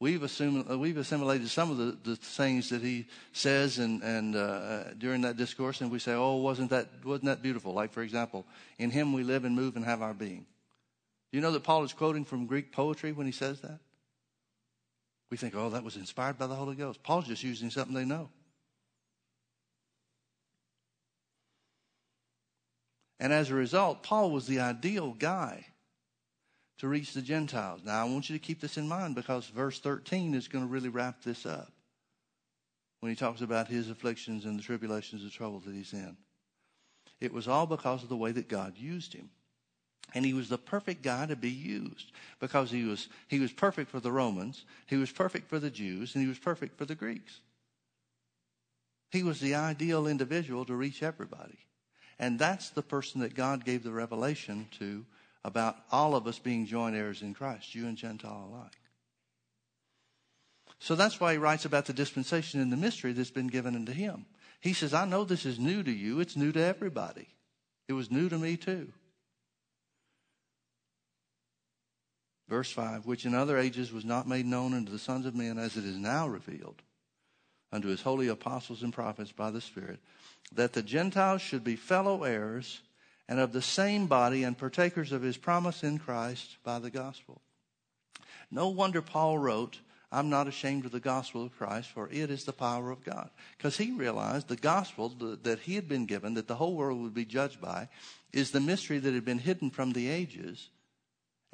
We've, 0.00 0.24
assumed, 0.24 0.68
uh, 0.68 0.76
we've 0.76 0.96
assimilated 0.96 1.48
some 1.48 1.70
of 1.70 1.76
the, 1.76 1.96
the 2.02 2.16
things 2.16 2.70
that 2.70 2.82
he 2.82 3.06
says 3.32 3.78
and, 3.78 4.02
and 4.02 4.34
uh, 4.34 4.94
during 4.94 5.20
that 5.20 5.36
discourse, 5.36 5.80
and 5.80 5.92
we 5.92 6.00
say, 6.00 6.14
oh, 6.14 6.38
wasn't 6.38 6.70
that, 6.70 6.88
wasn't 7.04 7.26
that 7.26 7.40
beautiful? 7.40 7.72
Like, 7.72 7.92
for 7.92 8.02
example, 8.02 8.46
in 8.80 8.90
him 8.90 9.12
we 9.12 9.22
live 9.22 9.44
and 9.44 9.54
move 9.54 9.76
and 9.76 9.84
have 9.84 10.02
our 10.02 10.12
being. 10.12 10.44
Do 11.30 11.38
you 11.38 11.40
know 11.40 11.52
that 11.52 11.62
Paul 11.62 11.84
is 11.84 11.92
quoting 11.92 12.24
from 12.24 12.46
Greek 12.46 12.72
poetry 12.72 13.12
when 13.12 13.26
he 13.26 13.32
says 13.32 13.60
that? 13.60 13.78
We 15.30 15.36
think, 15.36 15.54
oh, 15.56 15.70
that 15.70 15.84
was 15.84 15.96
inspired 15.96 16.38
by 16.38 16.46
the 16.46 16.54
Holy 16.54 16.76
Ghost. 16.76 17.02
Paul's 17.02 17.26
just 17.26 17.42
using 17.42 17.70
something 17.70 17.94
they 17.94 18.04
know. 18.04 18.28
And 23.18 23.32
as 23.32 23.50
a 23.50 23.54
result, 23.54 24.02
Paul 24.02 24.30
was 24.30 24.46
the 24.46 24.60
ideal 24.60 25.12
guy 25.12 25.66
to 26.78 26.88
reach 26.88 27.12
the 27.12 27.22
Gentiles. 27.22 27.80
Now, 27.84 28.02
I 28.02 28.10
want 28.10 28.28
you 28.28 28.36
to 28.36 28.44
keep 28.44 28.60
this 28.60 28.76
in 28.76 28.88
mind 28.88 29.14
because 29.14 29.46
verse 29.46 29.78
13 29.78 30.34
is 30.34 30.48
going 30.48 30.64
to 30.64 30.70
really 30.70 30.88
wrap 30.88 31.22
this 31.22 31.46
up 31.46 31.72
when 33.00 33.10
he 33.10 33.16
talks 33.16 33.40
about 33.40 33.68
his 33.68 33.90
afflictions 33.90 34.44
and 34.44 34.58
the 34.58 34.62
tribulations 34.62 35.22
and 35.22 35.30
trouble 35.30 35.60
that 35.60 35.74
he's 35.74 35.92
in. 35.92 36.16
It 37.20 37.32
was 37.32 37.48
all 37.48 37.66
because 37.66 38.02
of 38.02 38.08
the 38.08 38.16
way 38.16 38.32
that 38.32 38.48
God 38.48 38.76
used 38.76 39.14
him. 39.14 39.30
And 40.12 40.24
he 40.24 40.34
was 40.34 40.48
the 40.48 40.58
perfect 40.58 41.02
guy 41.02 41.26
to 41.26 41.34
be 41.34 41.50
used 41.50 42.12
because 42.38 42.70
he 42.70 42.84
was, 42.84 43.08
he 43.28 43.40
was 43.40 43.52
perfect 43.52 43.90
for 43.90 44.00
the 44.00 44.12
Romans, 44.12 44.64
he 44.86 44.96
was 44.96 45.10
perfect 45.10 45.48
for 45.48 45.58
the 45.58 45.70
Jews, 45.70 46.14
and 46.14 46.22
he 46.22 46.28
was 46.28 46.38
perfect 46.38 46.76
for 46.76 46.84
the 46.84 46.94
Greeks. 46.94 47.40
He 49.10 49.22
was 49.22 49.40
the 49.40 49.54
ideal 49.54 50.06
individual 50.06 50.64
to 50.66 50.74
reach 50.74 51.02
everybody. 51.02 51.58
And 52.18 52.38
that's 52.38 52.70
the 52.70 52.82
person 52.82 53.20
that 53.20 53.34
God 53.34 53.64
gave 53.64 53.82
the 53.82 53.92
revelation 53.92 54.68
to 54.78 55.04
about 55.44 55.76
all 55.92 56.16
of 56.16 56.26
us 56.26 56.38
being 56.38 56.66
joint 56.66 56.96
heirs 56.96 57.22
in 57.22 57.34
Christ, 57.34 57.70
Jew 57.70 57.86
and 57.86 57.96
Gentile 57.96 58.48
alike. 58.50 58.72
So 60.78 60.94
that's 60.94 61.20
why 61.20 61.32
he 61.32 61.38
writes 61.38 61.64
about 61.64 61.86
the 61.86 61.92
dispensation 61.92 62.60
and 62.60 62.72
the 62.72 62.76
mystery 62.76 63.12
that's 63.12 63.30
been 63.30 63.46
given 63.46 63.74
unto 63.74 63.92
him. 63.92 64.26
He 64.60 64.72
says, 64.72 64.94
I 64.94 65.04
know 65.04 65.24
this 65.24 65.46
is 65.46 65.58
new 65.58 65.82
to 65.82 65.90
you. 65.90 66.20
It's 66.20 66.36
new 66.36 66.52
to 66.52 66.60
everybody. 66.60 67.28
It 67.88 67.92
was 67.92 68.10
new 68.10 68.28
to 68.28 68.38
me 68.38 68.56
too. 68.56 68.92
Verse 72.48 72.70
5 72.70 73.06
Which 73.06 73.24
in 73.24 73.34
other 73.34 73.58
ages 73.58 73.92
was 73.92 74.04
not 74.04 74.28
made 74.28 74.46
known 74.46 74.74
unto 74.74 74.92
the 74.92 74.98
sons 74.98 75.26
of 75.26 75.34
men 75.34 75.58
as 75.58 75.76
it 75.76 75.84
is 75.84 75.96
now 75.96 76.28
revealed 76.28 76.82
unto 77.72 77.88
his 77.88 78.02
holy 78.02 78.28
apostles 78.28 78.82
and 78.82 78.92
prophets 78.92 79.32
by 79.32 79.50
the 79.50 79.60
Spirit, 79.60 79.98
that 80.52 80.72
the 80.72 80.82
Gentiles 80.82 81.42
should 81.42 81.64
be 81.64 81.76
fellow 81.76 82.22
heirs 82.22 82.80
and 83.28 83.40
of 83.40 83.52
the 83.52 83.62
same 83.62 84.06
body 84.06 84.44
and 84.44 84.56
partakers 84.56 85.10
of 85.10 85.22
his 85.22 85.36
promise 85.36 85.82
in 85.82 85.98
Christ 85.98 86.58
by 86.62 86.78
the 86.78 86.90
gospel. 86.90 87.40
No 88.50 88.68
wonder 88.68 89.02
Paul 89.02 89.38
wrote, 89.38 89.80
I'm 90.12 90.28
not 90.28 90.46
ashamed 90.46 90.84
of 90.84 90.92
the 90.92 91.00
gospel 91.00 91.44
of 91.44 91.56
Christ, 91.56 91.88
for 91.88 92.08
it 92.12 92.30
is 92.30 92.44
the 92.44 92.52
power 92.52 92.92
of 92.92 93.02
God. 93.02 93.30
Because 93.56 93.78
he 93.78 93.90
realized 93.90 94.46
the 94.46 94.56
gospel 94.56 95.08
that 95.42 95.58
he 95.60 95.74
had 95.74 95.88
been 95.88 96.06
given, 96.06 96.34
that 96.34 96.46
the 96.46 96.54
whole 96.54 96.76
world 96.76 97.02
would 97.02 97.14
be 97.14 97.24
judged 97.24 97.60
by, 97.60 97.88
is 98.32 98.52
the 98.52 98.60
mystery 98.60 98.98
that 99.00 99.14
had 99.14 99.24
been 99.24 99.38
hidden 99.38 99.70
from 99.70 99.92
the 99.92 100.08
ages 100.08 100.68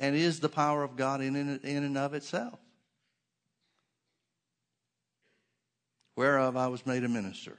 and 0.01 0.17
is 0.17 0.41
the 0.41 0.49
power 0.49 0.83
of 0.83 0.97
God 0.97 1.21
in, 1.21 1.37
in, 1.37 1.61
in 1.63 1.85
and 1.85 1.99
of 1.99 2.15
itself. 2.15 2.59
Whereof 6.17 6.57
I 6.57 6.69
was 6.69 6.87
made 6.87 7.05
a 7.05 7.09
minister, 7.09 7.59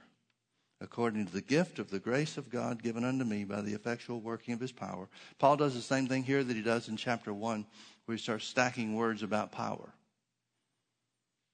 according 0.80 1.26
to 1.26 1.32
the 1.32 1.40
gift 1.40 1.78
of 1.78 1.90
the 1.90 2.00
grace 2.00 2.36
of 2.36 2.50
God 2.50 2.82
given 2.82 3.04
unto 3.04 3.24
me 3.24 3.44
by 3.44 3.60
the 3.60 3.74
effectual 3.74 4.20
working 4.20 4.54
of 4.54 4.60
his 4.60 4.72
power. 4.72 5.08
Paul 5.38 5.56
does 5.56 5.74
the 5.74 5.80
same 5.80 6.08
thing 6.08 6.24
here 6.24 6.42
that 6.42 6.56
he 6.56 6.62
does 6.62 6.88
in 6.88 6.96
chapter 6.96 7.32
1, 7.32 7.64
where 8.04 8.16
he 8.16 8.22
starts 8.22 8.44
stacking 8.44 8.96
words 8.96 9.22
about 9.22 9.52
power. 9.52 9.94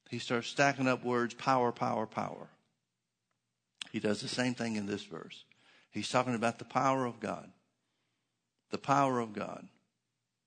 He 0.08 0.18
starts 0.18 0.48
stacking 0.48 0.88
up 0.88 1.04
words 1.04 1.34
power, 1.34 1.70
power, 1.70 2.06
power. 2.06 2.48
He 3.92 4.00
does 4.00 4.22
the 4.22 4.28
same 4.28 4.54
thing 4.54 4.76
in 4.76 4.86
this 4.86 5.04
verse. 5.04 5.44
He's 5.90 6.08
talking 6.08 6.34
about 6.34 6.58
the 6.58 6.64
power 6.64 7.04
of 7.04 7.20
God. 7.20 7.50
The 8.70 8.78
power 8.78 9.18
of 9.18 9.34
God. 9.34 9.68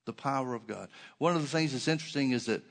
The 0.06 0.14
power 0.14 0.54
of 0.54 0.68
God. 0.68 0.90
One 1.18 1.36
of 1.36 1.42
the 1.42 1.48
things 1.48 1.74
that's 1.74 1.88
interesting 1.88 2.32
is 2.32 2.46
that 2.46 2.64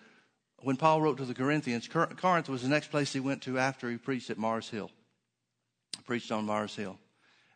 when 0.62 0.76
Paul 0.76 1.00
wrote 1.00 1.18
to 1.18 1.24
the 1.24 1.34
Corinthians, 1.34 1.88
Corinth 1.88 2.48
was 2.48 2.62
the 2.62 2.68
next 2.68 2.90
place 2.90 3.12
he 3.12 3.20
went 3.20 3.42
to 3.42 3.58
after 3.58 3.90
he 3.90 3.96
preached 3.96 4.30
at 4.30 4.38
Mars 4.38 4.68
Hill. 4.68 4.90
Preached 6.06 6.32
on 6.32 6.44
Mars 6.44 6.74
Hill. 6.74 6.98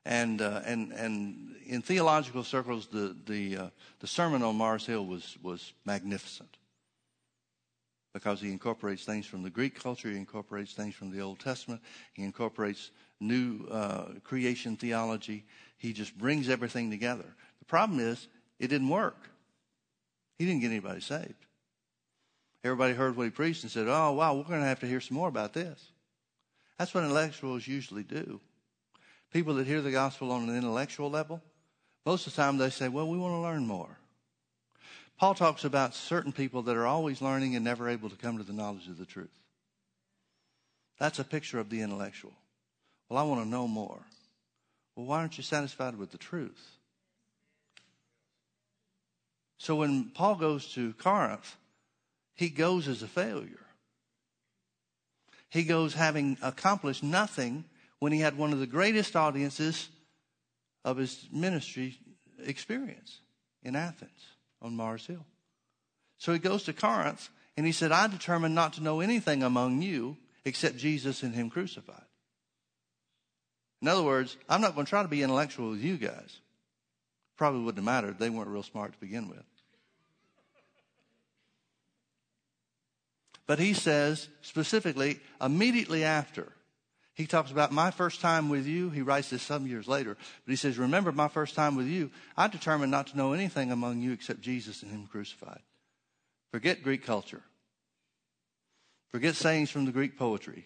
And, 0.07 0.41
uh, 0.41 0.61
and, 0.65 0.93
and 0.93 1.57
in 1.67 1.83
theological 1.83 2.45
circles, 2.45 2.87
the, 2.87 3.17
the, 3.27 3.57
uh, 3.57 3.69
the 4.01 4.07
sermon 4.07 4.43
on 4.43 4.57
Mars 4.57 4.87
Hill 4.87 5.05
was, 5.05 5.37
was 5.43 5.73
magnificent 5.85 6.57
because 8.15 8.41
he 8.41 8.53
incorporates 8.53 9.05
things 9.05 9.27
from 9.27 9.43
the 9.43 9.51
Greek 9.51 9.79
culture, 9.79 10.09
he 10.09 10.17
incorporates 10.17 10.73
things 10.73 10.95
from 10.95 11.11
the 11.11 11.21
Old 11.21 11.41
Testament, 11.41 11.83
he 12.13 12.23
incorporates 12.23 12.93
new 13.21 13.67
uh, 13.71 14.05
creation 14.23 14.77
theology. 14.77 15.45
He 15.79 15.93
just 15.93 16.17
brings 16.17 16.49
everything 16.49 16.91
together. 16.91 17.35
The 17.59 17.65
problem 17.65 17.99
is, 17.99 18.29
it 18.59 18.69
didn't 18.69 18.89
work. 18.89 19.31
He 20.39 20.45
didn't 20.47 20.61
get 20.61 20.71
anybody 20.71 21.01
saved. 21.01 21.47
Everybody 22.65 22.95
heard 22.95 23.17
what 23.17 23.25
he 23.25 23.31
preached 23.31 23.63
and 23.63 23.71
said, 23.71 23.87
Oh, 23.89 24.13
wow, 24.13 24.35
we're 24.35 24.45
going 24.45 24.61
to 24.61 24.67
have 24.67 24.81
to 24.81 24.87
hear 24.87 25.01
some 25.01 25.17
more 25.17 25.29
about 25.29 25.53
this. 25.53 25.91
That's 26.79 26.95
what 26.95 27.05
intellectuals 27.05 27.67
usually 27.67 28.03
do. 28.03 28.41
People 29.33 29.55
that 29.55 29.67
hear 29.67 29.83
the 29.83 29.91
gospel 29.91 30.33
on 30.33 30.49
an 30.49 30.57
intellectual 30.57 31.11
level, 31.11 31.43
most 32.07 32.27
of 32.27 32.35
the 32.35 32.43
time 32.43 32.57
they 32.57 32.71
say, 32.71 32.89
Well, 32.89 33.09
we 33.09 33.19
want 33.19 33.35
to 33.35 33.41
learn 33.41 33.67
more. 33.67 33.99
Paul 35.19 35.35
talks 35.35 35.65
about 35.65 35.95
certain 35.95 36.33
people 36.33 36.63
that 36.63 36.77
are 36.77 36.87
always 36.87 37.23
learning 37.23 37.55
and 37.55 37.65
never 37.65 37.89
able 37.89 38.11
to 38.11 38.17
come 38.17 38.39
to 38.39 38.45
the 38.45 38.53
knowledge 38.53 38.89
of 38.89 38.99
the 38.99 39.07
truth. 39.07 39.29
That's 40.99 41.19
a 41.19 41.25
picture 41.25 41.59
of 41.59 41.71
the 41.71 41.83
intellectual. 41.83 42.33
Well, 43.09 43.19
I 43.19 43.29
want 43.29 43.43
to 43.43 43.49
know 43.49 43.69
more. 43.69 44.01
Well, 44.97 45.07
why 45.07 45.19
aren't 45.19 45.37
you 45.37 45.45
satisfied 45.45 45.97
with 45.97 46.11
the 46.11 46.19
truth? 46.19 46.74
So 49.65 49.77
when 49.77 50.11
Paul 50.11 50.35
goes 50.35 50.75
to 50.75 50.93
Corinth, 50.93 51.57
he 52.35 52.51
goes 52.51 52.87
as 52.87 53.03
a 53.03 53.09
failure. 53.09 53.65
He 55.49 55.63
goes 55.63 55.95
having 55.95 56.37
accomplished 56.43 57.03
nothing 57.03 57.65
when 57.99 58.13
he 58.13 58.21
had 58.21 58.37
one 58.37 58.53
of 58.53 58.59
the 58.59 58.67
greatest 58.67 59.17
audiences 59.17 59.89
of 60.85 60.99
his 60.99 61.27
ministry 61.33 61.97
experience 62.45 63.21
in 63.63 63.75
Athens 63.75 64.11
on 64.61 64.77
Mars 64.77 65.07
Hill. 65.07 65.25
So 66.19 66.35
he 66.35 66.39
goes 66.39 66.65
to 66.65 66.75
Corinth 66.75 67.31
and 67.57 67.65
he 67.65 67.73
said, 67.73 67.91
I 67.91 68.07
determined 68.07 68.55
not 68.55 68.75
to 68.75 68.83
know 68.83 69.01
anything 69.01 69.43
among 69.43 69.81
you 69.81 70.19
except 70.45 70.77
Jesus 70.77 71.23
and 71.23 71.35
him 71.35 71.49
crucified. 71.49 72.05
In 73.81 73.89
other 73.89 74.03
words, 74.03 74.37
I'm 74.47 74.61
not 74.61 74.75
going 74.75 74.85
to 74.85 74.91
try 74.91 75.01
to 75.01 75.09
be 75.09 75.23
intellectual 75.23 75.71
with 75.71 75.81
you 75.81 75.97
guys. 75.97 76.41
Probably 77.39 77.63
wouldn't 77.63 77.79
have 77.79 77.85
mattered. 77.87 78.19
They 78.19 78.29
weren't 78.29 78.49
real 78.49 78.63
smart 78.63 78.93
to 78.93 79.01
begin 79.01 79.31
with. 79.31 79.43
But 83.47 83.59
he 83.59 83.75
says 83.75 84.29
specifically, 84.41 85.21
immediately 85.41 86.05
after, 86.05 86.53
he 87.15 87.27
talks 87.27 87.53
about 87.53 87.71
my 87.71 87.91
first 87.93 88.21
time 88.21 88.49
with 88.49 88.67
you. 88.67 88.91
He 88.91 89.03
writes 89.03 89.31
this 89.31 89.43
some 89.43 89.67
years 89.67 89.87
later. 89.87 90.17
But 90.45 90.51
he 90.51 90.57
says, 90.57 90.79
Remember 90.79 91.13
my 91.13 91.29
first 91.29 91.55
time 91.55 91.77
with 91.77 91.87
you. 91.87 92.11
I 92.37 92.49
determined 92.49 92.91
not 92.91 93.09
to 93.09 93.17
know 93.17 93.33
anything 93.33 93.71
among 93.71 94.01
you 94.01 94.13
except 94.13 94.41
Jesus 94.41 94.83
and 94.83 94.91
Him 94.91 95.07
crucified. 95.07 95.61
Forget 96.51 96.83
Greek 96.83 97.05
culture. 97.05 97.43
Forget 99.13 99.37
sayings 99.37 99.71
from 99.71 99.85
the 99.85 99.93
Greek 99.93 100.19
poetry. 100.19 100.65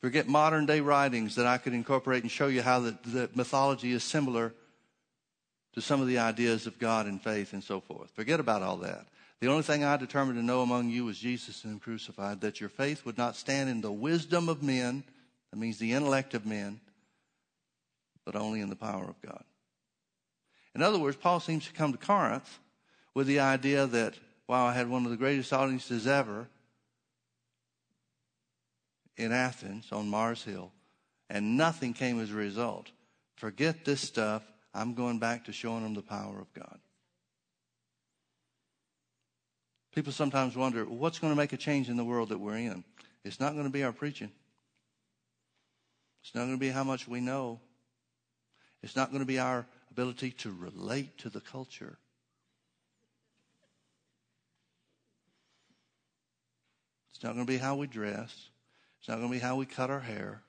Forget 0.00 0.26
modern 0.26 0.64
day 0.64 0.80
writings 0.80 1.34
that 1.34 1.46
I 1.46 1.58
could 1.58 1.74
incorporate 1.74 2.22
and 2.22 2.32
show 2.32 2.46
you 2.46 2.62
how 2.62 2.80
the, 2.80 2.96
the 3.04 3.30
mythology 3.34 3.92
is 3.92 4.02
similar 4.02 4.54
to 5.74 5.82
some 5.82 6.00
of 6.00 6.06
the 6.06 6.18
ideas 6.18 6.66
of 6.66 6.78
God 6.78 7.04
and 7.04 7.20
faith 7.20 7.52
and 7.52 7.62
so 7.62 7.80
forth. 7.80 8.10
Forget 8.12 8.40
about 8.40 8.62
all 8.62 8.78
that. 8.78 9.06
The 9.40 9.48
only 9.48 9.62
thing 9.62 9.84
I 9.84 9.96
determined 9.96 10.38
to 10.38 10.44
know 10.44 10.60
among 10.60 10.90
you 10.90 11.06
was 11.06 11.18
Jesus 11.18 11.64
and 11.64 11.74
Him 11.74 11.80
crucified, 11.80 12.42
that 12.42 12.60
your 12.60 12.68
faith 12.68 13.06
would 13.06 13.16
not 13.16 13.36
stand 13.36 13.70
in 13.70 13.80
the 13.80 13.92
wisdom 13.92 14.48
of 14.48 14.62
men, 14.62 15.02
that 15.50 15.58
means 15.58 15.78
the 15.78 15.92
intellect 15.92 16.34
of 16.34 16.44
men, 16.44 16.80
but 18.26 18.36
only 18.36 18.60
in 18.60 18.68
the 18.68 18.76
power 18.76 19.04
of 19.04 19.20
God. 19.22 19.42
In 20.74 20.82
other 20.82 20.98
words, 20.98 21.16
Paul 21.16 21.40
seems 21.40 21.66
to 21.66 21.72
come 21.72 21.92
to 21.92 21.98
Corinth 21.98 22.58
with 23.14 23.26
the 23.26 23.40
idea 23.40 23.86
that, 23.86 24.14
wow, 24.46 24.66
I 24.66 24.72
had 24.72 24.88
one 24.88 25.04
of 25.04 25.10
the 25.10 25.16
greatest 25.16 25.52
audiences 25.52 26.06
ever 26.06 26.46
in 29.16 29.32
Athens 29.32 29.86
on 29.90 30.08
Mars 30.08 30.44
Hill, 30.44 30.70
and 31.30 31.56
nothing 31.56 31.94
came 31.94 32.20
as 32.20 32.30
a 32.30 32.34
result. 32.34 32.90
Forget 33.36 33.84
this 33.86 34.02
stuff. 34.02 34.42
I'm 34.74 34.94
going 34.94 35.18
back 35.18 35.46
to 35.46 35.52
showing 35.52 35.82
them 35.82 35.94
the 35.94 36.02
power 36.02 36.38
of 36.38 36.52
God. 36.52 36.78
People 39.94 40.12
sometimes 40.12 40.56
wonder 40.56 40.84
what's 40.84 41.18
going 41.18 41.32
to 41.32 41.36
make 41.36 41.52
a 41.52 41.56
change 41.56 41.88
in 41.88 41.96
the 41.96 42.04
world 42.04 42.28
that 42.28 42.38
we're 42.38 42.56
in. 42.56 42.84
It's 43.24 43.40
not 43.40 43.54
going 43.54 43.64
to 43.64 43.70
be 43.70 43.82
our 43.82 43.92
preaching. 43.92 44.30
It's 46.22 46.34
not 46.34 46.42
going 46.42 46.54
to 46.54 46.60
be 46.60 46.68
how 46.68 46.84
much 46.84 47.08
we 47.08 47.20
know. 47.20 47.60
It's 48.82 48.96
not 48.96 49.10
going 49.10 49.20
to 49.20 49.26
be 49.26 49.38
our 49.38 49.66
ability 49.90 50.30
to 50.30 50.52
relate 50.52 51.18
to 51.18 51.28
the 51.28 51.40
culture. 51.40 51.98
It's 57.12 57.22
not 57.22 57.34
going 57.34 57.44
to 57.44 57.52
be 57.52 57.58
how 57.58 57.76
we 57.76 57.86
dress. 57.86 58.48
It's 59.00 59.08
not 59.08 59.16
going 59.16 59.28
to 59.28 59.32
be 59.32 59.40
how 59.40 59.56
we 59.56 59.66
cut 59.66 59.90
our 59.90 60.00
hair. 60.00 60.42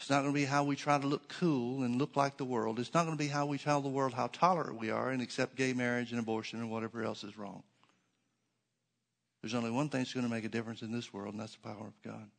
It's 0.00 0.10
not 0.10 0.22
going 0.22 0.32
to 0.32 0.40
be 0.40 0.44
how 0.44 0.64
we 0.64 0.76
try 0.76 0.98
to 0.98 1.06
look 1.06 1.28
cool 1.28 1.84
and 1.84 1.96
look 1.96 2.16
like 2.16 2.36
the 2.36 2.44
world. 2.44 2.80
It's 2.80 2.92
not 2.94 3.04
going 3.04 3.16
to 3.16 3.22
be 3.22 3.28
how 3.28 3.46
we 3.46 3.58
tell 3.58 3.80
the 3.80 3.88
world 3.88 4.14
how 4.14 4.26
tolerant 4.28 4.80
we 4.80 4.90
are 4.90 5.10
and 5.10 5.22
accept 5.22 5.56
gay 5.56 5.72
marriage 5.72 6.10
and 6.10 6.18
abortion 6.18 6.60
and 6.60 6.70
whatever 6.70 7.04
else 7.04 7.22
is 7.22 7.38
wrong. 7.38 7.62
There's 9.44 9.52
only 9.52 9.70
one 9.70 9.90
thing 9.90 10.00
that's 10.00 10.14
going 10.14 10.24
to 10.24 10.32
make 10.32 10.46
a 10.46 10.48
difference 10.48 10.80
in 10.80 10.90
this 10.90 11.12
world, 11.12 11.34
and 11.34 11.42
that's 11.42 11.54
the 11.54 11.68
power 11.68 11.86
of 11.86 12.02
God. 12.02 12.30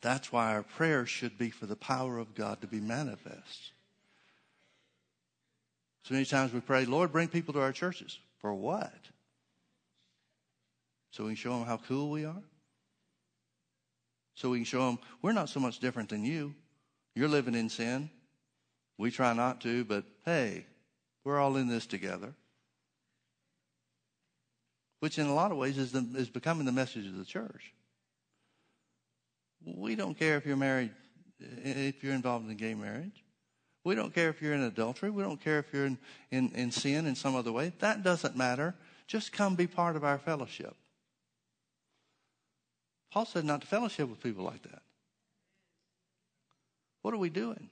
That's 0.00 0.30
why 0.30 0.52
our 0.52 0.62
prayer 0.62 1.06
should 1.06 1.36
be 1.36 1.50
for 1.50 1.66
the 1.66 1.74
power 1.74 2.18
of 2.18 2.36
God 2.36 2.60
to 2.60 2.68
be 2.68 2.78
manifest. 2.78 3.72
So 6.04 6.14
many 6.14 6.24
times 6.24 6.52
we 6.52 6.60
pray, 6.60 6.84
Lord, 6.84 7.10
bring 7.10 7.26
people 7.26 7.52
to 7.54 7.60
our 7.60 7.72
churches. 7.72 8.20
For 8.38 8.54
what? 8.54 8.94
So 11.10 11.24
we 11.24 11.30
can 11.30 11.36
show 11.36 11.58
them 11.58 11.66
how 11.66 11.78
cool 11.78 12.08
we 12.08 12.24
are? 12.24 12.42
So 14.36 14.50
we 14.50 14.58
can 14.58 14.66
show 14.66 14.86
them 14.86 15.00
we're 15.20 15.32
not 15.32 15.48
so 15.48 15.58
much 15.58 15.80
different 15.80 16.10
than 16.10 16.24
you. 16.24 16.54
You're 17.16 17.26
living 17.26 17.56
in 17.56 17.70
sin. 17.70 18.08
We 18.98 19.10
try 19.10 19.32
not 19.32 19.62
to, 19.62 19.84
but 19.84 20.04
hey, 20.24 20.64
we're 21.24 21.40
all 21.40 21.56
in 21.56 21.66
this 21.66 21.86
together 21.86 22.34
which 25.00 25.18
in 25.18 25.26
a 25.26 25.34
lot 25.34 25.50
of 25.50 25.56
ways 25.56 25.76
is, 25.76 25.92
the, 25.92 26.06
is 26.16 26.28
becoming 26.28 26.66
the 26.66 26.72
message 26.72 27.06
of 27.06 27.16
the 27.16 27.24
church. 27.24 27.72
We 29.64 29.94
don't 29.94 30.18
care 30.18 30.36
if 30.36 30.46
you're 30.46 30.56
married, 30.56 30.92
if 31.38 32.02
you're 32.04 32.14
involved 32.14 32.48
in 32.48 32.56
gay 32.56 32.74
marriage. 32.74 33.24
We 33.82 33.94
don't 33.94 34.14
care 34.14 34.28
if 34.28 34.42
you're 34.42 34.54
in 34.54 34.62
adultery. 34.62 35.10
We 35.10 35.22
don't 35.22 35.42
care 35.42 35.58
if 35.58 35.72
you're 35.72 35.86
in, 35.86 35.98
in, 36.30 36.50
in 36.54 36.70
sin 36.70 37.06
in 37.06 37.14
some 37.14 37.34
other 37.34 37.50
way. 37.50 37.72
That 37.78 38.02
doesn't 38.02 38.36
matter. 38.36 38.74
Just 39.06 39.32
come 39.32 39.54
be 39.54 39.66
part 39.66 39.96
of 39.96 40.04
our 40.04 40.18
fellowship. 40.18 40.76
Paul 43.10 43.24
said 43.24 43.44
not 43.44 43.62
to 43.62 43.66
fellowship 43.66 44.08
with 44.08 44.22
people 44.22 44.44
like 44.44 44.62
that. 44.62 44.82
What 47.02 47.14
are 47.14 47.18
we 47.18 47.30
doing? 47.30 47.70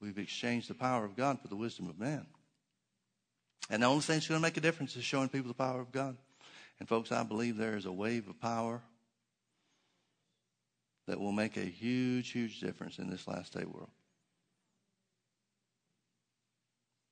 We've 0.00 0.18
exchanged 0.18 0.70
the 0.70 0.74
power 0.74 1.04
of 1.04 1.16
God 1.16 1.40
for 1.40 1.48
the 1.48 1.56
wisdom 1.56 1.88
of 1.88 1.98
man. 1.98 2.26
And 3.70 3.82
the 3.82 3.86
only 3.86 4.02
thing 4.02 4.16
that's 4.16 4.28
going 4.28 4.40
to 4.40 4.42
make 4.42 4.56
a 4.56 4.60
difference 4.60 4.96
is 4.96 5.04
showing 5.04 5.28
people 5.28 5.48
the 5.48 5.54
power 5.54 5.80
of 5.80 5.92
God. 5.92 6.16
And 6.78 6.88
folks, 6.88 7.12
I 7.12 7.22
believe 7.22 7.56
there 7.56 7.76
is 7.76 7.86
a 7.86 7.92
wave 7.92 8.28
of 8.28 8.40
power 8.40 8.80
that 11.06 11.18
will 11.18 11.32
make 11.32 11.56
a 11.56 11.64
huge, 11.64 12.30
huge 12.30 12.60
difference 12.60 12.98
in 12.98 13.10
this 13.10 13.26
last 13.26 13.54
day 13.54 13.64
world. 13.64 13.90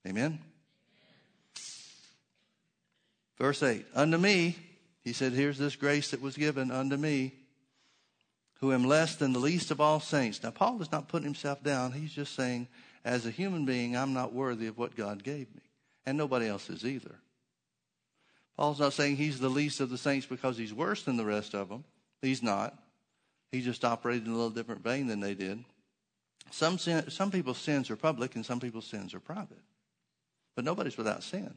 Amen? 0.06 0.38
Verse 3.38 3.62
8 3.62 3.84
Unto 3.94 4.18
me, 4.18 4.56
he 5.02 5.12
said, 5.12 5.32
Here's 5.32 5.58
this 5.58 5.76
grace 5.76 6.10
that 6.10 6.22
was 6.22 6.36
given 6.36 6.70
unto 6.70 6.96
me, 6.96 7.32
who 8.60 8.72
am 8.72 8.84
less 8.84 9.16
than 9.16 9.32
the 9.32 9.38
least 9.38 9.70
of 9.70 9.80
all 9.80 10.00
saints. 10.00 10.42
Now, 10.42 10.50
Paul 10.50 10.80
is 10.80 10.92
not 10.92 11.08
putting 11.08 11.26
himself 11.26 11.62
down. 11.62 11.92
He's 11.92 12.12
just 12.12 12.34
saying, 12.34 12.68
as 13.04 13.26
a 13.26 13.30
human 13.30 13.64
being, 13.64 13.96
I'm 13.96 14.12
not 14.14 14.32
worthy 14.32 14.66
of 14.66 14.78
what 14.78 14.96
God 14.96 15.22
gave 15.22 15.54
me. 15.54 15.62
And 16.06 16.16
nobody 16.16 16.46
else 16.46 16.70
is 16.70 16.84
either. 16.84 17.16
Paul's 18.56 18.80
not 18.80 18.94
saying 18.94 19.16
he's 19.16 19.38
the 19.38 19.50
least 19.50 19.80
of 19.80 19.90
the 19.90 19.98
saints 19.98 20.26
because 20.26 20.56
he's 20.56 20.72
worse 20.72 21.02
than 21.02 21.16
the 21.16 21.24
rest 21.24 21.54
of 21.54 21.68
them. 21.68 21.84
He's 22.22 22.42
not. 22.42 22.74
He 23.52 23.60
just 23.60 23.84
operated 23.84 24.26
in 24.26 24.32
a 24.32 24.36
little 24.36 24.50
different 24.50 24.82
vein 24.82 25.08
than 25.08 25.20
they 25.20 25.34
did. 25.34 25.64
Some, 26.50 26.78
sin, 26.78 27.10
some 27.10 27.30
people's 27.30 27.58
sins 27.58 27.90
are 27.90 27.96
public 27.96 28.34
and 28.36 28.46
some 28.46 28.60
people's 28.60 28.86
sins 28.86 29.14
are 29.14 29.20
private. 29.20 29.62
But 30.54 30.64
nobody's 30.64 30.96
without 30.96 31.22
sin. 31.22 31.54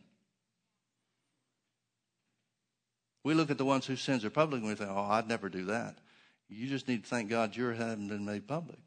We 3.24 3.34
look 3.34 3.52
at 3.52 3.58
the 3.58 3.66
ones 3.66 3.86
whose 3.86 4.02
sins 4.02 4.26
are 4.26 4.30
public 4.30 4.62
and 4.62 4.70
we 4.70 4.76
think, 4.76 4.90
oh, 4.90 5.08
I'd 5.10 5.28
never 5.28 5.50
do 5.50 5.66
that. 5.66 6.00
You 6.50 6.68
just 6.68 6.88
need 6.88 7.04
to 7.04 7.10
thank 7.10 7.30
God 7.30 7.56
yours 7.56 7.78
haven't 7.78 8.08
been 8.08 8.26
made 8.26 8.48
public. 8.48 8.80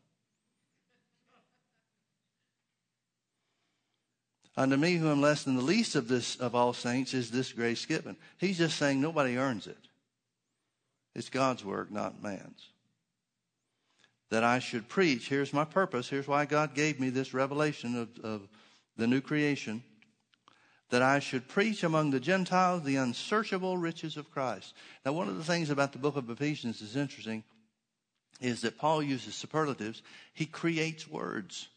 Unto 4.56 4.76
me, 4.76 4.96
who 4.96 5.10
am 5.10 5.20
less 5.20 5.44
than 5.44 5.56
the 5.56 5.62
least 5.62 5.94
of 5.94 6.08
this 6.08 6.36
of 6.36 6.54
all 6.54 6.72
saints, 6.72 7.14
is 7.14 7.30
this 7.30 7.52
grace 7.52 7.86
given. 7.86 8.16
He's 8.38 8.58
just 8.58 8.76
saying 8.76 9.00
nobody 9.00 9.38
earns 9.38 9.66
it. 9.66 9.78
It's 11.14 11.30
God's 11.30 11.64
work, 11.64 11.90
not 11.90 12.22
man's. 12.22 12.68
That 14.30 14.44
I 14.44 14.58
should 14.58 14.88
preach. 14.88 15.28
Here's 15.28 15.52
my 15.52 15.64
purpose. 15.64 16.08
Here's 16.08 16.28
why 16.28 16.44
God 16.44 16.74
gave 16.74 17.00
me 17.00 17.10
this 17.10 17.34
revelation 17.34 17.96
of, 17.96 18.24
of 18.24 18.48
the 18.96 19.06
new 19.06 19.20
creation. 19.20 19.82
That 20.90 21.02
I 21.02 21.18
should 21.20 21.48
preach 21.48 21.82
among 21.82 22.10
the 22.10 22.20
Gentiles 22.20 22.82
the 22.82 22.96
unsearchable 22.96 23.78
riches 23.78 24.18
of 24.18 24.30
Christ. 24.30 24.74
Now, 25.04 25.12
one 25.12 25.28
of 25.28 25.38
the 25.38 25.44
things 25.44 25.70
about 25.70 25.92
the 25.92 25.98
book 25.98 26.16
of 26.16 26.28
Ephesians 26.28 26.82
is 26.82 26.96
interesting 26.96 27.44
is 28.40 28.62
that 28.62 28.76
Paul 28.76 29.02
uses 29.02 29.34
superlatives. 29.34 30.02
He 30.34 30.46
creates 30.46 31.08
words. 31.08 31.68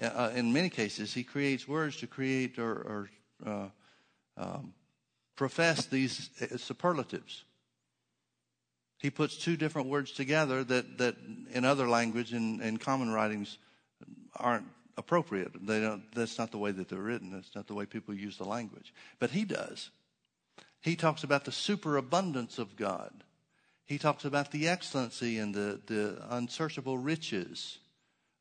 Uh, 0.00 0.30
in 0.34 0.52
many 0.52 0.68
cases, 0.68 1.14
he 1.14 1.24
creates 1.24 1.66
words 1.66 1.96
to 1.98 2.06
create 2.06 2.58
or, 2.58 2.72
or 2.72 3.10
uh, 3.46 3.68
um, 4.36 4.74
profess 5.36 5.86
these 5.86 6.30
uh, 6.40 6.56
superlatives. 6.56 7.44
He 8.98 9.10
puts 9.10 9.36
two 9.36 9.56
different 9.56 9.88
words 9.88 10.12
together 10.12 10.64
that, 10.64 10.98
that 10.98 11.16
in 11.50 11.64
other 11.64 11.88
language 11.88 12.32
and 12.32 12.60
in, 12.60 12.68
in 12.68 12.76
common 12.76 13.10
writings 13.10 13.58
aren't 14.36 14.66
appropriate. 14.96 15.52
They 15.66 15.80
don't, 15.80 16.02
that's 16.14 16.38
not 16.38 16.50
the 16.50 16.58
way 16.58 16.72
that 16.72 16.88
they're 16.88 16.98
written. 16.98 17.30
That's 17.30 17.54
not 17.54 17.66
the 17.66 17.74
way 17.74 17.86
people 17.86 18.14
use 18.14 18.36
the 18.38 18.44
language. 18.44 18.92
But 19.18 19.30
he 19.30 19.44
does. 19.44 19.90
He 20.80 20.96
talks 20.96 21.24
about 21.24 21.44
the 21.44 21.52
superabundance 21.52 22.58
of 22.58 22.76
God. 22.76 23.12
He 23.84 23.98
talks 23.98 24.24
about 24.24 24.50
the 24.50 24.68
excellency 24.68 25.38
and 25.38 25.54
the, 25.54 25.80
the 25.86 26.22
unsearchable 26.30 26.98
riches 26.98 27.78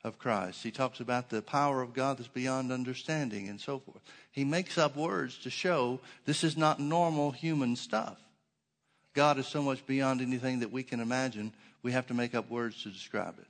of 0.06 0.20
Christ. 0.20 0.62
He 0.62 0.70
talks 0.70 1.00
about 1.00 1.30
the 1.30 1.42
power 1.42 1.82
of 1.82 1.94
God 1.94 2.20
that's 2.20 2.28
beyond 2.28 2.72
understanding 2.72 3.50
and 3.50 3.60
so 3.60 3.80
forth. 3.80 4.02
He 4.32 4.46
makes 4.46 4.78
up 4.78 4.96
words 4.96 5.40
to 5.40 5.50
show 5.50 6.00
this 6.26 6.44
is 6.44 6.56
not 6.56 6.80
normal 6.80 7.32
human 7.32 7.76
stuff. 7.76 8.20
God 9.16 9.40
is 9.40 9.48
so 9.48 9.64
much 9.64 9.86
beyond 9.88 10.22
anything 10.22 10.60
that 10.60 10.72
we 10.72 10.84
can 10.84 11.00
imagine, 11.00 11.54
we 11.82 11.92
have 11.92 12.06
to 12.08 12.14
make 12.14 12.36
up 12.36 12.52
words 12.52 12.84
to 12.84 12.90
describe 12.90 13.40
it. 13.40 13.48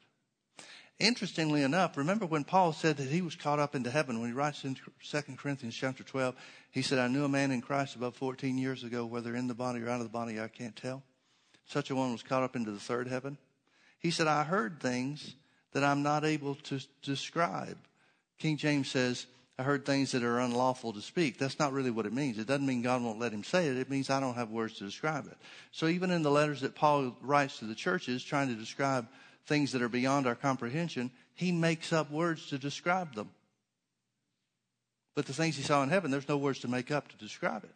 Interestingly 0.98 1.62
enough, 1.62 1.98
remember 1.98 2.26
when 2.26 2.46
Paul 2.46 2.72
said 2.72 2.96
that 2.98 3.10
he 3.10 3.22
was 3.22 3.36
caught 3.36 3.60
up 3.60 3.76
into 3.76 3.92
heaven, 3.92 4.22
when 4.22 4.30
he 4.30 4.36
writes 4.36 4.64
in 4.64 4.76
2 4.76 5.22
Corinthians 5.36 5.76
chapter 5.76 6.04
12, 6.04 6.36
he 6.72 6.82
said, 6.82 7.00
I 7.00 7.10
knew 7.10 7.26
a 7.26 7.30
man 7.30 7.52
in 7.52 7.62
Christ 7.62 7.98
about 7.98 8.16
14 8.16 8.58
years 8.58 8.86
ago, 8.86 9.06
whether 9.06 9.36
in 9.36 9.48
the 9.48 9.54
body 9.54 9.82
or 9.82 9.90
out 9.90 10.00
of 10.00 10.06
the 10.06 10.10
body, 10.10 10.40
I 10.40 10.48
can't 10.48 10.76
tell. 10.76 11.04
Such 11.66 11.90
a 11.90 11.96
one 11.96 12.14
was 12.14 12.24
caught 12.24 12.44
up 12.44 12.56
into 12.56 12.72
the 12.72 12.80
third 12.80 13.10
heaven. 13.10 13.38
He 14.00 14.10
said, 14.10 14.28
I 14.28 14.44
heard 14.44 14.80
things 14.80 15.36
that 15.76 15.84
I'm 15.84 16.04
not 16.04 16.24
able 16.24 16.56
to 16.56 16.80
describe. 17.02 17.78
King 18.40 18.56
James 18.56 18.90
says, 18.90 19.28
I 19.60 19.64
heard 19.64 19.86
things 19.86 20.14
that 20.14 20.24
are 20.24 20.40
unlawful 20.40 20.94
to 20.94 21.02
speak. 21.02 21.38
That's 21.38 21.60
not 21.60 21.74
really 21.74 21.92
what 21.92 22.06
it 22.06 22.14
means. 22.14 22.40
It 22.40 22.48
doesn't 22.48 22.66
mean 22.66 22.82
God 22.82 23.04
won't 23.04 23.20
let 23.20 23.34
him 23.34 23.44
say 23.44 23.68
it. 23.68 23.76
It 23.76 23.90
means 23.90 24.10
I 24.10 24.22
don't 24.22 24.36
have 24.36 24.52
words 24.52 24.78
to 24.78 24.86
describe 24.86 25.28
it. 25.28 25.38
So 25.74 25.88
even 25.88 26.12
in 26.12 26.24
the 26.24 26.32
letters 26.32 26.62
that 26.62 26.76
Paul 26.76 27.18
writes 27.22 27.60
to 27.60 27.66
the 27.66 27.76
churches, 27.76 28.24
trying 28.24 28.48
to 28.48 28.56
describe 28.56 29.10
things 29.48 29.74
that 29.74 29.82
are 29.82 29.90
beyond 29.90 30.28
our 30.28 30.36
comprehension, 30.36 31.12
he 31.34 31.52
makes 31.52 31.92
up 31.92 32.10
words 32.10 32.48
to 32.48 32.58
describe 32.58 33.14
them. 33.14 33.30
But 35.14 35.26
the 35.26 35.34
things 35.34 35.58
he 35.58 35.64
saw 35.64 35.84
in 35.84 35.90
heaven, 35.90 36.10
there's 36.10 36.30
no 36.30 36.38
words 36.38 36.60
to 36.60 36.70
make 36.70 36.90
up 36.90 37.10
to 37.10 37.18
describe 37.18 37.66
it. 37.66 37.76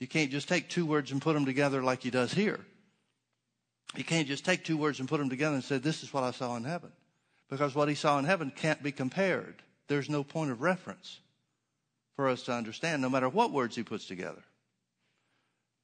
You 0.00 0.08
can't 0.08 0.32
just 0.32 0.48
take 0.48 0.68
two 0.68 0.84
words 0.84 1.12
and 1.12 1.22
put 1.22 1.34
them 1.34 1.46
together 1.46 1.80
like 1.80 2.02
he 2.02 2.10
does 2.10 2.34
here. 2.34 2.58
You 3.96 4.04
can't 4.04 4.28
just 4.28 4.44
take 4.44 4.64
two 4.64 4.76
words 4.76 5.00
and 5.00 5.08
put 5.08 5.18
them 5.18 5.30
together 5.30 5.54
and 5.54 5.64
say, 5.64 5.78
This 5.78 6.02
is 6.02 6.12
what 6.12 6.24
I 6.24 6.30
saw 6.30 6.56
in 6.56 6.64
heaven. 6.64 6.92
Because 7.48 7.74
what 7.74 7.88
he 7.88 7.94
saw 7.94 8.18
in 8.18 8.24
heaven 8.24 8.52
can't 8.54 8.82
be 8.82 8.92
compared. 8.92 9.62
There's 9.86 10.10
no 10.10 10.22
point 10.22 10.50
of 10.50 10.60
reference 10.60 11.20
for 12.14 12.28
us 12.28 12.42
to 12.44 12.52
understand, 12.52 13.00
no 13.00 13.08
matter 13.08 13.28
what 13.28 13.52
words 13.52 13.74
he 13.74 13.82
puts 13.82 14.06
together. 14.06 14.42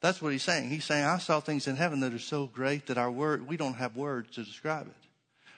That's 0.03 0.21
what 0.21 0.33
he's 0.33 0.43
saying. 0.43 0.69
He's 0.69 0.85
saying, 0.85 1.05
I 1.05 1.17
saw 1.17 1.41
things 1.41 1.67
in 1.67 1.77
heaven 1.77 2.01
that 2.01 2.13
are 2.13 2.19
so 2.19 2.47
great 2.47 2.87
that 2.87 2.99
our 2.99 3.11
word, 3.11 3.49
we 3.49 3.57
don't 3.57 3.77
have 3.77 3.97
words 3.97 4.35
to 4.35 4.45
describe 4.45 4.87
it. 4.87 5.09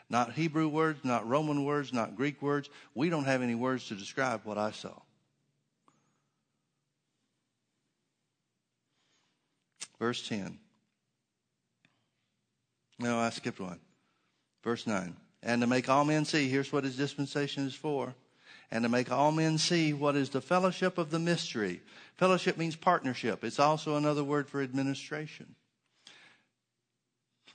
Not 0.09 0.35
Hebrew 0.35 0.69
words, 0.69 1.01
not 1.03 1.29
Roman 1.29 1.65
words, 1.65 1.93
not 1.93 2.15
Greek 2.15 2.41
words. 2.41 2.71
We 2.95 3.11
don't 3.11 3.25
have 3.25 3.43
any 3.43 3.57
words 3.57 3.89
to 3.89 3.97
describe 3.97 4.43
what 4.45 4.57
I 4.57 4.71
saw. 4.71 4.93
Verse 9.99 10.29
10. 10.29 10.59
No, 12.99 13.19
I 13.19 13.31
skipped 13.31 13.61
one. 13.61 13.81
Verse 14.63 14.87
9. 14.87 15.15
And 15.43 15.61
to 15.61 15.67
make 15.67 15.89
all 15.89 16.05
men 16.05 16.25
see, 16.25 16.49
here's 16.49 16.73
what 16.73 16.85
his 16.85 16.97
dispensation 16.97 17.67
is 17.67 17.75
for. 17.75 18.15
And 18.71 18.83
to 18.83 18.89
make 18.89 19.13
all 19.13 19.31
men 19.31 19.59
see 19.59 19.93
what 19.93 20.17
is 20.17 20.31
the 20.31 20.41
fellowship 20.41 20.99
of 20.99 21.11
the 21.11 21.19
mystery. 21.19 21.83
Fellowship 22.17 22.57
means 22.57 22.75
partnership. 22.75 23.45
It's 23.45 23.61
also 23.61 23.97
another 23.97 24.25
word 24.25 24.49
for 24.49 24.61
administration. 24.61 25.55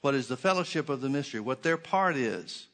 What 0.02 0.16
is 0.16 0.28
the 0.28 0.38
fellowship 0.38 0.90
of 0.90 1.02
the 1.02 1.10
mystery? 1.10 1.40
What 1.40 1.64
their 1.64 1.78
part 1.78 2.16
is 2.16 2.68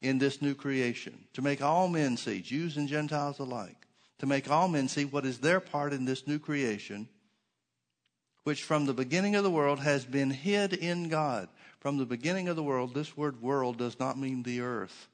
in 0.00 0.18
this 0.18 0.42
new 0.42 0.54
creation. 0.54 1.26
To 1.34 1.42
make 1.42 1.62
all 1.62 1.88
men 1.88 2.16
see, 2.16 2.40
Jews 2.40 2.76
and 2.76 2.88
Gentiles 2.88 3.38
alike. 3.38 3.76
To 4.18 4.26
make 4.26 4.50
all 4.50 4.68
men 4.68 4.88
see 4.88 5.04
what 5.04 5.24
is 5.24 5.38
their 5.38 5.60
part 5.60 5.92
in 5.92 6.04
this 6.04 6.26
new 6.26 6.38
creation, 6.38 7.08
which 8.44 8.62
from 8.62 8.86
the 8.86 8.94
beginning 8.94 9.36
of 9.36 9.44
the 9.44 9.50
world 9.50 9.80
has 9.80 10.04
been 10.04 10.30
hid 10.30 10.72
in 10.72 11.08
God. 11.08 11.48
From 11.82 11.98
the 11.98 12.06
beginning 12.06 12.46
of 12.46 12.54
the 12.54 12.62
world, 12.62 12.94
this 12.94 13.16
word 13.16 13.42
world 13.42 13.76
does 13.76 13.98
not 13.98 14.16
mean 14.16 14.44
the 14.44 14.60
earth. 14.60 15.08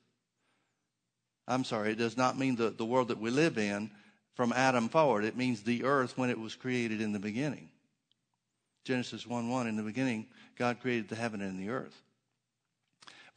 I'm 1.46 1.64
sorry, 1.64 1.92
it 1.92 1.98
does 1.98 2.18
not 2.18 2.38
mean 2.38 2.56
the, 2.56 2.68
the 2.68 2.84
world 2.84 3.08
that 3.08 3.18
we 3.18 3.30
live 3.30 3.56
in 3.56 3.90
from 4.34 4.52
Adam 4.52 4.90
forward. 4.90 5.24
It 5.24 5.34
means 5.34 5.62
the 5.62 5.84
earth 5.84 6.18
when 6.18 6.28
it 6.28 6.38
was 6.38 6.54
created 6.54 7.00
in 7.00 7.12
the 7.12 7.18
beginning. 7.18 7.70
Genesis 8.84 9.26
1 9.26 9.48
1, 9.48 9.66
in 9.66 9.76
the 9.76 9.82
beginning, 9.82 10.26
God 10.58 10.78
created 10.78 11.08
the 11.08 11.16
heaven 11.16 11.40
and 11.40 11.58
the 11.58 11.70
earth. 11.70 12.02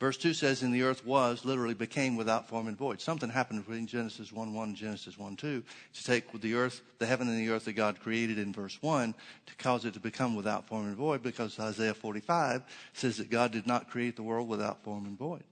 Verse 0.02 0.18
2 0.18 0.34
says, 0.34 0.64
And 0.64 0.74
the 0.74 0.82
earth 0.82 1.06
was, 1.06 1.46
literally 1.46 1.76
became 1.76 2.16
without 2.16 2.50
form 2.50 2.68
and 2.68 2.76
void. 2.76 3.00
Something 3.00 3.30
happened 3.30 3.64
between 3.64 3.86
Genesis 3.86 4.34
1 4.34 4.52
1 4.52 4.70
and 4.70 4.76
Genesis 4.76 5.16
1 5.16 5.36
2 5.36 5.64
to 5.94 6.04
take 6.04 6.42
the 6.42 6.56
earth, 6.56 6.82
the 6.98 7.06
heaven 7.06 7.28
and 7.28 7.38
the 7.38 7.54
earth 7.54 7.66
that 7.66 7.74
God 7.74 8.00
created 8.00 8.40
in 8.40 8.52
verse 8.52 8.80
1 8.82 9.14
to 9.46 9.56
cause 9.58 9.86
it 9.86 9.94
to 9.94 10.00
become 10.00 10.36
without 10.36 10.68
form 10.68 10.88
and 10.88 10.96
void 10.96 11.22
because 11.22 11.60
Isaiah 11.60 11.94
45 11.94 12.64
says 12.94 13.18
that 13.18 13.30
God 13.30 13.52
did 13.52 13.68
not 13.68 13.92
create 13.92 14.16
the 14.16 14.24
world 14.24 14.50
without 14.50 14.84
form 14.84 15.06
and 15.06 15.16
void. 15.16 15.44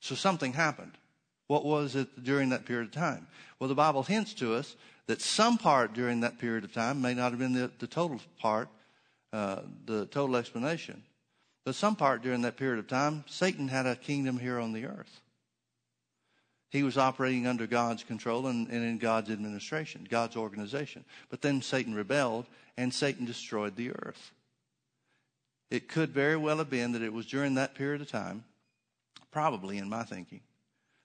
So 0.00 0.14
something 0.14 0.54
happened. 0.54 0.92
What 1.46 1.66
was 1.66 1.94
it 1.94 2.24
during 2.24 2.48
that 2.48 2.64
period 2.64 2.86
of 2.86 2.92
time? 2.92 3.26
Well, 3.60 3.68
the 3.68 3.74
Bible 3.74 4.02
hints 4.02 4.32
to 4.34 4.54
us 4.54 4.76
that 5.08 5.20
some 5.20 5.58
part 5.58 5.92
during 5.92 6.20
that 6.20 6.38
period 6.38 6.64
of 6.64 6.72
time 6.72 7.02
may 7.02 7.12
not 7.12 7.32
have 7.32 7.38
been 7.38 7.52
the, 7.52 7.70
the 7.78 7.86
total 7.86 8.18
part, 8.40 8.70
uh, 9.34 9.60
the 9.84 10.06
total 10.06 10.36
explanation. 10.36 11.02
But 11.68 11.74
some 11.74 11.96
part 11.96 12.22
during 12.22 12.40
that 12.40 12.56
period 12.56 12.78
of 12.78 12.88
time, 12.88 13.24
Satan 13.26 13.68
had 13.68 13.84
a 13.84 13.94
kingdom 13.94 14.38
here 14.38 14.58
on 14.58 14.72
the 14.72 14.86
earth. 14.86 15.20
He 16.70 16.82
was 16.82 16.96
operating 16.96 17.46
under 17.46 17.66
God's 17.66 18.02
control 18.02 18.46
and, 18.46 18.68
and, 18.68 18.82
in 18.82 18.96
God's 18.96 19.28
administration, 19.28 20.06
God's 20.08 20.34
organization. 20.34 21.04
But 21.28 21.42
then 21.42 21.60
Satan 21.60 21.94
rebelled 21.94 22.46
and 22.78 22.94
Satan 22.94 23.26
destroyed 23.26 23.76
the 23.76 23.90
earth. 23.90 24.32
It 25.70 25.88
could 25.88 26.08
very 26.08 26.38
well 26.38 26.56
have 26.56 26.70
been 26.70 26.92
that 26.92 27.02
it 27.02 27.12
was 27.12 27.26
during 27.26 27.56
that 27.56 27.74
period 27.74 28.00
of 28.00 28.10
time, 28.10 28.44
probably 29.30 29.76
in 29.76 29.90
my 29.90 30.04
thinking, 30.04 30.40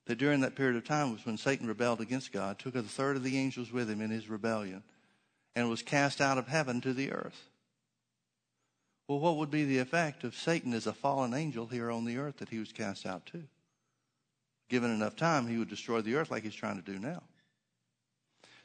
that 0.06 0.18
during 0.18 0.40
that 0.40 0.56
period 0.56 0.78
of 0.78 0.86
time 0.86 1.12
was 1.12 1.26
when 1.26 1.36
Satan 1.36 1.68
rebelled 1.68 2.00
against 2.00 2.32
God, 2.32 2.58
took 2.58 2.76
a 2.76 2.84
third 2.84 3.18
of 3.18 3.24
the 3.24 3.38
angels 3.38 3.74
with 3.74 3.90
him 3.90 4.00
in 4.00 4.12
his 4.12 4.30
rebellion, 4.30 4.82
and 5.58 5.70
was 5.70 5.82
cast 5.82 6.22
out 6.22 6.38
of 6.38 6.48
heaven 6.48 6.80
to 6.80 6.94
the 6.94 7.12
earth. 7.12 7.50
Well, 9.08 9.20
what 9.20 9.38
would 9.38 9.52
be 9.52 9.66
the 9.66 9.80
effect 9.80 10.24
of 10.24 10.36
Satan 10.36 10.74
as 10.74 10.88
a 10.88 10.94
fallen 10.94 11.34
angel 11.34 11.68
here 11.68 11.92
on 11.92 12.06
the 12.06 12.18
earth 12.18 12.38
that 12.38 12.50
he 12.50 12.60
was 12.60 12.72
cast 12.72 13.06
out 13.06 13.26
to? 13.28 13.44
Given 14.70 14.92
enough 14.92 15.16
time, 15.16 15.48
he 15.48 15.58
would 15.58 15.70
destroy 15.70 16.02
the 16.02 16.16
earth 16.16 16.32
like 16.32 16.44
he's 16.44 16.56
trying 16.56 16.82
to 16.82 16.92
do 16.92 16.98
now. 16.98 17.22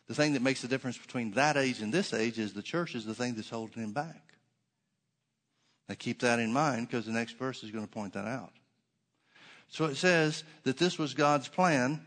The 0.07 0.14
thing 0.14 0.32
that 0.32 0.43
makes 0.43 0.62
the 0.62 0.68
difference 0.68 0.97
between 0.97 1.32
that 1.32 1.57
age 1.57 1.80
and 1.80 1.93
this 1.93 2.14
age 2.14 2.39
is 2.39 2.53
the 2.53 2.62
church 2.62 2.95
is 2.95 3.05
the 3.05 3.14
thing 3.14 3.34
that's 3.34 3.51
holding 3.51 3.82
him 3.82 3.93
back. 3.93 4.22
Now 5.89 5.97
keep 5.99 6.20
that 6.20 6.39
in 6.39 6.53
mind 6.53 6.89
because 6.89 7.05
the 7.05 7.12
next 7.12 7.36
verse 7.36 7.62
is 7.62 7.70
going 7.70 7.86
to 7.86 7.93
point 7.93 8.14
that 8.14 8.26
out. 8.26 8.53
So 9.68 9.84
it 9.84 9.97
says 9.97 10.45
that 10.62 10.78
this 10.78 10.99
was 10.99 11.12
God's 11.12 11.49
plan 11.49 12.01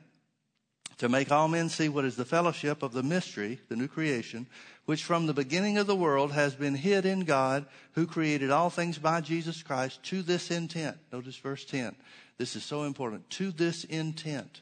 to 1.01 1.09
make 1.09 1.31
all 1.31 1.47
men 1.47 1.67
see 1.67 1.89
what 1.89 2.05
is 2.05 2.15
the 2.15 2.23
fellowship 2.23 2.83
of 2.83 2.93
the 2.93 3.01
mystery, 3.01 3.59
the 3.69 3.75
new 3.75 3.87
creation, 3.87 4.45
which 4.85 5.03
from 5.03 5.25
the 5.25 5.33
beginning 5.33 5.79
of 5.79 5.87
the 5.87 5.95
world 5.95 6.31
has 6.31 6.53
been 6.53 6.75
hid 6.75 7.07
in 7.07 7.21
God, 7.21 7.65
who 7.93 8.05
created 8.05 8.51
all 8.51 8.69
things 8.69 8.99
by 8.99 9.19
Jesus 9.19 9.63
Christ 9.63 10.03
to 10.03 10.21
this 10.21 10.51
intent. 10.51 10.97
Notice 11.11 11.37
verse 11.37 11.65
10. 11.65 11.95
This 12.37 12.55
is 12.55 12.63
so 12.63 12.83
important. 12.83 13.27
To 13.31 13.51
this 13.51 13.83
intent. 13.83 14.61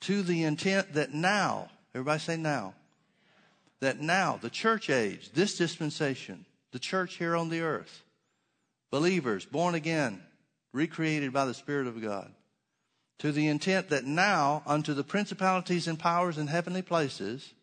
To 0.00 0.22
the 0.22 0.42
intent 0.42 0.94
that 0.94 1.14
now, 1.14 1.68
everybody 1.94 2.18
say 2.18 2.36
now, 2.36 2.74
that 3.78 4.00
now, 4.00 4.40
the 4.42 4.50
church 4.50 4.90
age, 4.90 5.30
this 5.34 5.56
dispensation, 5.56 6.46
the 6.72 6.80
church 6.80 7.14
here 7.14 7.36
on 7.36 7.48
the 7.48 7.60
earth, 7.60 8.02
believers, 8.90 9.44
born 9.44 9.76
again, 9.76 10.20
recreated 10.72 11.32
by 11.32 11.44
the 11.44 11.54
Spirit 11.54 11.86
of 11.86 12.02
God, 12.02 12.34
to 13.20 13.32
the 13.32 13.48
intent 13.48 13.88
that 13.88 14.04
now 14.04 14.62
unto 14.66 14.92
the 14.92 15.04
principalities 15.04 15.86
and 15.86 15.98
powers 15.98 16.36
in 16.36 16.48
heavenly 16.48 16.82
places, 16.82 17.54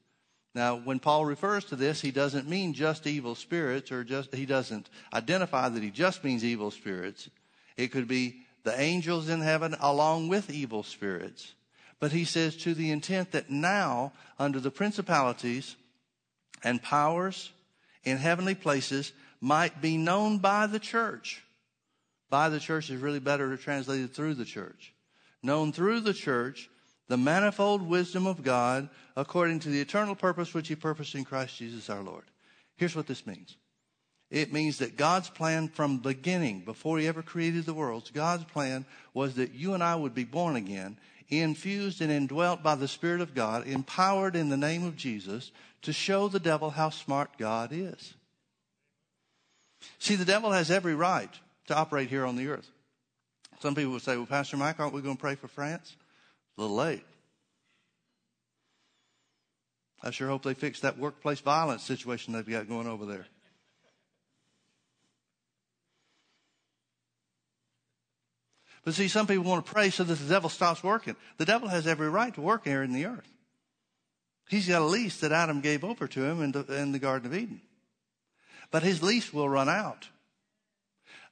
now, 0.57 0.75
when 0.75 0.97
Paul 0.97 1.23
refers 1.23 1.65
to 1.65 1.75
this, 1.75 2.01
he 2.01 2.09
doesn't 2.09 2.49
mean 2.49 2.73
just 2.73 3.05
evil 3.05 3.35
spirits, 3.35 3.91
or 3.91 4.03
just, 4.03 4.33
he 4.33 4.47
doesn't 4.47 4.89
identify 5.13 5.69
that 5.69 5.83
he 5.83 5.91
just 5.91 6.23
means 6.23 6.43
evil 6.43 6.71
spirits. 6.71 7.29
It 7.77 7.89
could 7.89 8.07
be 8.07 8.41
the 8.63 8.79
angels 8.81 9.29
in 9.29 9.41
heaven 9.41 9.75
along 9.79 10.29
with 10.29 10.49
evil 10.49 10.81
spirits. 10.81 11.53
But 11.99 12.11
he 12.11 12.25
says 12.25 12.57
to 12.57 12.73
the 12.73 12.89
intent 12.89 13.33
that 13.33 13.51
now, 13.51 14.13
under 14.39 14.59
the 14.59 14.71
principalities 14.71 15.75
and 16.63 16.81
powers 16.81 17.51
in 18.03 18.17
heavenly 18.17 18.55
places, 18.55 19.13
might 19.39 19.79
be 19.79 19.95
known 19.95 20.39
by 20.39 20.65
the 20.65 20.79
church. 20.79 21.43
By 22.31 22.49
the 22.49 22.59
church 22.59 22.89
is 22.89 22.99
really 22.99 23.19
better 23.19 23.55
translated 23.57 24.11
through 24.11 24.33
the 24.33 24.43
church. 24.43 24.91
Known 25.43 25.71
through 25.71 26.01
the 26.01 26.13
church 26.13 26.69
the 27.07 27.17
manifold 27.17 27.81
wisdom 27.81 28.27
of 28.27 28.43
God 28.43 28.89
according 29.15 29.59
to 29.61 29.69
the 29.69 29.79
eternal 29.79 30.15
purpose 30.15 30.53
which 30.53 30.67
he 30.67 30.75
purposed 30.75 31.15
in 31.15 31.23
Christ 31.23 31.57
Jesus 31.57 31.89
our 31.89 32.01
Lord. 32.01 32.25
Here's 32.75 32.95
what 32.95 33.07
this 33.07 33.25
means. 33.25 33.55
It 34.29 34.51
means 34.51 34.79
that 34.79 34.97
God's 34.97 35.29
plan 35.29 35.69
from 35.69 35.97
the 35.97 36.09
beginning, 36.09 36.61
before 36.61 36.99
he 36.99 37.07
ever 37.07 37.23
created 37.23 37.65
the 37.65 37.73
worlds, 37.73 38.11
God's 38.11 38.43
plan 38.43 38.85
was 39.13 39.35
that 39.35 39.53
you 39.53 39.73
and 39.73 39.81
I 39.81 39.95
would 39.95 40.13
be 40.13 40.25
born 40.25 40.57
again, 40.57 40.99
infused 41.29 42.01
and 42.01 42.11
indwelt 42.11 42.61
by 42.61 42.75
the 42.75 42.89
Spirit 42.89 43.21
of 43.21 43.33
God, 43.33 43.65
empowered 43.65 44.35
in 44.35 44.49
the 44.49 44.57
name 44.57 44.83
of 44.83 44.97
Jesus 44.97 45.51
to 45.83 45.93
show 45.93 46.27
the 46.27 46.41
devil 46.41 46.71
how 46.71 46.89
smart 46.89 47.37
God 47.37 47.71
is. 47.71 48.15
See, 49.97 50.15
the 50.15 50.25
devil 50.25 50.51
has 50.51 50.69
every 50.69 50.95
right 50.95 51.33
to 51.67 51.75
operate 51.75 52.09
here 52.09 52.25
on 52.25 52.35
the 52.35 52.49
earth. 52.49 52.69
Some 53.59 53.75
people 53.75 53.93
would 53.93 54.01
say, 54.01 54.15
well, 54.17 54.25
Pastor 54.25 54.57
Mike, 54.57 54.79
aren't 54.79 54.93
we 54.93 55.01
going 55.01 55.15
to 55.15 55.21
pray 55.21 55.35
for 55.35 55.47
France? 55.47 55.95
It's 55.95 56.57
A 56.57 56.61
little 56.61 56.75
late. 56.75 57.03
I 60.03 60.11
sure 60.11 60.27
hope 60.27 60.43
they 60.43 60.53
fix 60.53 60.81
that 60.81 60.97
workplace 60.97 61.39
violence 61.39 61.83
situation 61.83 62.33
they've 62.33 62.47
got 62.47 62.69
going 62.69 62.87
over 62.87 63.05
there. 63.05 63.25
But 68.85 68.93
see, 68.93 69.09
some 69.09 69.27
people 69.27 69.43
want 69.43 69.65
to 69.65 69.71
pray 69.71 69.89
so 69.89 70.03
that 70.05 70.15
the 70.15 70.29
devil 70.29 70.49
stops 70.49 70.81
working. 70.81 71.17
The 71.37 71.45
devil 71.45 71.67
has 71.67 71.87
every 71.87 72.09
right 72.09 72.33
to 72.35 72.41
work 72.41 72.63
here 72.63 72.83
in 72.83 72.93
the 72.93 73.05
earth. 73.05 73.27
He's 74.47 74.69
got 74.69 74.81
a 74.81 74.85
lease 74.85 75.19
that 75.19 75.33
Adam 75.33 75.59
gave 75.59 75.83
over 75.83 76.07
to 76.07 76.23
him 76.23 76.41
in 76.41 76.53
the, 76.53 76.63
in 76.73 76.93
the 76.93 76.99
Garden 76.99 77.29
of 77.29 77.37
Eden. 77.37 77.59
But 78.71 78.83
his 78.83 79.03
lease 79.03 79.33
will 79.33 79.49
run 79.49 79.67
out. 79.67 80.07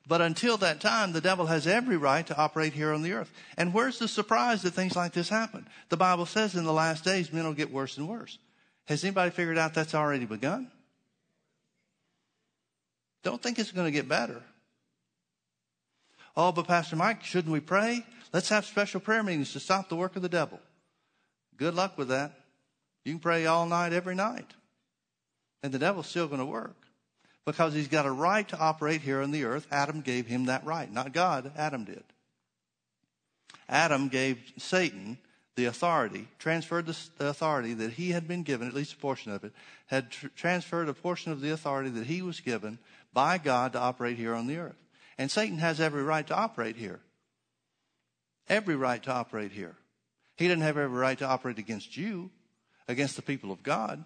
But 0.08 0.22
until 0.22 0.58
that 0.58 0.82
time, 0.82 1.14
the 1.14 1.22
devil 1.22 1.47
has 1.47 1.66
every 1.66 1.97
right 1.97 2.26
to 2.28 2.38
operate 2.38 2.74
here 2.74 2.93
on 2.93 3.01
the 3.01 3.14
earth. 3.14 3.32
And 3.58 3.74
where's 3.74 3.97
the 3.97 4.08
surprise 4.08 4.62
that 4.62 4.72
things 4.72 4.95
like 4.95 5.14
this 5.14 5.30
happen? 5.30 5.68
The 5.89 5.97
Bible 5.97 6.28
says 6.28 6.56
in 6.56 6.64
the 6.64 6.74
last 6.74 7.03
days, 7.03 7.34
men 7.34 7.43
will 7.43 7.53
get 7.53 7.72
worse 7.72 7.97
and 7.97 8.08
worse. 8.08 8.38
Has 8.86 9.03
anybody 9.03 9.32
figured 9.32 9.58
out 9.58 9.74
that's 9.74 9.95
already 9.95 10.26
begun? 10.26 10.70
Don't 13.24 13.41
think 13.41 13.58
it's 13.58 13.72
going 13.72 13.88
to 13.88 13.91
get 13.91 14.08
better. 14.08 14.43
Oh, 16.38 16.51
but 16.51 16.68
Pastor 16.68 16.95
Mike, 16.95 17.24
shouldn't 17.24 17.51
we 17.51 17.60
pray? 17.60 18.06
Let's 18.32 18.49
have 18.49 18.66
special 18.66 18.99
prayer 18.99 19.24
meetings 19.24 19.53
to 19.53 19.60
stop 19.60 19.89
the 19.89 19.95
work 19.95 20.16
of 20.16 20.22
the 20.22 20.30
devil. 20.30 20.60
Good 21.58 21.74
luck 21.74 21.97
with 21.97 22.10
that. 22.10 22.34
You 23.03 23.14
can 23.14 23.20
pray 23.20 23.47
all 23.47 23.66
night, 23.66 23.93
every 23.93 24.14
night. 24.14 24.51
And 25.64 25.74
the 25.74 25.80
devil's 25.80 26.08
still 26.08 26.28
going 26.28 26.39
to 26.39 26.45
work 26.45 26.85
because 27.46 27.74
he's 27.74 27.88
got 27.88 28.06
a 28.06 28.12
right 28.12 28.48
to 28.50 28.58
operate 28.58 29.02
here 29.02 29.22
on 29.22 29.32
the 29.32 29.46
earth. 29.46 29.68
Adam 29.72 30.02
gave 30.02 30.26
him 30.26 30.46
that 30.46 30.66
right, 30.66 30.91
not 30.91 31.14
God, 31.14 31.52
Adam 31.56 31.86
did. 31.86 32.04
Adam 33.70 34.10
gave 34.10 34.39
Satan 34.58 35.18
the 35.56 35.66
authority, 35.66 36.28
transferred 36.38 36.86
the 36.86 37.28
authority 37.28 37.74
that 37.74 37.93
he 37.93 38.12
had 38.12 38.28
been 38.28 38.43
given, 38.43 38.68
at 38.68 38.74
least 38.74 38.93
a 38.93 38.98
portion 38.98 39.32
of 39.32 39.43
it, 39.43 39.54
had 39.88 40.12
tr- 40.12 40.28
transferred 40.36 40.89
a 40.89 40.93
portion 40.93 41.32
of 41.32 41.39
the 41.39 41.52
authority 41.52 41.89
that 41.89 42.08
he 42.08 42.22
was 42.22 42.41
given 42.41 42.78
by 43.14 43.38
God 43.38 43.74
to 43.74 43.80
operate 43.80 44.18
here 44.18 44.34
on 44.34 44.48
the 44.48 44.58
earth. 44.58 44.76
And 45.18 45.32
Satan 45.32 45.60
has 45.60 45.80
every 45.80 46.04
right 46.04 46.28
to 46.28 46.36
operate 46.36 46.76
here. 46.76 47.00
Every 48.50 48.76
right 48.76 49.02
to 49.04 49.12
operate 49.12 49.52
here. 49.52 49.76
He 50.36 50.48
didn't 50.48 50.64
have 50.64 50.78
every 50.78 51.00
right 51.00 51.18
to 51.20 51.26
operate 51.26 51.58
against 51.58 51.96
you, 51.96 52.30
against 52.88 53.16
the 53.16 53.22
people 53.22 53.52
of 53.52 53.64
God. 53.64 54.04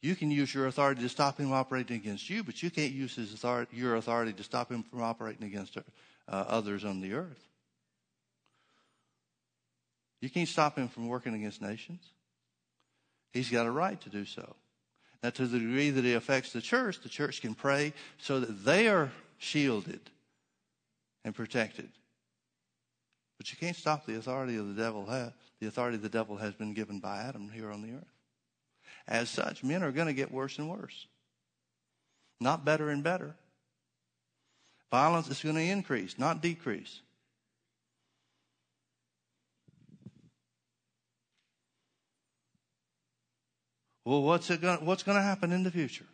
You 0.00 0.14
can 0.14 0.30
use 0.30 0.54
your 0.54 0.66
authority 0.66 1.02
to 1.02 1.08
stop 1.08 1.38
him 1.38 1.52
operating 1.52 1.96
against 1.96 2.30
you, 2.30 2.44
but 2.44 2.62
you 2.62 2.70
can't 2.70 2.92
use 2.92 3.16
his 3.16 3.34
authority, 3.34 3.76
your 3.76 3.96
authority 3.96 4.32
to 4.32 4.44
stop 4.44 4.70
him 4.70 4.84
from 4.84 5.02
operating 5.02 5.44
against 5.44 5.76
uh, 5.76 5.80
others 6.28 6.84
on 6.84 7.00
the 7.00 7.14
earth. 7.14 7.48
You 10.20 10.30
can't 10.30 10.48
stop 10.48 10.76
him 10.76 10.88
from 10.88 11.08
working 11.08 11.34
against 11.34 11.60
nations. 11.60 12.02
He's 13.32 13.50
got 13.50 13.66
a 13.66 13.70
right 13.70 14.00
to 14.00 14.08
do 14.08 14.24
so. 14.24 14.56
Now, 15.22 15.30
to 15.30 15.46
the 15.46 15.58
degree 15.58 15.90
that 15.90 16.04
it 16.04 16.14
affects 16.14 16.52
the 16.52 16.60
church, 16.60 17.00
the 17.00 17.08
church 17.08 17.40
can 17.40 17.54
pray 17.54 17.92
so 18.18 18.38
that 18.40 18.64
they 18.64 18.88
are 18.88 19.10
shielded 19.38 20.00
and 21.24 21.34
protected. 21.34 21.88
But 23.36 23.50
you 23.50 23.58
can't 23.58 23.76
stop 23.76 24.06
the 24.06 24.16
authority 24.16 24.56
of 24.56 24.74
the 24.74 24.80
devil. 24.80 25.04
The 25.60 25.66
authority 25.66 25.96
the 25.96 26.08
devil 26.08 26.36
has 26.36 26.54
been 26.54 26.72
given 26.72 27.00
by 27.00 27.18
Adam 27.18 27.48
here 27.48 27.70
on 27.70 27.82
the 27.82 27.94
earth. 27.94 28.17
As 29.08 29.30
such, 29.30 29.64
men 29.64 29.82
are 29.82 29.90
going 29.90 30.06
to 30.06 30.12
get 30.12 30.30
worse 30.30 30.58
and 30.58 30.68
worse, 30.68 31.06
not 32.42 32.66
better 32.66 32.90
and 32.90 33.02
better. 33.02 33.34
Violence 34.90 35.28
is 35.28 35.42
going 35.42 35.54
to 35.54 35.62
increase, 35.62 36.18
not 36.18 36.42
decrease. 36.42 37.00
Well, 44.04 44.22
what's 44.22 44.50
it 44.50 44.60
going? 44.60 44.84
What's 44.84 45.02
going 45.02 45.16
to 45.16 45.22
happen 45.22 45.52
in 45.52 45.62
the 45.62 45.70
future? 45.70 46.06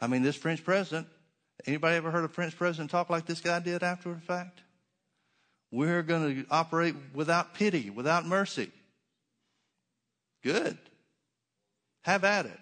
I 0.00 0.06
mean, 0.06 0.22
this 0.22 0.36
French 0.36 0.64
president. 0.64 1.08
Anybody 1.66 1.96
ever 1.96 2.10
heard 2.10 2.24
a 2.24 2.28
French 2.28 2.56
president 2.56 2.90
talk 2.90 3.08
like 3.08 3.26
this 3.26 3.40
guy 3.40 3.60
did 3.60 3.82
after 3.82 4.12
the 4.12 4.20
fact? 4.20 4.60
We're 5.72 6.02
going 6.02 6.44
to 6.44 6.46
operate 6.50 6.94
without 7.14 7.54
pity, 7.54 7.90
without 7.90 8.26
mercy. 8.26 8.70
Good. 10.44 10.78
Have 12.06 12.22
at 12.22 12.46
it. 12.46 12.60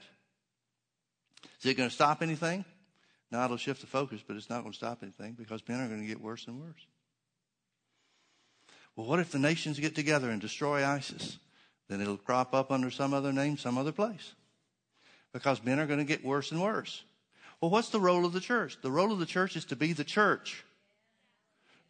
Is 1.60 1.66
it 1.66 1.76
going 1.76 1.90
to 1.90 1.94
stop 1.94 2.22
anything? 2.22 2.64
No, 3.30 3.44
it'll 3.44 3.58
shift 3.58 3.82
the 3.82 3.86
focus, 3.86 4.22
but 4.26 4.36
it's 4.36 4.48
not 4.48 4.62
going 4.62 4.72
to 4.72 4.76
stop 4.76 5.02
anything 5.02 5.34
because 5.34 5.62
men 5.68 5.82
are 5.82 5.86
going 5.86 6.00
to 6.00 6.06
get 6.06 6.18
worse 6.18 6.46
and 6.46 6.62
worse. 6.62 6.86
Well, 8.96 9.06
what 9.06 9.20
if 9.20 9.32
the 9.32 9.38
nations 9.38 9.78
get 9.78 9.94
together 9.94 10.30
and 10.30 10.40
destroy 10.40 10.82
ISIS? 10.82 11.36
Then 11.90 12.00
it'll 12.00 12.16
crop 12.16 12.54
up 12.54 12.72
under 12.72 12.90
some 12.90 13.12
other 13.12 13.34
name, 13.34 13.58
some 13.58 13.76
other 13.76 13.92
place. 13.92 14.32
Because 15.34 15.62
men 15.62 15.78
are 15.78 15.86
going 15.86 15.98
to 15.98 16.06
get 16.06 16.24
worse 16.24 16.50
and 16.50 16.62
worse. 16.62 17.04
Well, 17.60 17.70
what's 17.70 17.90
the 17.90 18.00
role 18.00 18.24
of 18.24 18.32
the 18.32 18.40
church? 18.40 18.78
The 18.80 18.90
role 18.90 19.12
of 19.12 19.18
the 19.18 19.26
church 19.26 19.56
is 19.56 19.66
to 19.66 19.76
be 19.76 19.92
the 19.92 20.04
church. 20.04 20.64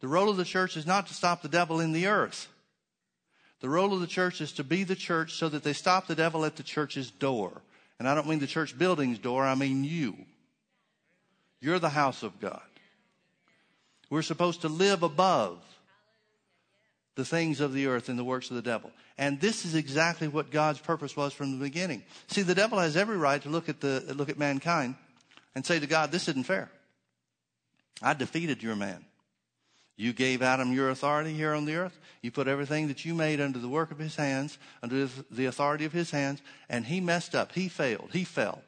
The 0.01 0.09
role 0.09 0.29
of 0.29 0.35
the 0.35 0.43
church 0.43 0.75
is 0.75 0.85
not 0.85 1.07
to 1.07 1.13
stop 1.13 1.41
the 1.41 1.47
devil 1.47 1.79
in 1.79 1.93
the 1.93 2.07
earth. 2.07 2.49
The 3.65 3.71
role 3.71 3.95
of 3.95 3.99
the 3.99 4.05
church 4.05 4.41
is 4.41 4.51
to 4.51 4.63
be 4.63 4.83
the 4.83 4.95
church 4.95 5.33
so 5.33 5.49
that 5.49 5.63
they 5.63 5.73
stop 5.73 6.05
the 6.05 6.13
devil 6.13 6.45
at 6.45 6.55
the 6.55 6.61
church's 6.61 7.09
door. 7.09 7.63
And 7.97 8.07
I 8.07 8.13
don't 8.13 8.27
mean 8.27 8.37
the 8.37 8.45
church 8.45 8.77
building's 8.77 9.17
door, 9.17 9.43
I 9.43 9.55
mean 9.55 9.83
you. 9.83 10.15
You're 11.61 11.79
the 11.79 11.89
house 11.89 12.21
of 12.21 12.39
God. 12.39 12.61
We're 14.11 14.21
supposed 14.21 14.61
to 14.61 14.67
live 14.67 15.01
above 15.01 15.57
the 17.15 17.25
things 17.25 17.59
of 17.59 17.73
the 17.73 17.87
earth 17.87 18.07
and 18.07 18.19
the 18.19 18.23
works 18.23 18.51
of 18.51 18.55
the 18.55 18.61
devil. 18.61 18.91
And 19.17 19.41
this 19.41 19.65
is 19.65 19.73
exactly 19.73 20.27
what 20.27 20.51
God's 20.51 20.77
purpose 20.77 21.17
was 21.17 21.33
from 21.33 21.57
the 21.57 21.65
beginning. 21.65 22.03
See, 22.27 22.43
the 22.43 22.53
devil 22.53 22.77
has 22.77 22.95
every 22.95 23.17
right 23.17 23.41
to 23.41 23.49
look 23.49 23.67
at 23.67 23.81
the 23.81 24.13
look 24.15 24.29
at 24.29 24.37
mankind 24.37 24.93
and 25.55 25.65
say 25.65 25.79
to 25.79 25.87
God, 25.87 26.11
this 26.11 26.27
isn't 26.27 26.45
fair. 26.45 26.69
I 27.99 28.13
defeated 28.13 28.61
your 28.61 28.75
man. 28.75 29.03
You 29.97 30.11
gave 30.11 30.41
Adam 30.41 30.73
your 30.73 30.89
authority 30.89 31.33
here 31.33 31.53
on 31.53 31.65
the 31.65 31.75
earth. 31.75 31.97
You 32.21 32.31
put 32.31 32.47
everything 32.47 32.87
that 32.89 33.05
you 33.05 33.13
made 33.13 33.39
under 33.39 33.59
the 33.59 33.69
work 33.69 33.91
of 33.91 33.99
his 33.99 34.15
hands, 34.15 34.57
under 34.83 35.07
the 35.31 35.45
authority 35.45 35.85
of 35.85 35.93
his 35.93 36.11
hands, 36.11 36.41
and 36.67 36.85
he 36.85 36.99
messed 36.99 37.33
up. 37.33 37.53
He 37.53 37.69
failed. 37.69 38.09
He 38.11 38.25
fell. 38.25 38.61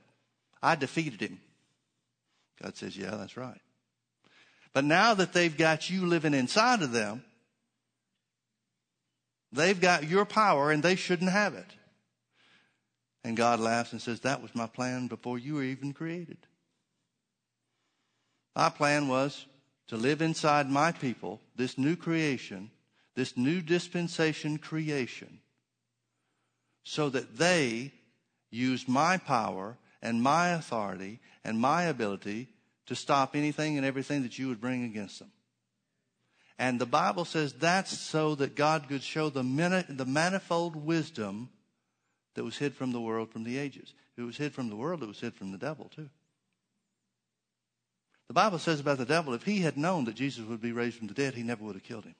I 0.62 0.76
defeated 0.76 1.22
him. 1.22 1.40
God 2.62 2.78
says, 2.78 2.96
Yeah, 2.96 3.16
that's 3.16 3.36
right. 3.36 3.60
But 4.74 4.86
now 4.86 5.16
that 5.16 5.34
they've 5.34 5.56
got 5.56 5.90
you 5.90 6.06
living 6.06 6.34
inside 6.34 6.82
of 6.82 6.92
them, 6.92 7.24
they've 9.52 9.80
got 9.80 10.08
your 10.08 10.26
power 10.26 10.72
and 10.72 10.82
they 10.82 10.96
shouldn't 10.96 11.32
have 11.32 11.56
it. 11.56 11.66
And 13.24 13.36
God 13.36 13.60
laughs 13.60 13.92
and 13.92 14.02
says, 14.02 14.22
That 14.22 14.42
was 14.42 14.56
my 14.56 14.68
plan 14.68 15.08
before 15.08 15.38
you 15.38 15.56
were 15.56 15.64
even 15.64 15.94
created. 15.94 16.38
My 18.56 18.70
plan 18.70 19.08
was 19.08 19.46
to 19.88 19.98
live 19.98 20.22
inside 20.22 20.70
my 20.70 20.92
people, 20.92 21.42
this 21.56 21.78
new 21.78 21.96
creation, 21.96 22.72
this 23.16 23.38
new 23.38 23.62
dispensation 23.62 24.58
creation, 24.58 25.40
so 26.84 27.10
that 27.10 27.38
they 27.38 27.92
use 28.50 28.88
my 28.88 29.18
power 29.18 29.78
and 30.02 30.22
my 30.22 30.50
authority 30.50 31.20
and 31.44 31.60
my 31.60 31.84
ability 31.84 32.48
to 32.86 32.96
stop 32.96 33.36
anything 33.36 33.78
and 33.78 33.86
everything 33.86 34.24
that 34.24 34.38
you 34.38 34.48
would 34.48 34.62
bring 34.62 34.84
against 34.84 35.20
them. 35.20 35.32
And 36.60 36.80
the 36.80 36.86
Bible 36.86 37.26
says 37.26 37.54
that's 37.54 37.98
so 37.98 38.36
that 38.36 38.56
God 38.56 38.88
could 38.88 39.04
show 39.04 39.30
the, 39.30 39.44
the 39.90 40.06
manifold 40.06 40.76
wisdom 40.76 41.50
that 42.34 42.44
was 42.44 42.58
hid 42.58 42.74
from 42.74 42.92
the 42.92 43.02
world 43.02 43.32
from 43.32 43.44
the 43.44 43.58
ages. 43.58 43.94
It 44.16 44.22
was 44.22 44.38
hid 44.38 44.54
from 44.54 44.70
the 44.70 44.76
world, 44.76 45.04
it 45.04 45.08
was 45.08 45.20
hid 45.20 45.36
from 45.36 45.52
the 45.52 45.58
devil 45.58 45.92
too. 45.94 46.10
The 48.28 48.34
Bible 48.34 48.60
says 48.60 48.80
about 48.80 48.98
the 48.98 49.06
devil, 49.06 49.34
if 49.34 49.44
he 49.44 49.60
had 49.60 49.78
known 49.78 50.06
that 50.06 50.16
Jesus 50.16 50.46
would 50.46 50.62
be 50.62 50.74
raised 50.74 50.98
from 50.98 51.08
the 51.08 51.14
dead, 51.14 51.34
he 51.34 51.44
never 51.44 51.64
would 51.64 51.76
have 51.76 51.84
killed 51.84 52.06
him. 52.06 52.16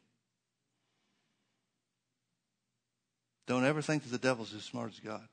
Don't 3.46 3.66
ever 3.66 3.82
think 3.82 4.04
that 4.04 4.10
the 4.10 4.18
devil's 4.18 4.54
as 4.54 4.64
smart 4.64 4.92
as 4.92 5.00
God. 5.00 5.28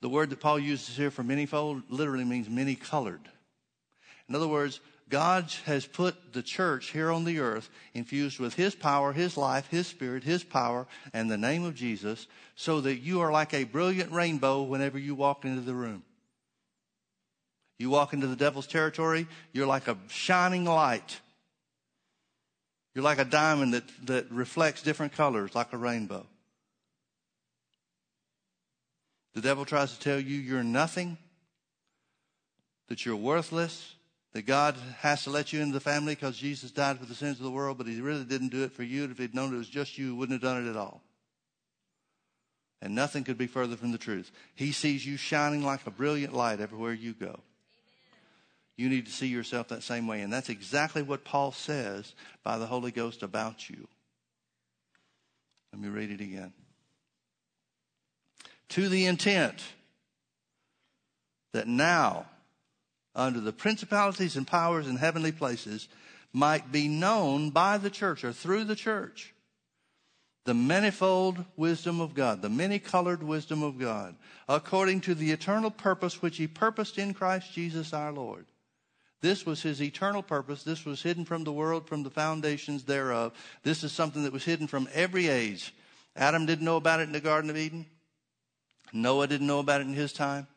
The 0.00 0.08
word 0.08 0.30
that 0.30 0.40
Paul 0.40 0.58
uses 0.58 0.96
here 0.96 1.12
for 1.12 1.22
manyfold 1.22 1.84
literally 1.88 2.24
means 2.24 2.48
many 2.48 2.74
colored. 2.74 3.28
In 4.28 4.34
other 4.34 4.48
words, 4.48 4.80
God 5.08 5.52
has 5.66 5.86
put 5.86 6.32
the 6.32 6.42
church 6.42 6.90
here 6.90 7.10
on 7.10 7.24
the 7.24 7.38
earth 7.38 7.68
infused 7.94 8.40
with 8.40 8.54
His 8.54 8.74
power, 8.74 9.12
His 9.12 9.36
life, 9.36 9.68
His 9.68 9.86
spirit, 9.86 10.24
His 10.24 10.42
power, 10.42 10.86
and 11.12 11.30
the 11.30 11.36
name 11.36 11.64
of 11.64 11.74
Jesus, 11.74 12.26
so 12.56 12.80
that 12.80 12.96
you 12.96 13.20
are 13.20 13.30
like 13.30 13.54
a 13.54 13.64
brilliant 13.64 14.10
rainbow 14.10 14.62
whenever 14.62 14.98
you 14.98 15.14
walk 15.14 15.44
into 15.44 15.60
the 15.60 15.74
room. 15.74 16.02
You 17.78 17.90
walk 17.90 18.12
into 18.12 18.26
the 18.26 18.36
devil's 18.36 18.66
territory, 18.66 19.26
you're 19.52 19.66
like 19.66 19.88
a 19.88 19.96
shining 20.08 20.64
light. 20.64 21.20
You're 22.94 23.04
like 23.04 23.18
a 23.18 23.24
diamond 23.24 23.74
that, 23.74 23.84
that 24.06 24.30
reflects 24.30 24.82
different 24.82 25.12
colors, 25.12 25.54
like 25.54 25.72
a 25.72 25.78
rainbow. 25.78 26.26
The 29.34 29.40
devil 29.40 29.64
tries 29.64 29.96
to 29.96 30.00
tell 30.00 30.20
you 30.20 30.36
you're 30.36 30.62
nothing, 30.62 31.16
that 32.88 33.06
you're 33.06 33.16
worthless, 33.16 33.94
that 34.34 34.46
God 34.46 34.76
has 35.00 35.24
to 35.24 35.30
let 35.30 35.52
you 35.52 35.60
into 35.60 35.72
the 35.72 35.80
family 35.80 36.14
because 36.14 36.36
Jesus 36.36 36.70
died 36.70 36.98
for 36.98 37.06
the 37.06 37.14
sins 37.14 37.38
of 37.38 37.44
the 37.44 37.50
world, 37.50 37.78
but 37.78 37.86
he 37.86 38.00
really 38.00 38.24
didn't 38.24 38.48
do 38.48 38.62
it 38.64 38.72
for 38.72 38.82
you. 38.82 39.04
If 39.04 39.18
he'd 39.18 39.34
known 39.34 39.54
it 39.54 39.58
was 39.58 39.68
just 39.68 39.96
you, 39.96 40.06
he 40.06 40.12
wouldn't 40.12 40.42
have 40.42 40.50
done 40.50 40.66
it 40.66 40.70
at 40.70 40.76
all. 40.76 41.02
And 42.80 42.94
nothing 42.94 43.24
could 43.24 43.38
be 43.38 43.46
further 43.46 43.76
from 43.76 43.92
the 43.92 43.98
truth. 43.98 44.30
He 44.54 44.72
sees 44.72 45.06
you 45.06 45.16
shining 45.16 45.62
like 45.62 45.86
a 45.86 45.90
brilliant 45.90 46.34
light 46.34 46.60
everywhere 46.60 46.92
you 46.92 47.14
go. 47.14 47.40
You 48.76 48.88
need 48.88 49.06
to 49.06 49.12
see 49.12 49.26
yourself 49.26 49.68
that 49.68 49.82
same 49.82 50.06
way. 50.06 50.22
And 50.22 50.32
that's 50.32 50.48
exactly 50.48 51.02
what 51.02 51.24
Paul 51.24 51.52
says 51.52 52.14
by 52.42 52.58
the 52.58 52.66
Holy 52.66 52.90
Ghost 52.90 53.22
about 53.22 53.68
you. 53.68 53.86
Let 55.72 55.82
me 55.82 55.88
read 55.88 56.10
it 56.10 56.20
again. 56.20 56.52
To 58.70 58.88
the 58.88 59.06
intent 59.06 59.62
that 61.52 61.68
now, 61.68 62.26
under 63.14 63.40
the 63.40 63.52
principalities 63.52 64.36
and 64.36 64.46
powers 64.46 64.86
in 64.86 64.96
heavenly 64.96 65.32
places, 65.32 65.88
might 66.32 66.72
be 66.72 66.88
known 66.88 67.50
by 67.50 67.76
the 67.76 67.90
church 67.90 68.24
or 68.24 68.32
through 68.32 68.64
the 68.64 68.76
church 68.76 69.34
the 70.44 70.54
manifold 70.54 71.44
wisdom 71.56 72.00
of 72.00 72.14
God, 72.14 72.42
the 72.42 72.48
many 72.48 72.80
colored 72.80 73.22
wisdom 73.22 73.62
of 73.62 73.78
God, 73.78 74.16
according 74.48 75.00
to 75.02 75.14
the 75.14 75.30
eternal 75.30 75.70
purpose 75.70 76.20
which 76.20 76.36
He 76.36 76.48
purposed 76.48 76.98
in 76.98 77.14
Christ 77.14 77.52
Jesus 77.52 77.92
our 77.92 78.10
Lord 78.10 78.46
this 79.22 79.46
was 79.46 79.62
his 79.62 79.80
eternal 79.80 80.22
purpose. 80.22 80.64
This 80.64 80.84
was 80.84 81.00
hidden 81.00 81.24
from 81.24 81.44
the 81.44 81.52
world, 81.52 81.86
from 81.86 82.02
the 82.02 82.10
foundations 82.10 82.84
thereof. 82.84 83.32
This 83.62 83.84
is 83.84 83.92
something 83.92 84.24
that 84.24 84.32
was 84.32 84.44
hidden 84.44 84.66
from 84.66 84.88
every 84.92 85.28
age. 85.28 85.74
Adam 86.16 86.44
didn't 86.44 86.64
know 86.64 86.76
about 86.76 87.00
it 87.00 87.04
in 87.04 87.12
the 87.12 87.20
Garden 87.20 87.48
of 87.48 87.56
Eden. 87.56 87.86
Noah 88.92 89.28
didn't 89.28 89.46
know 89.46 89.60
about 89.60 89.80
it 89.80 89.86
in 89.86 89.94
his 89.94 90.12
time. 90.12 90.48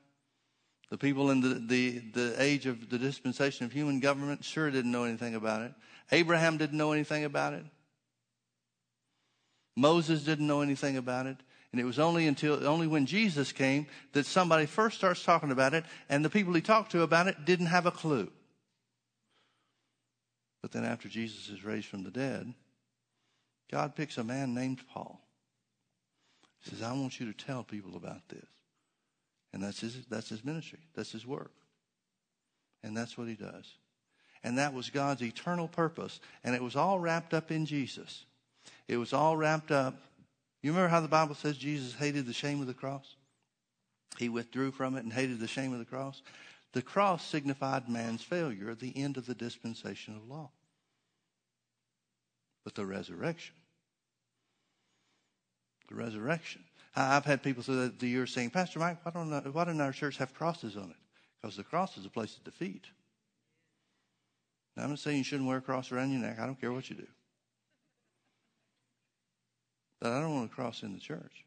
The 0.90 0.98
people 0.98 1.30
in 1.30 1.42
the, 1.42 1.62
the, 1.66 2.00
the 2.14 2.36
age 2.42 2.66
of 2.66 2.90
the 2.90 2.98
dispensation 2.98 3.66
of 3.66 3.72
human 3.72 4.00
government 4.00 4.44
sure 4.44 4.70
didn't 4.70 4.92
know 4.92 5.04
anything 5.04 5.36
about 5.36 5.62
it. 5.62 5.74
Abraham 6.12 6.58
didn't 6.58 6.78
know 6.78 6.92
anything 6.92 7.24
about 7.24 7.54
it. 7.54 7.66
Moses 9.76 10.24
didn't 10.24 10.48
know 10.48 10.62
anything 10.62 10.98
about 10.98 11.28
it. 11.28 11.38
And 11.72 11.80
it 11.80 11.86
was 11.86 12.00
only 12.00 12.26
until 12.26 12.66
only 12.66 12.88
when 12.88 13.06
Jesus 13.06 13.52
came 13.52 13.88
that 14.14 14.26
somebody 14.26 14.66
first 14.66 14.98
starts 14.98 15.24
talking 15.24 15.52
about 15.52 15.74
it, 15.74 15.84
and 16.08 16.24
the 16.24 16.30
people 16.30 16.54
he 16.54 16.62
talked 16.62 16.94
to 16.94 17.02
about 17.02 17.28
it 17.28 17.44
didn't 17.44 17.66
have 17.66 17.86
a 17.86 17.92
clue. 17.92 18.32
But 20.66 20.72
then 20.72 20.84
after 20.84 21.08
Jesus 21.08 21.50
is 21.50 21.64
raised 21.64 21.86
from 21.86 22.02
the 22.02 22.10
dead, 22.10 22.52
God 23.72 23.96
picks 23.96 24.18
a 24.18 24.24
man 24.24 24.56
named 24.56 24.82
Paul. 24.92 25.22
He 26.58 26.72
says, 26.72 26.82
I 26.82 26.92
want 26.94 27.20
you 27.20 27.32
to 27.32 27.38
tell 27.38 27.64
people 27.64 27.96
about 27.96 28.28
this. 28.30 28.48
And 29.54 29.62
that's 29.62 29.80
his, 29.80 30.08
that's 30.10 30.30
his 30.30 30.44
ministry. 30.44 30.80
That's 30.96 31.12
his 31.12 31.24
work. 31.24 31.52
And 32.82 32.98
that's 32.98 33.16
what 33.16 33.28
he 33.28 33.36
does. 33.36 33.76
And 34.44 34.58
that 34.58 34.74
was 34.74 34.90
God's 34.90 35.22
eternal 35.22 35.68
purpose. 35.68 36.20
And 36.44 36.56
it 36.56 36.64
was 36.64 36.76
all 36.76 36.98
wrapped 36.98 37.36
up 37.36 37.52
in 37.52 37.68
Jesus. 37.68 38.26
It 38.88 38.98
was 38.98 39.14
all 39.14 39.38
wrapped 39.38 39.70
up. 39.70 39.94
You 40.64 40.72
remember 40.72 40.90
how 40.90 41.02
the 41.02 41.08
Bible 41.08 41.36
says 41.36 41.60
Jesus 41.60 41.94
hated 41.94 42.26
the 42.26 42.34
shame 42.34 42.60
of 42.60 42.66
the 42.66 42.74
cross? 42.74 43.18
He 44.18 44.30
withdrew 44.30 44.72
from 44.72 44.96
it 44.96 45.04
and 45.04 45.14
hated 45.14 45.40
the 45.40 45.48
shame 45.48 45.74
of 45.74 45.78
the 45.78 45.86
cross. 45.86 46.24
The 46.76 46.82
cross 46.82 47.26
signified 47.26 47.88
man's 47.88 48.22
failure, 48.22 48.76
the 48.76 48.92
end 48.98 49.16
of 49.16 49.26
the 49.26 49.34
dispensation 49.34 50.14
of 50.14 50.28
law. 50.28 50.50
But 52.66 52.76
the 52.76 52.86
resurrection, 52.86 53.56
the 55.88 55.96
resurrection. 55.96 56.66
I've 56.94 57.24
had 57.24 57.42
people 57.42 57.64
through 57.64 57.94
the 57.98 58.08
years 58.08 58.34
saying, 58.34 58.50
Pastor 58.50 58.80
Mike, 58.80 58.98
why, 59.06 59.14
don't, 59.14 59.54
why 59.54 59.64
doesn't 59.64 59.80
our 59.80 59.94
church 59.94 60.18
have 60.18 60.34
crosses 60.34 60.76
on 60.76 60.90
it? 60.90 60.98
Because 61.42 61.56
the 61.56 61.64
cross 61.64 61.96
is 61.96 62.06
a 62.06 62.10
place 62.10 62.36
of 62.36 62.44
defeat. 62.44 62.84
Now, 64.76 64.84
I'm 64.84 64.90
not 64.90 65.00
saying 65.00 65.20
you 65.20 65.24
shouldn't 65.24 65.48
wear 65.48 65.60
a 65.60 65.62
cross 65.62 65.94
around 65.94 66.12
your 66.12 66.20
neck. 66.20 66.40
I 66.42 66.46
don't 66.46 66.60
care 66.60 66.74
what 66.74 66.90
you 66.90 66.98
do. 66.98 67.08
But 70.02 70.12
I 70.12 70.20
don't 70.20 70.36
want 70.36 70.52
a 70.52 70.54
cross 70.54 70.84
in 70.84 70.92
the 70.92 71.00
church. 71.00 71.46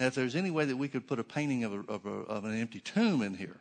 And 0.00 0.08
if 0.08 0.16
there's 0.16 0.34
any 0.34 0.50
way 0.50 0.64
that 0.64 0.76
we 0.76 0.88
could 0.88 1.06
put 1.06 1.20
a 1.20 1.24
painting 1.24 1.62
of, 1.62 1.72
a, 1.72 1.80
of, 1.88 2.06
a, 2.06 2.10
of 2.10 2.44
an 2.44 2.60
empty 2.60 2.80
tomb 2.80 3.22
in 3.22 3.34
here, 3.34 3.60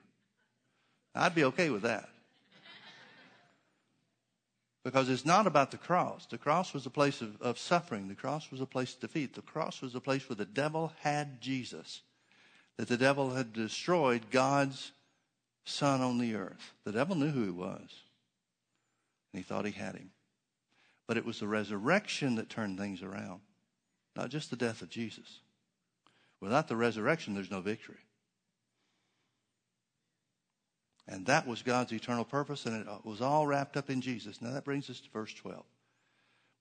I'd 1.16 1.36
be 1.36 1.45
okay 1.45 1.70
with 1.70 1.84
that. 1.84 2.09
Because 4.84 5.09
it's 5.09 5.26
not 5.26 5.47
about 5.47 5.72
the 5.72 5.78
cross. 5.78 6.28
The 6.28 6.38
cross 6.38 6.74
was 6.74 6.86
a 6.86 6.91
place 6.91 7.22
of, 7.22 7.41
of 7.41 7.57
suffering. 7.57 8.07
The 8.07 8.13
cross 8.13 8.51
was 8.51 8.61
a 8.61 8.68
place 8.68 8.93
of 8.93 8.99
defeat. 8.99 9.34
The 9.34 9.41
cross 9.41 9.82
was 9.82 9.95
a 9.95 9.99
place 9.99 10.30
where 10.30 10.36
the 10.36 10.45
devil 10.45 10.93
had 10.99 11.41
Jesus. 11.41 12.01
That 12.78 12.88
the 12.88 12.97
devil 12.97 13.32
had 13.32 13.53
destroyed 13.53 14.30
God's 14.30 14.91
son 15.63 16.01
on 16.01 16.20
the 16.20 16.36
earth. 16.36 16.74
The 16.84 16.91
devil 16.91 17.16
knew 17.16 17.32
who 17.32 17.45
he 17.45 17.49
was. 17.49 17.89
And 19.34 19.39
he 19.39 19.41
thought 19.41 19.66
he 19.66 19.72
had 19.72 19.95
him. 19.95 20.11
But 21.07 21.18
it 21.18 21.26
was 21.26 21.39
the 21.39 21.47
resurrection 21.47 22.36
that 22.36 22.49
turned 22.49 22.78
things 22.78 23.01
around, 23.01 23.41
not 24.16 24.30
just 24.30 24.49
the 24.49 24.55
death 24.55 24.82
of 24.82 24.89
Jesus. 24.89 25.39
Without 26.41 26.68
the 26.68 26.76
resurrection, 26.76 27.34
there's 27.34 27.49
no 27.49 27.61
victory. 27.61 28.05
And 31.08 31.26
that 31.28 31.45
was 31.45 31.62
God's 31.62 31.91
eternal 31.91 32.26
purpose, 32.26 32.66
and 32.66 32.82
it 32.82 33.06
was 33.06 33.22
all 33.22 33.45
wrapped 33.45 33.78
up 33.78 33.89
in 33.89 34.01
Jesus. 34.01 34.41
Now 34.41 34.51
that 34.51 34.66
brings 34.66 34.89
us 34.89 34.99
to 35.01 35.10
verse 35.12 35.34
12. 35.34 35.64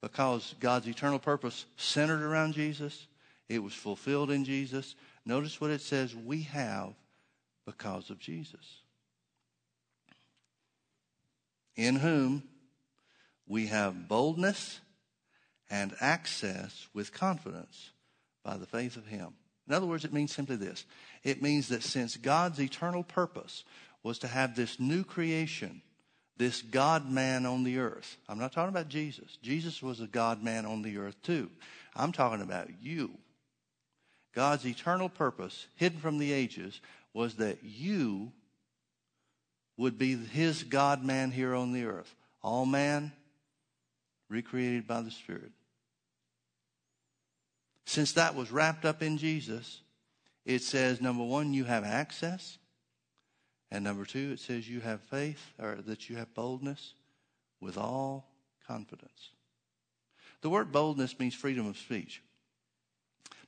Because 0.03 0.55
God's 0.61 0.87
eternal 0.87 1.19
purpose 1.19 1.65
centered 1.77 2.23
around 2.23 2.53
Jesus, 2.53 3.07
it 3.49 3.63
was 3.63 3.73
fulfilled 3.73 4.31
in 4.31 4.45
Jesus. 4.45 4.97
Notice 5.25 5.61
what 5.61 5.71
it 5.71 5.81
says 5.81 6.15
we 6.15 6.43
have 6.43 6.93
because 7.65 8.11
of 8.11 8.19
Jesus. 8.19 8.81
In 11.75 11.97
whom 11.97 12.43
we 13.47 13.67
have 13.69 14.09
boldness 14.09 14.81
and 15.71 15.95
access 16.01 16.87
with 16.93 17.13
confidence 17.13 17.91
by 18.45 18.59
the 18.59 18.67
faith 18.67 18.97
of 18.97 19.07
Him. 19.07 19.35
In 19.67 19.73
other 19.73 19.87
words, 19.87 20.05
it 20.05 20.13
means 20.13 20.35
simply 20.35 20.57
this 20.57 20.85
it 21.23 21.43
means 21.43 21.69
that 21.69 21.83
since 21.83 22.17
God's 22.17 22.61
eternal 22.61 23.03
purpose 23.03 23.65
was 24.05 24.19
to 24.21 24.29
have 24.29 24.55
this 24.55 24.79
new 24.79 25.03
creation, 25.03 25.83
this 26.37 26.63
God 26.63 27.11
man 27.11 27.47
on 27.47 27.65
the 27.65 27.79
earth. 27.79 28.17
I'm 28.29 28.39
not 28.39 28.53
talking 28.53 28.69
about 28.69 28.89
Jesus. 28.89 29.39
Jesus 29.43 29.83
was 29.83 30.01
a 30.01 30.07
God 30.07 30.45
man 30.45 30.67
on 30.67 30.83
the 30.83 30.99
earth 30.99 31.21
too. 31.23 31.51
I'm 31.97 32.13
talking 32.13 32.43
about 32.43 32.69
you. 32.81 33.11
God's 34.35 34.67
eternal 34.67 35.09
purpose, 35.09 35.67
hidden 35.77 35.99
from 35.99 36.19
the 36.19 36.33
ages, 36.33 36.81
was 37.13 37.35
that 37.37 37.59
you 37.63 38.31
would 39.77 39.99
be 39.99 40.17
his 40.17 40.63
God 40.65 41.05
man 41.05 41.31
here 41.31 41.55
on 41.55 41.73
the 41.73 41.85
earth. 41.85 42.15
All 42.43 42.67
man 42.67 43.13
recreated 44.29 44.87
by 44.87 45.01
the 45.01 45.11
Spirit. 45.11 45.53
Since 47.87 48.13
that 48.13 48.35
was 48.35 48.51
wrapped 48.51 48.85
up 48.85 49.03
in 49.03 49.19
Jesus, 49.19 49.81
it 50.45 50.63
says, 50.63 51.01
number 51.01 51.25
one, 51.25 51.55
you 51.55 51.65
have 51.65 51.85
access. 51.85 52.59
And 53.75 53.83
number 53.83 54.05
two, 54.05 54.31
it 54.31 54.39
says 54.39 54.69
you 54.69 54.79
have 54.83 55.01
faith 55.01 55.51
or 55.59 55.79
that 55.87 56.09
you 56.09 56.15
have 56.15 56.33
boldness 56.33 56.95
with 57.61 57.77
all 57.77 58.31
confidence. 58.69 59.31
The 60.43 60.49
word 60.49 60.71
boldness 60.71 61.19
means 61.19 61.35
freedom 61.35 61.67
of 61.67 61.77
speech. 61.77 62.23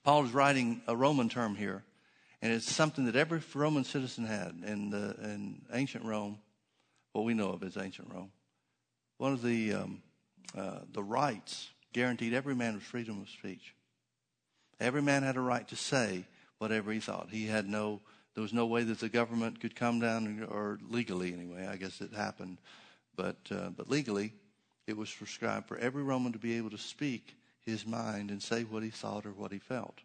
Paul 0.03 0.25
is 0.25 0.33
writing 0.33 0.83
a 0.89 0.97
Roman 0.97 1.29
term 1.29 1.55
here, 1.55 1.85
and 2.43 2.53
it's 2.53 2.69
something 2.69 3.05
that 3.05 3.15
every 3.15 3.41
Roman 3.55 3.85
citizen 3.85 4.27
had 4.27 4.65
in, 4.67 4.91
the, 4.91 5.15
in 5.23 5.63
ancient 5.73 6.05
Rome, 6.05 6.41
what 7.13 7.25
we 7.25 7.33
know 7.33 7.51
of 7.51 7.63
as 7.63 7.77
ancient 7.77 8.13
Rome. 8.13 8.33
One 9.19 9.33
of 9.33 9.43
the, 9.43 9.75
um, 9.75 10.03
uh, 10.59 10.81
the 10.93 11.05
rights 11.05 11.69
guaranteed 11.93 12.35
every 12.35 12.57
man 12.57 12.75
was 12.75 12.83
freedom 12.83 13.23
of 13.23 13.29
speech. 13.29 13.77
Every 14.81 15.03
man 15.03 15.23
had 15.23 15.37
a 15.37 15.41
right 15.41 15.69
to 15.69 15.77
say 15.77 16.25
whatever 16.59 16.91
he 16.91 16.99
thought. 16.99 17.29
He 17.31 17.47
had 17.47 17.69
no, 17.69 18.01
there 18.37 18.43
was 18.43 18.53
no 18.53 18.67
way 18.67 18.83
that 18.83 19.01
the 19.01 19.09
government 19.09 19.61
could 19.61 19.75
come 19.75 19.99
down, 19.99 20.47
or 20.51 20.79
legally 20.91 21.33
anyway, 21.33 21.67
I 21.67 21.77
guess 21.77 22.03
it 22.03 22.13
happened, 22.13 22.59
but, 23.17 23.39
uh, 23.51 23.71
but 23.71 23.89
legally, 23.89 24.35
it 24.87 24.95
was 24.95 25.11
prescribed 25.11 25.67
for 25.67 25.79
every 25.79 26.03
Roman 26.03 26.35
to 26.35 26.39
be 26.39 26.59
able 26.59 26.69
to 26.69 26.79
speak 26.79 27.35
his 27.63 27.87
mind 27.87 28.31
and 28.31 28.43
say 28.43 28.65
what 28.65 28.83
he 28.83 28.91
thought 28.91 29.25
or 29.25 29.31
what 29.31 29.53
he 29.53 29.59
felt, 29.59 30.01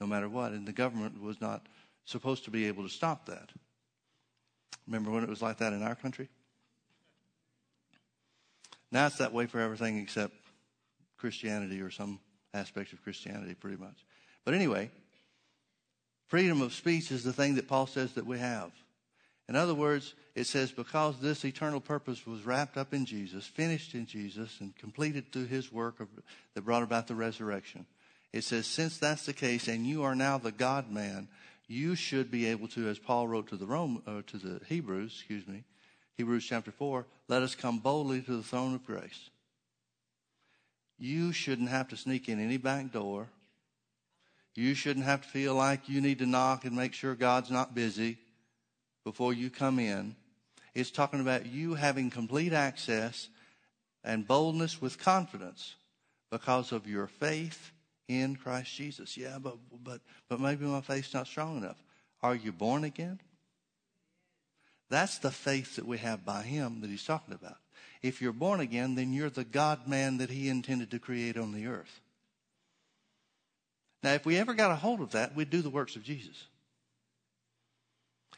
no 0.00 0.08
matter 0.08 0.28
what. 0.28 0.50
And 0.50 0.66
the 0.66 0.72
government 0.72 1.22
was 1.22 1.40
not 1.40 1.68
supposed 2.04 2.44
to 2.46 2.50
be 2.50 2.66
able 2.66 2.82
to 2.82 2.88
stop 2.88 3.26
that. 3.26 3.50
Remember 4.88 5.12
when 5.12 5.22
it 5.22 5.28
was 5.28 5.40
like 5.40 5.58
that 5.58 5.72
in 5.72 5.84
our 5.84 5.94
country? 5.94 6.28
Now 8.90 9.06
it's 9.06 9.18
that 9.18 9.32
way 9.32 9.46
for 9.46 9.60
everything 9.60 9.98
except 9.98 10.34
Christianity 11.16 11.80
or 11.80 11.92
some 11.92 12.18
aspect 12.54 12.92
of 12.92 13.04
Christianity, 13.04 13.54
pretty 13.54 13.76
much. 13.76 14.04
But 14.44 14.54
anyway, 14.54 14.90
freedom 16.28 16.62
of 16.62 16.72
speech 16.72 17.10
is 17.10 17.24
the 17.24 17.32
thing 17.32 17.56
that 17.56 17.68
Paul 17.68 17.86
says 17.86 18.12
that 18.14 18.26
we 18.26 18.38
have. 18.38 18.70
In 19.48 19.56
other 19.56 19.74
words, 19.74 20.14
it 20.34 20.46
says, 20.46 20.70
because 20.70 21.18
this 21.18 21.44
eternal 21.44 21.80
purpose 21.80 22.26
was 22.26 22.44
wrapped 22.44 22.76
up 22.76 22.92
in 22.92 23.06
Jesus, 23.06 23.46
finished 23.46 23.94
in 23.94 24.06
Jesus, 24.06 24.58
and 24.60 24.76
completed 24.76 25.32
through 25.32 25.46
his 25.46 25.72
work 25.72 26.00
of, 26.00 26.08
that 26.54 26.64
brought 26.64 26.82
about 26.82 27.06
the 27.06 27.14
resurrection. 27.14 27.86
It 28.32 28.44
says, 28.44 28.66
since 28.66 28.98
that's 28.98 29.24
the 29.24 29.32
case, 29.32 29.66
and 29.68 29.86
you 29.86 30.02
are 30.02 30.14
now 30.14 30.36
the 30.36 30.52
God 30.52 30.90
man, 30.90 31.28
you 31.66 31.94
should 31.94 32.30
be 32.30 32.46
able 32.46 32.68
to, 32.68 32.88
as 32.88 32.98
Paul 32.98 33.26
wrote 33.26 33.48
to 33.48 33.56
the 33.56 33.66
Rome, 33.66 34.02
uh, 34.06 34.22
to 34.26 34.36
the 34.36 34.60
Hebrews, 34.66 35.14
excuse 35.18 35.46
me, 35.46 35.64
Hebrews 36.16 36.44
chapter 36.44 36.70
4, 36.70 37.06
let 37.28 37.42
us 37.42 37.54
come 37.54 37.78
boldly 37.78 38.20
to 38.22 38.36
the 38.36 38.42
throne 38.42 38.74
of 38.74 38.84
grace. 38.84 39.30
You 40.98 41.32
shouldn't 41.32 41.68
have 41.68 41.88
to 41.88 41.96
sneak 41.96 42.28
in 42.28 42.40
any 42.40 42.56
back 42.56 42.92
door. 42.92 43.28
You 44.58 44.74
shouldn't 44.74 45.06
have 45.06 45.22
to 45.22 45.28
feel 45.28 45.54
like 45.54 45.88
you 45.88 46.00
need 46.00 46.18
to 46.18 46.26
knock 46.26 46.64
and 46.64 46.74
make 46.74 46.92
sure 46.92 47.14
God's 47.14 47.48
not 47.48 47.76
busy 47.76 48.18
before 49.04 49.32
you 49.32 49.50
come 49.50 49.78
in. 49.78 50.16
It's 50.74 50.90
talking 50.90 51.20
about 51.20 51.46
you 51.46 51.74
having 51.74 52.10
complete 52.10 52.52
access 52.52 53.28
and 54.02 54.26
boldness 54.26 54.82
with 54.82 54.98
confidence 54.98 55.76
because 56.32 56.72
of 56.72 56.88
your 56.88 57.06
faith 57.06 57.70
in 58.08 58.34
Christ 58.34 58.74
Jesus. 58.74 59.16
Yeah, 59.16 59.38
but 59.40 59.58
but 59.84 60.00
but 60.28 60.40
maybe 60.40 60.64
my 60.64 60.80
faith's 60.80 61.14
not 61.14 61.28
strong 61.28 61.58
enough. 61.58 61.80
Are 62.20 62.34
you 62.34 62.50
born 62.50 62.82
again? 62.82 63.20
That's 64.90 65.18
the 65.18 65.30
faith 65.30 65.76
that 65.76 65.86
we 65.86 65.98
have 65.98 66.24
by 66.24 66.42
him 66.42 66.80
that 66.80 66.90
he's 66.90 67.04
talking 67.04 67.34
about. 67.34 67.58
If 68.02 68.20
you're 68.20 68.32
born 68.32 68.58
again, 68.58 68.96
then 68.96 69.12
you're 69.12 69.30
the 69.30 69.44
God 69.44 69.86
man 69.86 70.16
that 70.16 70.30
he 70.30 70.48
intended 70.48 70.90
to 70.90 70.98
create 70.98 71.36
on 71.36 71.52
the 71.52 71.66
earth. 71.66 72.00
Now, 74.02 74.12
if 74.12 74.24
we 74.24 74.36
ever 74.36 74.54
got 74.54 74.70
a 74.70 74.76
hold 74.76 75.00
of 75.00 75.12
that, 75.12 75.34
we'd 75.34 75.50
do 75.50 75.62
the 75.62 75.70
works 75.70 75.96
of 75.96 76.04
Jesus. 76.04 76.46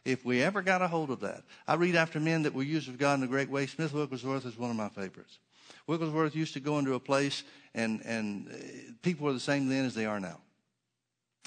If 0.04 0.24
we 0.24 0.42
ever 0.42 0.62
got 0.62 0.80
a 0.80 0.88
hold 0.88 1.10
of 1.10 1.20
that. 1.20 1.42
I 1.68 1.74
read 1.74 1.94
after 1.94 2.18
men 2.18 2.42
that 2.42 2.54
were 2.54 2.62
used 2.62 2.88
of 2.88 2.96
God 2.96 3.18
in 3.18 3.24
a 3.24 3.28
great 3.28 3.50
way. 3.50 3.66
Smith 3.66 3.92
Wigglesworth 3.92 4.46
is 4.46 4.58
one 4.58 4.70
of 4.70 4.76
my 4.76 4.88
favorites. 4.88 5.38
Wigglesworth 5.86 6.34
used 6.34 6.54
to 6.54 6.60
go 6.60 6.78
into 6.78 6.94
a 6.94 7.00
place 7.00 7.42
and, 7.74 8.00
and 8.04 8.48
uh, 8.48 8.92
people 9.02 9.26
were 9.26 9.32
the 9.32 9.40
same 9.40 9.68
then 9.68 9.84
as 9.84 9.94
they 9.94 10.06
are 10.06 10.20
now. 10.20 10.40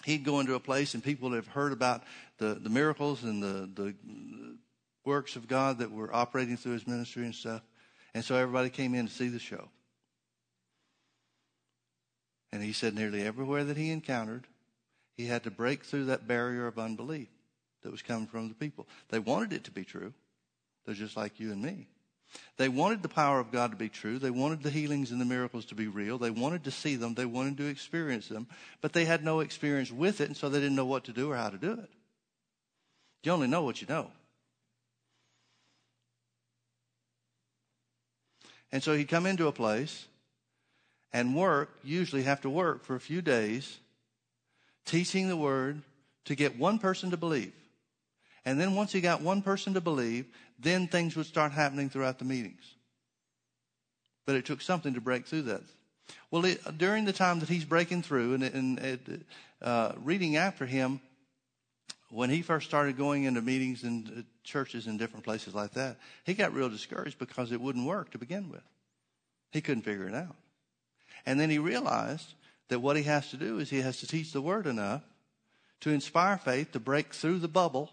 He'd 0.05 0.23
go 0.23 0.39
into 0.39 0.53
a 0.53 0.59
place 0.59 0.93
and 0.93 1.03
people 1.03 1.31
have 1.31 1.47
heard 1.47 1.71
about 1.71 2.03
the, 2.37 2.55
the 2.55 2.69
miracles 2.69 3.23
and 3.23 3.41
the, 3.41 3.69
the 3.73 3.95
works 5.05 5.35
of 5.35 5.47
God 5.47 5.79
that 5.79 5.91
were 5.91 6.13
operating 6.13 6.57
through 6.57 6.73
his 6.73 6.85
ministry 6.85 7.23
and 7.23 7.33
stuff. 7.33 7.61
And 8.13 8.23
so 8.23 8.35
everybody 8.35 8.69
came 8.69 8.93
in 8.93 9.07
to 9.07 9.13
see 9.13 9.29
the 9.29 9.39
show. 9.39 9.69
And 12.53 12.61
he 12.61 12.71
said 12.71 12.93
nearly 12.93 13.23
everywhere 13.23 13.63
that 13.63 13.77
he 13.77 13.89
encountered, 13.89 14.45
he 15.17 15.25
had 15.25 15.43
to 15.45 15.49
break 15.49 15.83
through 15.83 16.05
that 16.05 16.27
barrier 16.27 16.67
of 16.67 16.77
unbelief 16.77 17.27
that 17.81 17.91
was 17.91 18.03
coming 18.03 18.27
from 18.27 18.47
the 18.47 18.53
people. 18.53 18.87
They 19.09 19.17
wanted 19.17 19.53
it 19.53 19.63
to 19.63 19.71
be 19.71 19.83
true. 19.83 20.13
They're 20.85 20.93
just 20.93 21.17
like 21.17 21.39
you 21.39 21.51
and 21.51 21.63
me. 21.63 21.87
They 22.57 22.69
wanted 22.69 23.01
the 23.01 23.09
power 23.09 23.39
of 23.39 23.51
God 23.51 23.71
to 23.71 23.75
be 23.75 23.89
true. 23.89 24.19
They 24.19 24.29
wanted 24.29 24.61
the 24.61 24.69
healings 24.69 25.09
and 25.09 25.19
the 25.19 25.25
miracles 25.25 25.65
to 25.65 25.75
be 25.75 25.87
real. 25.87 26.19
They 26.19 26.29
wanted 26.29 26.65
to 26.65 26.71
see 26.71 26.95
them. 26.95 27.15
They 27.15 27.25
wanted 27.25 27.57
to 27.57 27.65
experience 27.65 28.27
them. 28.27 28.45
But 28.81 28.93
they 28.93 29.05
had 29.05 29.23
no 29.23 29.39
experience 29.39 29.91
with 29.91 30.21
it, 30.21 30.27
and 30.27 30.37
so 30.37 30.47
they 30.47 30.59
didn't 30.59 30.75
know 30.75 30.85
what 30.85 31.05
to 31.05 31.11
do 31.11 31.31
or 31.31 31.35
how 31.35 31.49
to 31.49 31.57
do 31.57 31.71
it. 31.71 31.89
You 33.23 33.31
only 33.31 33.47
know 33.47 33.63
what 33.63 33.81
you 33.81 33.87
know. 33.87 34.11
And 38.71 38.83
so 38.83 38.95
he'd 38.95 39.09
come 39.09 39.25
into 39.25 39.47
a 39.47 39.51
place 39.51 40.05
and 41.13 41.35
work, 41.35 41.69
usually 41.83 42.23
have 42.23 42.41
to 42.41 42.49
work 42.49 42.83
for 42.83 42.95
a 42.95 42.99
few 42.99 43.21
days, 43.21 43.77
teaching 44.85 45.29
the 45.29 45.37
word 45.37 45.81
to 46.25 46.35
get 46.35 46.57
one 46.57 46.79
person 46.79 47.11
to 47.11 47.17
believe. 47.17 47.53
And 48.45 48.59
then 48.59 48.75
once 48.75 48.91
he 48.91 48.99
got 48.99 49.21
one 49.21 49.41
person 49.41 49.75
to 49.75 49.81
believe, 49.81 50.25
then 50.59 50.87
things 50.87 51.15
would 51.15 51.27
start 51.27 51.51
happening 51.51 51.89
throughout 51.89 52.19
the 52.19 52.25
meetings. 52.25 52.63
But 54.25 54.35
it 54.35 54.45
took 54.45 54.61
something 54.61 54.95
to 54.95 55.01
break 55.01 55.27
through 55.27 55.43
that. 55.43 55.61
Well, 56.31 56.45
it, 56.45 56.77
during 56.77 57.05
the 57.05 57.13
time 57.13 57.39
that 57.39 57.49
he's 57.49 57.63
breaking 57.63 58.01
through 58.01 58.33
and, 58.33 58.43
and 58.43 59.23
uh, 59.61 59.93
reading 60.03 60.35
after 60.35 60.65
him, 60.65 60.99
when 62.09 62.29
he 62.29 62.41
first 62.41 62.67
started 62.67 62.97
going 62.97 63.23
into 63.23 63.41
meetings 63.41 63.83
and 63.83 64.07
uh, 64.07 64.21
churches 64.43 64.87
in 64.87 64.97
different 64.97 65.25
places 65.25 65.53
like 65.53 65.71
that, 65.73 65.97
he 66.25 66.33
got 66.33 66.53
real 66.53 66.69
discouraged 66.69 67.17
because 67.17 67.51
it 67.51 67.61
wouldn't 67.61 67.85
work 67.85 68.11
to 68.11 68.17
begin 68.17 68.49
with. 68.49 68.63
He 69.51 69.61
couldn't 69.61 69.83
figure 69.83 70.07
it 70.07 70.15
out. 70.15 70.35
And 71.25 71.39
then 71.39 71.49
he 71.49 71.59
realized 71.59 72.33
that 72.69 72.79
what 72.79 72.97
he 72.97 73.03
has 73.03 73.29
to 73.29 73.37
do 73.37 73.59
is 73.59 73.69
he 73.69 73.81
has 73.81 73.97
to 73.99 74.07
teach 74.07 74.31
the 74.31 74.41
word 74.41 74.67
enough 74.67 75.03
to 75.81 75.89
inspire 75.89 76.37
faith 76.37 76.71
to 76.71 76.79
break 76.79 77.13
through 77.13 77.39
the 77.39 77.47
bubble, 77.47 77.91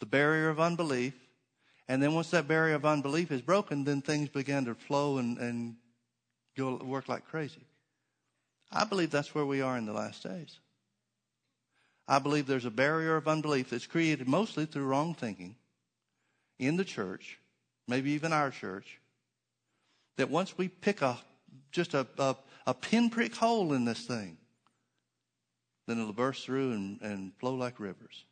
the 0.00 0.06
barrier 0.06 0.48
of 0.48 0.60
unbelief. 0.60 1.14
And 1.88 2.02
then 2.02 2.14
once 2.14 2.30
that 2.30 2.48
barrier 2.48 2.74
of 2.74 2.86
unbelief 2.86 3.30
is 3.30 3.42
broken, 3.42 3.84
then 3.84 4.00
things 4.00 4.28
begin 4.28 4.64
to 4.66 4.74
flow 4.74 5.18
and, 5.18 5.38
and 5.38 5.76
go 6.56 6.76
work 6.76 7.08
like 7.08 7.26
crazy. 7.26 7.66
I 8.70 8.84
believe 8.84 9.10
that's 9.10 9.34
where 9.34 9.44
we 9.44 9.60
are 9.60 9.76
in 9.76 9.86
the 9.86 9.92
last 9.92 10.22
days. 10.22 10.58
I 12.08 12.18
believe 12.18 12.46
there's 12.46 12.64
a 12.64 12.70
barrier 12.70 13.16
of 13.16 13.28
unbelief 13.28 13.70
that's 13.70 13.86
created 13.86 14.26
mostly 14.26 14.66
through 14.66 14.84
wrong 14.84 15.14
thinking 15.14 15.56
in 16.58 16.76
the 16.76 16.84
church, 16.84 17.38
maybe 17.86 18.12
even 18.12 18.32
our 18.32 18.50
church, 18.50 18.98
that 20.16 20.30
once 20.30 20.56
we 20.56 20.68
pick 20.68 21.02
a 21.02 21.18
just 21.72 21.94
a, 21.94 22.06
a, 22.18 22.36
a 22.66 22.74
pinprick 22.74 23.34
hole 23.34 23.72
in 23.72 23.84
this 23.84 24.06
thing, 24.06 24.36
then 25.86 25.98
it'll 26.00 26.12
burst 26.12 26.44
through 26.44 26.72
and, 26.72 27.00
and 27.00 27.32
flow 27.38 27.54
like 27.54 27.80
rivers. 27.80 28.24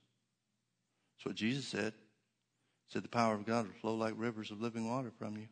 That's 1.18 1.26
what 1.26 1.34
Jesus 1.34 1.66
said. 1.66 1.92
He 2.86 2.92
said 2.92 3.02
the 3.02 3.08
power 3.08 3.34
of 3.34 3.46
God 3.46 3.66
will 3.66 3.74
flow 3.80 3.94
like 3.94 4.14
rivers 4.16 4.50
of 4.50 4.60
living 4.60 4.88
water 4.88 5.10
from 5.18 5.36
you. 5.36 5.48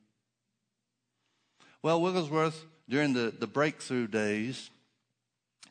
Well, 1.83 2.01
Wigglesworth, 2.01 2.65
during 2.89 3.13
the, 3.13 3.33
the 3.37 3.47
breakthrough 3.47 4.07
days, 4.07 4.71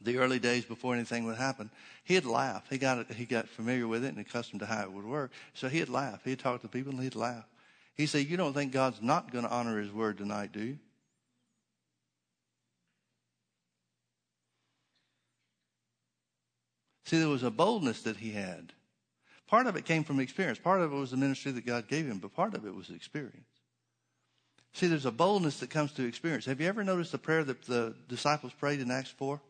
the 0.02 0.18
early 0.18 0.40
days 0.40 0.66
before 0.66 0.94
anything 0.94 1.26
would 1.26 1.38
happen, 1.38 1.70
he'd 2.04 2.26
laugh. 2.26 2.66
He 2.70 2.78
got 2.78 3.12
he 3.12 3.26
got 3.26 3.50
familiar 3.50 3.88
with 3.88 4.06
it 4.06 4.10
and 4.10 4.20
accustomed 4.20 4.60
to 4.62 4.66
how 4.66 4.84
it 4.84 4.92
would 4.92 5.06
work. 5.06 5.32
So 5.54 5.68
he'd 5.68 5.90
laugh. 5.90 6.24
He'd 6.24 6.40
talk 6.40 6.62
to 6.62 6.68
people 6.68 6.94
and 6.94 7.02
he'd 7.02 7.16
laugh. 7.16 7.46
He'd 7.96 8.08
say, 8.08 8.22
"You 8.22 8.38
don't 8.38 8.54
think 8.54 8.72
God's 8.72 9.02
not 9.02 9.32
going 9.32 9.44
to 9.44 9.50
honor 9.50 9.80
His 9.80 9.92
word 9.92 10.20
tonight, 10.20 10.52
do 10.52 10.62
you?" 10.62 10.80
See, 17.08 17.20
there 17.20 17.30
was 17.30 17.44
a 17.44 17.52
boldness 17.52 18.04
that 18.04 18.18
he 18.18 18.32
had. 18.32 18.74
Part 19.48 19.66
of 19.66 19.78
it 19.78 19.86
came 19.86 20.04
from 20.04 20.20
experience. 20.20 20.60
Part 20.60 20.82
of 20.82 20.92
it 20.92 20.96
was 20.96 21.12
the 21.12 21.18
ministry 21.18 21.54
that 21.54 21.66
God 21.66 21.88
gave 21.88 22.06
him, 22.06 22.20
but 22.20 22.36
part 22.36 22.54
of 22.54 22.66
it 22.66 22.76
was 22.76 22.90
experience. 22.90 23.48
See, 24.74 24.88
there's 24.88 25.06
a 25.06 25.12
boldness 25.12 25.62
that 25.62 25.70
comes 25.70 25.94
to 25.94 26.04
experience. 26.04 26.46
Have 26.46 26.60
you 26.60 26.68
ever 26.68 26.84
noticed 26.84 27.14
the 27.14 27.18
prayer 27.18 27.46
that 27.46 27.62
the 27.64 27.96
disciples 28.10 28.52
prayed 28.52 28.82
in 28.82 28.92
Acts 28.92 29.10
4? 29.12 29.42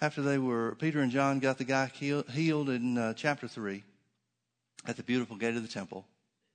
after 0.00 0.22
they 0.22 0.38
were, 0.38 0.74
Peter 0.76 1.00
and 1.00 1.12
John 1.12 1.40
got 1.40 1.58
the 1.58 1.64
guy 1.64 1.86
healed 1.86 2.68
in 2.70 2.96
uh, 2.96 3.14
chapter 3.14 3.46
3. 3.46 3.82
at 4.86 4.96
the 4.96 5.02
beautiful 5.02 5.36
gate 5.36 5.56
of 5.56 5.62
the 5.62 5.68
temple. 5.68 6.06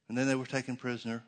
And 0.09 0.17
then 0.17 0.28
they 0.28 0.36
were 0.36 0.45
taken 0.45 0.76
prisoner 0.76 1.23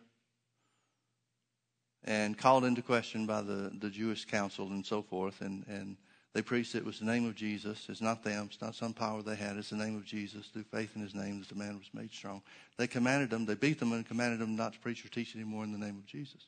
and 2.04 2.38
called 2.38 2.64
into 2.64 2.82
question 2.82 3.26
by 3.26 3.42
the, 3.42 3.72
the 3.80 3.90
Jewish 3.90 4.26
council 4.26 4.68
and 4.68 4.86
so 4.86 5.02
forth. 5.02 5.42
And, 5.42 5.66
and 5.68 5.98
they 6.34 6.42
preached 6.42 6.76
it 6.76 6.86
was 6.86 7.00
the 7.00 7.06
name 7.06 7.28
of 7.28 7.36
Jesus. 7.36 7.88
It's 7.90 8.02
not 8.02 8.24
them. 8.24 8.50
It's 8.52 8.62
not 8.62 8.76
some 8.76 8.94
power 8.94 9.22
they 9.22 9.36
had. 9.36 9.58
It's 9.58 9.72
the 9.72 9.76
name 9.76 9.96
of 9.96 10.06
Jesus. 10.06 10.48
Through 10.48 10.64
faith 10.64 10.92
in 10.96 11.02
his 11.02 11.16
name, 11.16 11.44
the 11.48 11.56
man 11.56 11.78
was 11.78 11.90
made 11.94 12.12
strong. 12.12 12.42
They 12.78 12.88
commanded 12.88 13.30
them, 13.30 13.46
they 13.46 13.56
beat 13.56 13.80
them 13.80 13.94
and 13.94 14.06
commanded 14.06 14.40
them 14.40 14.56
not 14.56 14.74
to 14.74 14.80
preach 14.80 15.04
or 15.04 15.10
teach 15.10 15.36
anymore 15.36 15.64
in 15.64 15.72
the 15.72 15.78
name 15.78 15.98
of 15.98 16.06
Jesus. 16.06 16.46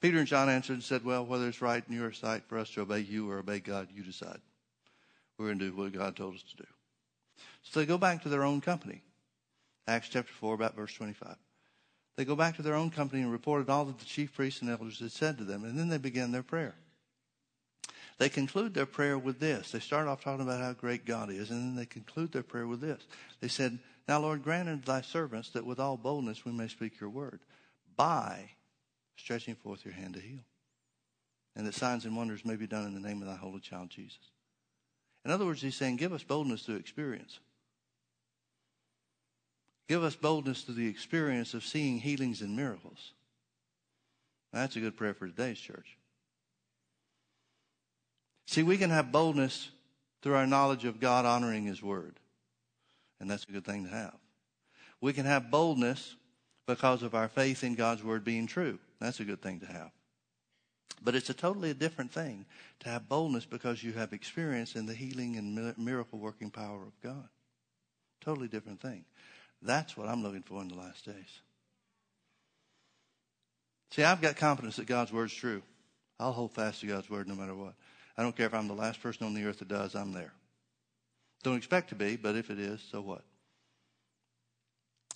Peter 0.00 0.18
and 0.18 0.26
John 0.26 0.48
answered 0.48 0.74
and 0.74 0.82
said, 0.82 1.04
Well, 1.04 1.24
whether 1.24 1.48
it's 1.48 1.62
right 1.62 1.82
in 1.88 1.94
your 1.94 2.12
sight 2.12 2.44
for 2.46 2.58
us 2.58 2.70
to 2.70 2.82
obey 2.82 3.00
you 3.00 3.30
or 3.30 3.38
obey 3.38 3.60
God, 3.60 3.88
you 3.94 4.02
decide. 4.02 4.40
We're 5.38 5.46
going 5.46 5.58
to 5.58 5.70
do 5.70 5.76
what 5.76 5.92
God 5.92 6.16
told 6.16 6.34
us 6.34 6.42
to 6.42 6.56
do. 6.56 6.68
So 7.62 7.80
they 7.80 7.86
go 7.86 7.98
back 7.98 8.22
to 8.22 8.28
their 8.28 8.44
own 8.44 8.60
company. 8.60 9.02
Acts 9.88 10.08
chapter 10.08 10.32
4, 10.32 10.54
about 10.54 10.74
verse 10.74 10.94
25. 10.94 11.36
They 12.16 12.24
go 12.24 12.34
back 12.34 12.56
to 12.56 12.62
their 12.62 12.74
own 12.74 12.90
company 12.90 13.22
and 13.22 13.30
reported 13.30 13.68
all 13.68 13.84
that 13.84 13.98
the 13.98 14.04
chief 14.04 14.34
priests 14.34 14.62
and 14.62 14.70
elders 14.70 15.00
had 15.00 15.12
said 15.12 15.38
to 15.38 15.44
them, 15.44 15.64
and 15.64 15.78
then 15.78 15.88
they 15.88 15.98
began 15.98 16.32
their 16.32 16.42
prayer. 16.42 16.74
They 18.18 18.28
conclude 18.30 18.72
their 18.72 18.86
prayer 18.86 19.18
with 19.18 19.40
this. 19.40 19.72
They 19.72 19.78
start 19.78 20.08
off 20.08 20.22
talking 20.22 20.44
about 20.44 20.60
how 20.60 20.72
great 20.72 21.04
God 21.04 21.30
is, 21.30 21.50
and 21.50 21.60
then 21.60 21.76
they 21.76 21.86
conclude 21.86 22.32
their 22.32 22.42
prayer 22.42 22.66
with 22.66 22.80
this. 22.80 23.02
They 23.40 23.48
said, 23.48 23.78
Now, 24.08 24.20
Lord, 24.20 24.42
grant 24.42 24.68
unto 24.68 24.84
thy 24.84 25.02
servants 25.02 25.50
that 25.50 25.66
with 25.66 25.78
all 25.78 25.98
boldness 25.98 26.44
we 26.44 26.52
may 26.52 26.68
speak 26.68 26.98
your 26.98 27.10
word 27.10 27.40
by 27.96 28.50
stretching 29.16 29.54
forth 29.54 29.84
your 29.84 29.94
hand 29.94 30.14
to 30.14 30.20
heal, 30.20 30.44
and 31.54 31.66
that 31.66 31.74
signs 31.74 32.06
and 32.06 32.16
wonders 32.16 32.44
may 32.44 32.56
be 32.56 32.66
done 32.66 32.86
in 32.86 32.94
the 32.94 33.06
name 33.06 33.20
of 33.20 33.28
thy 33.28 33.36
holy 33.36 33.60
child 33.60 33.90
Jesus. 33.90 34.30
In 35.24 35.30
other 35.30 35.44
words, 35.44 35.60
he's 35.60 35.76
saying, 35.76 35.96
Give 35.96 36.12
us 36.12 36.22
boldness 36.22 36.62
through 36.62 36.76
experience. 36.76 37.38
Give 39.88 40.02
us 40.02 40.16
boldness 40.16 40.62
through 40.62 40.74
the 40.76 40.88
experience 40.88 41.52
of 41.52 41.64
seeing 41.64 42.00
healings 42.00 42.40
and 42.40 42.56
miracles. 42.56 43.12
that's 44.52 44.76
a 44.76 44.80
good 44.80 44.96
prayer 44.96 45.14
for 45.14 45.26
today's 45.26 45.58
church. 45.58 45.96
See, 48.46 48.62
we 48.62 48.78
can 48.78 48.90
have 48.90 49.12
boldness 49.12 49.70
through 50.22 50.34
our 50.34 50.46
knowledge 50.46 50.84
of 50.84 51.00
God 51.00 51.26
honoring 51.26 51.64
His 51.64 51.82
Word. 51.82 52.14
And 53.20 53.30
that's 53.30 53.44
a 53.44 53.52
good 53.52 53.64
thing 53.64 53.84
to 53.84 53.90
have. 53.90 54.16
We 55.00 55.12
can 55.12 55.26
have 55.26 55.50
boldness 55.50 56.16
because 56.66 57.02
of 57.02 57.14
our 57.14 57.28
faith 57.28 57.64
in 57.64 57.74
God's 57.74 58.02
Word 58.02 58.24
being 58.24 58.46
true. 58.46 58.78
That's 59.00 59.20
a 59.20 59.24
good 59.24 59.42
thing 59.42 59.60
to 59.60 59.66
have. 59.66 59.90
But 61.02 61.14
it's 61.14 61.30
a 61.30 61.34
totally 61.34 61.74
different 61.74 62.12
thing 62.12 62.46
to 62.80 62.88
have 62.88 63.08
boldness 63.08 63.44
because 63.44 63.82
you 63.82 63.92
have 63.92 64.12
experience 64.12 64.76
in 64.76 64.86
the 64.86 64.94
healing 64.94 65.36
and 65.36 65.76
miracle 65.78 66.18
working 66.18 66.50
power 66.50 66.82
of 66.82 67.00
God. 67.02 67.28
Totally 68.20 68.48
different 68.48 68.80
thing. 68.80 69.04
That's 69.62 69.96
what 69.96 70.08
I'm 70.08 70.22
looking 70.22 70.42
for 70.42 70.62
in 70.62 70.68
the 70.68 70.74
last 70.74 71.04
days. 71.04 71.40
See, 73.90 74.02
I've 74.02 74.20
got 74.20 74.36
confidence 74.36 74.76
that 74.76 74.86
God's 74.86 75.12
word's 75.12 75.34
true. 75.34 75.62
I'll 76.18 76.32
hold 76.32 76.52
fast 76.52 76.80
to 76.80 76.86
God's 76.86 77.10
word 77.10 77.28
no 77.28 77.34
matter 77.34 77.54
what. 77.54 77.74
I 78.16 78.22
don't 78.22 78.36
care 78.36 78.46
if 78.46 78.54
I'm 78.54 78.68
the 78.68 78.74
last 78.74 79.02
person 79.02 79.26
on 79.26 79.34
the 79.34 79.44
earth 79.44 79.58
that 79.58 79.68
does, 79.68 79.94
I'm 79.94 80.12
there. 80.12 80.32
Don't 81.42 81.56
expect 81.56 81.90
to 81.90 81.94
be, 81.94 82.16
but 82.16 82.34
if 82.34 82.50
it 82.50 82.58
is, 82.58 82.80
so 82.90 83.00
what? 83.00 83.22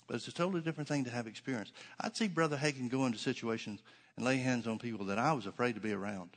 But 0.07 0.17
it's 0.17 0.27
a 0.27 0.33
totally 0.33 0.61
different 0.61 0.87
thing 0.87 1.03
to 1.05 1.09
have 1.09 1.25
experience. 1.25 1.71
I'd 1.99 2.15
see 2.15 2.27
Brother 2.27 2.57
Hagin 2.57 2.89
go 2.89 3.05
into 3.05 3.17
situations 3.17 3.81
and 4.15 4.25
lay 4.25 4.37
hands 4.37 4.67
on 4.67 4.77
people 4.77 5.05
that 5.07 5.17
I 5.17 5.33
was 5.33 5.45
afraid 5.45 5.75
to 5.75 5.81
be 5.81 5.93
around. 5.93 6.31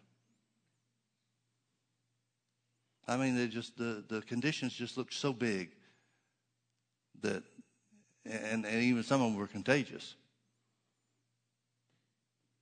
I 3.07 3.17
mean, 3.17 3.37
they 3.37 3.49
just 3.49 3.77
the, 3.77 4.03
the 4.09 4.23
conditions 4.23 4.73
just 4.73 4.97
looked 4.97 5.13
so 5.13 5.33
big 5.33 5.71
that, 7.21 7.43
and, 8.25 8.65
and 8.65 8.83
even 8.83 9.03
some 9.03 9.21
of 9.21 9.31
them 9.31 9.39
were 9.39 9.47
contagious. 9.47 10.15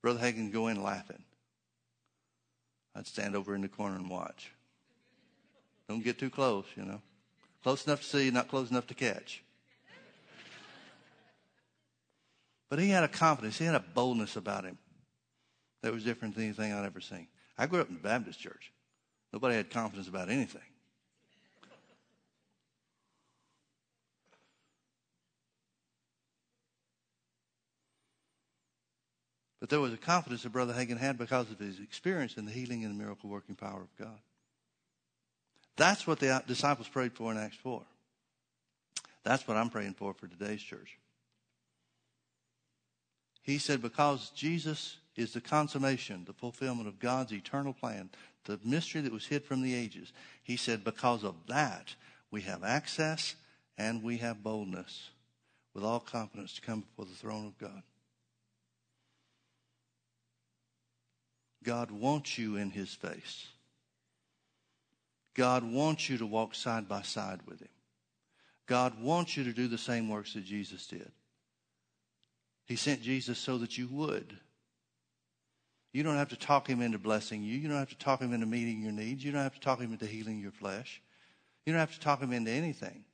Brother 0.03 0.19
Hagin 0.19 0.51
go 0.53 0.67
in 0.67 0.83
laughing. 0.83 1.23
I'd 2.95 3.07
stand 3.07 3.35
over 3.35 3.55
in 3.55 3.63
the 3.63 3.69
corner 3.69 3.97
and 3.97 4.09
watch. 4.09 4.53
Don't 5.89 6.05
get 6.05 6.19
too 6.19 6.31
close, 6.31 6.67
you 6.77 6.85
know. 6.85 7.01
Close 7.63 7.87
enough 7.87 8.01
to 8.01 8.07
see, 8.07 8.31
not 8.31 8.49
close 8.49 8.71
enough 8.71 8.87
to 8.89 8.95
catch. 8.95 9.43
But 12.69 12.79
he 12.79 12.89
had 12.89 13.05
a 13.05 13.09
confidence, 13.09 13.59
he 13.59 13.65
had 13.65 13.75
a 13.75 13.81
boldness 13.81 14.37
about 14.37 14.65
him 14.65 14.79
that 15.83 15.93
was 15.93 16.05
different 16.05 16.35
than 16.35 16.45
anything 16.45 16.73
I'd 16.73 16.87
ever 16.87 17.01
seen. 17.01 17.29
I 17.59 17.67
grew 17.67 17.81
up 17.81 17.89
in 17.89 17.95
the 17.95 18.01
Baptist 18.01 18.41
church. 18.41 18.73
Nobody 19.33 19.57
had 19.57 19.71
confidence 19.71 20.09
about 20.09 20.31
anything. 20.31 20.63
But 29.63 29.71
there 29.71 29.79
was 29.79 29.93
a 29.93 29.97
confidence 29.97 30.43
that 30.43 30.51
Brother 30.51 30.73
Hagin 30.73 30.99
had 30.99 31.17
because 31.17 31.49
of 31.53 31.61
his 31.61 31.79
experience 31.79 32.37
in 32.37 32.47
the 32.47 32.51
healing 32.51 32.85
and 32.85 32.93
the 32.93 33.01
miracle 33.01 33.31
working 33.31 33.55
power 33.55 33.83
of 33.83 33.97
God. 33.97 34.19
That's 35.77 36.05
what 36.05 36.19
the 36.19 36.43
disciples 36.49 36.89
prayed 36.89 37.13
for 37.13 37.31
in 37.31 37.39
Acts 37.39 37.59
4. 37.59 37.81
That's 39.23 39.47
what 39.47 39.57
I'm 39.57 39.71
praying 39.71 39.95
for 39.95 40.15
for 40.15 40.27
today's 40.27 40.61
church. 40.61 40.99
He 43.43 43.59
said, 43.59 43.81
because 43.81 44.31
Jesus 44.31 44.97
is 45.15 45.33
the 45.33 45.41
consummation, 45.41 46.25
the 46.25 46.33
fulfillment 46.33 46.89
of 46.89 46.99
God's 46.99 47.33
eternal 47.33 47.73
plan, 47.73 48.11
the 48.47 48.59
mystery 48.65 49.03
that 49.03 49.13
was 49.13 49.27
hid 49.27 49.45
from 49.45 49.63
the 49.63 49.77
ages. 49.77 50.13
He 50.43 50.57
said, 50.57 50.83
because 50.83 51.23
of 51.23 51.37
that, 51.47 51.95
we 52.33 52.41
have 52.41 52.65
access 52.65 53.37
and 53.79 54.03
we 54.03 54.17
have 54.17 54.43
boldness 54.43 55.11
with 55.73 55.85
all 55.85 56.01
confidence 56.01 56.53
to 56.55 56.63
come 56.63 56.81
before 56.81 57.05
the 57.05 57.13
throne 57.13 57.47
of 57.47 57.57
God. 57.59 57.85
God 61.63 61.91
wants 61.91 62.39
you 62.39 62.57
in 62.57 62.71
his 62.71 62.95
face. 62.95 63.47
God 65.35 65.65
wants 65.65 66.09
you 66.09 66.19
to 66.19 66.27
walk 66.27 66.55
side 66.55 66.89
by 66.89 67.03
side 67.03 67.41
with 67.47 67.61
him. 67.61 67.69
God 68.67 69.01
wants 69.01 69.37
you 69.37 69.45
to 69.45 69.53
do 69.53 69.69
the 69.69 69.79
same 69.79 70.09
works 70.09 70.35
that 70.35 70.45
Jesus 70.45 70.87
did. 70.87 71.11
He 72.67 72.77
sent 72.77 73.03
Jesus 73.03 73.39
so 73.39 73.59
that 73.59 73.77
you 73.77 73.89
would. 73.89 74.37
You 75.93 76.03
don't 76.03 76.17
have 76.17 76.31
to 76.31 76.37
talk 76.37 76.67
him 76.67 76.81
into 76.81 76.99
blessing 76.99 77.43
you. 77.43 77.59
You 77.59 77.69
don't 77.69 77.79
have 77.79 77.91
to 77.91 77.99
talk 77.99 78.21
him 78.21 78.33
into 78.33 78.47
meeting 78.47 78.83
your 78.83 78.93
needs. 78.93 79.25
You 79.25 79.33
don't 79.33 79.43
have 79.43 79.55
to 79.55 79.61
talk 79.61 79.81
him 79.81 79.93
into 79.93 80.07
healing 80.07 80.41
your 80.41 80.53
flesh. 80.53 81.03
You 81.67 81.73
don't 81.73 81.81
have 81.81 81.95
to 81.95 82.01
talk 82.01 82.21
him 82.21 82.33
into 82.33 82.51
anything. 82.51 83.05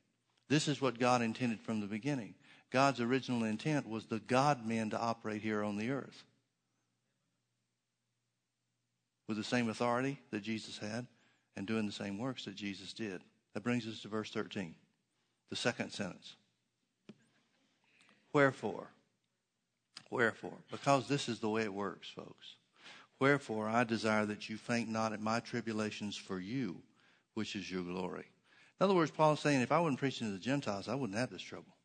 This 0.47 0.67
is 0.67 0.81
what 0.81 0.99
God 0.99 1.21
intended 1.21 1.61
from 1.61 1.81
the 1.81 1.87
beginning. 1.87 2.35
God's 2.71 3.01
original 3.01 3.43
intent 3.43 3.87
was 3.87 4.05
the 4.05 4.19
God 4.19 4.65
men 4.65 4.91
to 4.91 4.99
operate 4.99 5.41
here 5.41 5.63
on 5.63 5.77
the 5.77 5.89
earth 5.89 6.23
with 9.29 9.37
the 9.37 9.43
same 9.43 9.69
authority 9.69 10.19
that 10.31 10.41
Jesus 10.41 10.79
had 10.79 11.05
and 11.55 11.67
doing 11.67 11.85
the 11.85 11.91
same 11.91 12.17
works 12.17 12.45
that 12.45 12.55
Jesus 12.55 12.93
did. 12.93 13.21
That 13.53 13.63
brings 13.63 13.87
us 13.87 14.01
to 14.01 14.07
verse 14.07 14.31
13, 14.31 14.73
the 15.51 15.55
second 15.55 15.91
sentence. 15.91 16.35
Wherefore, 18.33 18.87
wherefore, 20.09 20.57
because 20.71 21.07
this 21.07 21.29
is 21.29 21.39
the 21.39 21.49
way 21.49 21.61
it 21.61 21.73
works, 21.73 22.09
folks. 22.09 22.55
Wherefore, 23.19 23.69
I 23.69 23.83
desire 23.83 24.25
that 24.25 24.49
you 24.49 24.57
faint 24.57 24.89
not 24.89 25.13
at 25.13 25.21
my 25.21 25.39
tribulations 25.39 26.17
for 26.17 26.39
you, 26.39 26.81
which 27.35 27.55
is 27.55 27.69
your 27.69 27.83
glory. 27.83 28.25
In 28.79 28.83
other 28.83 28.95
words, 28.95 29.11
Paul 29.11 29.33
is 29.33 29.41
saying, 29.41 29.61
if 29.61 29.71
I 29.71 29.79
wasn't 29.79 29.99
preaching 29.99 30.25
to 30.25 30.33
the 30.33 30.39
Gentiles, 30.39 30.87
I 30.87 30.95
wouldn't 30.95 31.19
have 31.19 31.29
this 31.29 31.41
trouble. 31.43 31.75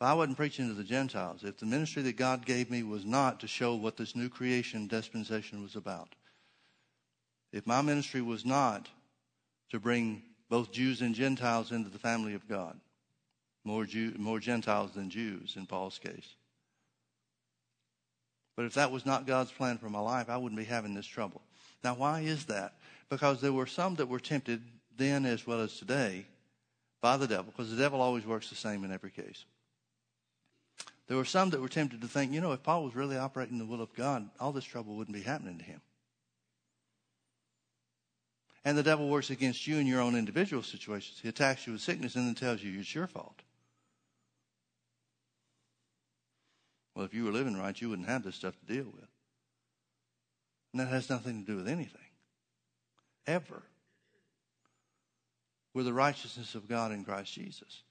I 0.00 0.14
wasn't 0.14 0.38
preaching 0.38 0.68
to 0.68 0.74
the 0.74 0.82
Gentiles, 0.82 1.44
if 1.44 1.58
the 1.58 1.66
ministry 1.66 2.02
that 2.02 2.16
God 2.16 2.46
gave 2.46 2.70
me 2.70 2.82
was 2.82 3.04
not 3.04 3.40
to 3.40 3.46
show 3.46 3.74
what 3.74 3.98
this 3.98 4.16
new 4.16 4.30
creation 4.30 4.86
dispensation 4.86 5.62
was 5.62 5.76
about, 5.76 6.14
if 7.52 7.66
my 7.66 7.82
ministry 7.82 8.22
was 8.22 8.46
not 8.46 8.88
to 9.70 9.78
bring 9.78 10.22
both 10.48 10.72
Jews 10.72 11.02
and 11.02 11.14
Gentiles 11.14 11.70
into 11.70 11.90
the 11.90 11.98
family 11.98 12.34
of 12.34 12.48
God, 12.48 12.80
more, 13.64 13.84
Jew, 13.84 14.14
more 14.16 14.40
Gentiles 14.40 14.92
than 14.92 15.10
Jews 15.10 15.54
in 15.56 15.66
Paul's 15.66 15.98
case. 15.98 16.34
But 18.56 18.64
if 18.64 18.74
that 18.74 18.90
was 18.90 19.04
not 19.04 19.26
God's 19.26 19.52
plan 19.52 19.78
for 19.78 19.90
my 19.90 20.00
life, 20.00 20.30
I 20.30 20.36
wouldn't 20.38 20.58
be 20.58 20.64
having 20.64 20.94
this 20.94 21.06
trouble. 21.06 21.42
Now, 21.84 21.94
why 21.94 22.20
is 22.20 22.46
that? 22.46 22.74
Because 23.10 23.40
there 23.40 23.52
were 23.52 23.66
some 23.66 23.96
that 23.96 24.08
were 24.08 24.20
tempted 24.20 24.62
then 24.96 25.26
as 25.26 25.46
well 25.46 25.60
as 25.60 25.78
today 25.78 26.26
by 27.00 27.16
the 27.16 27.26
devil, 27.26 27.52
because 27.54 27.70
the 27.70 27.82
devil 27.82 28.00
always 28.00 28.26
works 28.26 28.48
the 28.48 28.56
same 28.56 28.84
in 28.84 28.92
every 28.92 29.10
case. 29.10 29.44
There 31.10 31.16
were 31.16 31.24
some 31.24 31.50
that 31.50 31.60
were 31.60 31.68
tempted 31.68 32.02
to 32.02 32.06
think, 32.06 32.32
you 32.32 32.40
know, 32.40 32.52
if 32.52 32.62
Paul 32.62 32.84
was 32.84 32.94
really 32.94 33.16
operating 33.16 33.58
the 33.58 33.64
will 33.64 33.82
of 33.82 33.92
God, 33.96 34.30
all 34.38 34.52
this 34.52 34.62
trouble 34.62 34.94
wouldn't 34.94 35.16
be 35.16 35.24
happening 35.24 35.58
to 35.58 35.64
him. 35.64 35.80
And 38.64 38.78
the 38.78 38.84
devil 38.84 39.08
works 39.08 39.28
against 39.28 39.66
you 39.66 39.78
in 39.78 39.88
your 39.88 40.00
own 40.00 40.14
individual 40.14 40.62
situations. 40.62 41.18
He 41.20 41.28
attacks 41.28 41.66
you 41.66 41.72
with 41.72 41.82
sickness 41.82 42.14
and 42.14 42.28
then 42.28 42.36
tells 42.36 42.62
you 42.62 42.78
it's 42.78 42.94
your 42.94 43.08
fault. 43.08 43.42
Well, 46.94 47.06
if 47.06 47.12
you 47.12 47.24
were 47.24 47.32
living 47.32 47.58
right, 47.58 47.80
you 47.80 47.88
wouldn't 47.88 48.06
have 48.06 48.22
this 48.22 48.36
stuff 48.36 48.54
to 48.60 48.72
deal 48.72 48.84
with. 48.84 49.08
And 50.72 50.80
that 50.80 50.90
has 50.90 51.10
nothing 51.10 51.44
to 51.44 51.50
do 51.50 51.56
with 51.56 51.66
anything. 51.66 52.00
Ever. 53.26 53.64
We're 55.74 55.82
the 55.82 55.92
righteousness 55.92 56.54
of 56.54 56.68
God 56.68 56.92
in 56.92 57.04
Christ 57.04 57.32
Jesus. 57.32 57.82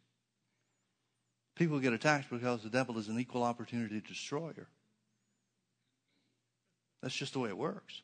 People 1.59 1.79
get 1.79 1.91
attacked 1.91 2.29
because 2.29 2.63
the 2.63 2.69
devil 2.69 2.97
is 2.97 3.09
an 3.09 3.19
equal 3.19 3.43
opportunity 3.43 4.01
destroyer. 4.07 4.69
That's 7.01 7.13
just 7.13 7.33
the 7.33 7.39
way 7.39 7.49
it 7.49 7.57
works. 7.57 8.01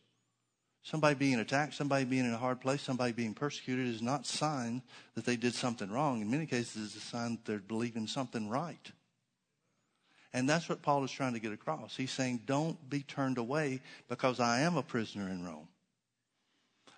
Somebody 0.83 1.15
being 1.15 1.39
attacked, 1.39 1.73
somebody 1.73 2.03
being 2.03 2.25
in 2.25 2.33
a 2.33 2.37
hard 2.37 2.59
place, 2.59 2.81
somebody 2.81 3.13
being 3.13 3.33
persecuted 3.33 3.87
is 3.87 4.01
not 4.01 4.25
sign 4.25 4.81
that 5.15 5.23
they 5.23 5.37
did 5.37 5.55
something 5.55 5.89
wrong. 5.89 6.21
In 6.21 6.29
many 6.29 6.45
cases, 6.45 6.87
it's 6.87 7.05
a 7.05 7.07
sign 7.07 7.31
that 7.37 7.45
they're 7.45 7.59
believing 7.59 8.07
something 8.07 8.49
right. 8.49 8.91
And 10.33 10.49
that's 10.49 10.67
what 10.67 10.81
Paul 10.81 11.05
is 11.05 11.11
trying 11.11 11.33
to 11.33 11.39
get 11.39 11.53
across. 11.53 11.95
He's 11.95 12.11
saying, 12.11 12.41
don't 12.45 12.89
be 12.89 13.03
turned 13.03 13.37
away 13.37 13.79
because 14.09 14.41
I 14.41 14.59
am 14.59 14.75
a 14.75 14.83
prisoner 14.83 15.29
in 15.29 15.45
Rome. 15.45 15.69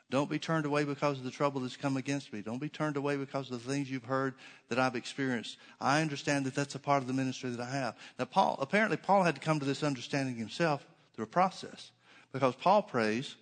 Don't 0.09 0.29
be 0.29 0.39
turned 0.39 0.65
away 0.65 0.85
because 0.85 1.17
of 1.17 1.25
the 1.25 1.31
trouble 1.31 1.61
that's 1.61 1.75
come 1.75 1.97
against 1.97 2.31
me. 2.31 2.41
Don't 2.41 2.61
be 2.61 2.69
turned 2.69 2.95
away 2.95 3.17
because 3.17 3.51
of 3.51 3.61
the 3.61 3.71
things 3.71 3.91
you've 3.91 4.05
heard 4.05 4.35
that 4.69 4.79
I've 4.79 4.95
experienced. 4.95 5.57
I 5.81 6.01
understand 6.01 6.45
that 6.45 6.55
that's 6.55 6.75
a 6.75 6.79
part 6.79 7.01
of 7.01 7.07
the 7.07 7.13
ministry 7.13 7.49
that 7.49 7.59
I 7.59 7.69
have. 7.69 7.95
Now, 8.17 8.25
Paul, 8.25 8.57
apparently, 8.61 8.95
Paul 8.95 9.23
had 9.23 9.35
to 9.35 9.41
come 9.41 9.59
to 9.59 9.65
this 9.65 9.83
understanding 9.83 10.35
himself 10.35 10.85
through 11.13 11.25
a 11.25 11.27
process 11.27 11.91
because 12.31 12.55
Paul 12.55 12.83
prays, 12.83 13.35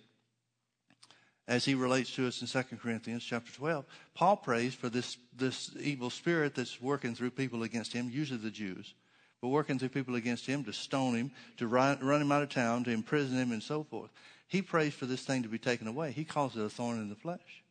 as 1.46 1.64
he 1.64 1.76
relates 1.76 2.12
to 2.16 2.26
us 2.26 2.40
in 2.40 2.48
2 2.48 2.76
Corinthians 2.76 3.22
chapter 3.22 3.52
12, 3.52 3.84
Paul 4.14 4.36
prays 4.36 4.74
for 4.74 4.88
this, 4.88 5.18
this 5.36 5.70
evil 5.80 6.10
spirit 6.10 6.56
that's 6.56 6.82
working 6.82 7.14
through 7.14 7.30
people 7.30 7.62
against 7.62 7.92
him, 7.92 8.10
usually 8.12 8.40
the 8.40 8.50
Jews, 8.50 8.94
but 9.40 9.48
working 9.48 9.78
through 9.78 9.90
people 9.90 10.16
against 10.16 10.46
him 10.46 10.64
to 10.64 10.72
stone 10.72 11.14
him, 11.14 11.30
to 11.58 11.68
run, 11.68 12.00
run 12.00 12.22
him 12.22 12.32
out 12.32 12.42
of 12.42 12.48
town, 12.48 12.82
to 12.84 12.90
imprison 12.90 13.36
him, 13.36 13.52
and 13.52 13.62
so 13.62 13.84
forth. 13.84 14.10
He 14.48 14.62
prays 14.62 14.94
for 14.94 15.06
this 15.06 15.22
thing 15.22 15.42
to 15.42 15.48
be 15.48 15.58
taken 15.58 15.86
away. 15.86 16.12
He 16.12 16.24
calls 16.24 16.56
it 16.56 16.62
a 16.62 16.68
thorn 16.68 17.00
in 17.00 17.08
the 17.08 17.16
flesh. 17.16 17.64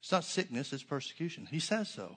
It's 0.00 0.12
not 0.12 0.24
sickness, 0.24 0.72
it's 0.72 0.82
persecution. 0.82 1.46
He 1.50 1.60
says 1.60 1.88
so. 1.88 2.16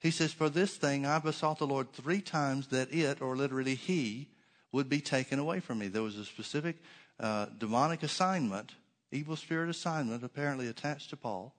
He 0.00 0.10
says, 0.10 0.32
For 0.32 0.48
this 0.48 0.76
thing 0.76 1.06
I 1.06 1.20
besought 1.20 1.58
the 1.58 1.66
Lord 1.66 1.92
three 1.92 2.20
times 2.20 2.68
that 2.68 2.92
it, 2.92 3.22
or 3.22 3.36
literally 3.36 3.76
he, 3.76 4.28
would 4.72 4.88
be 4.88 5.00
taken 5.00 5.38
away 5.38 5.60
from 5.60 5.78
me. 5.78 5.88
There 5.88 6.02
was 6.02 6.16
a 6.16 6.24
specific 6.24 6.76
uh, 7.20 7.46
demonic 7.58 8.02
assignment, 8.02 8.72
evil 9.12 9.36
spirit 9.36 9.68
assignment, 9.68 10.24
apparently 10.24 10.66
attached 10.66 11.10
to 11.10 11.16
Paul 11.16 11.54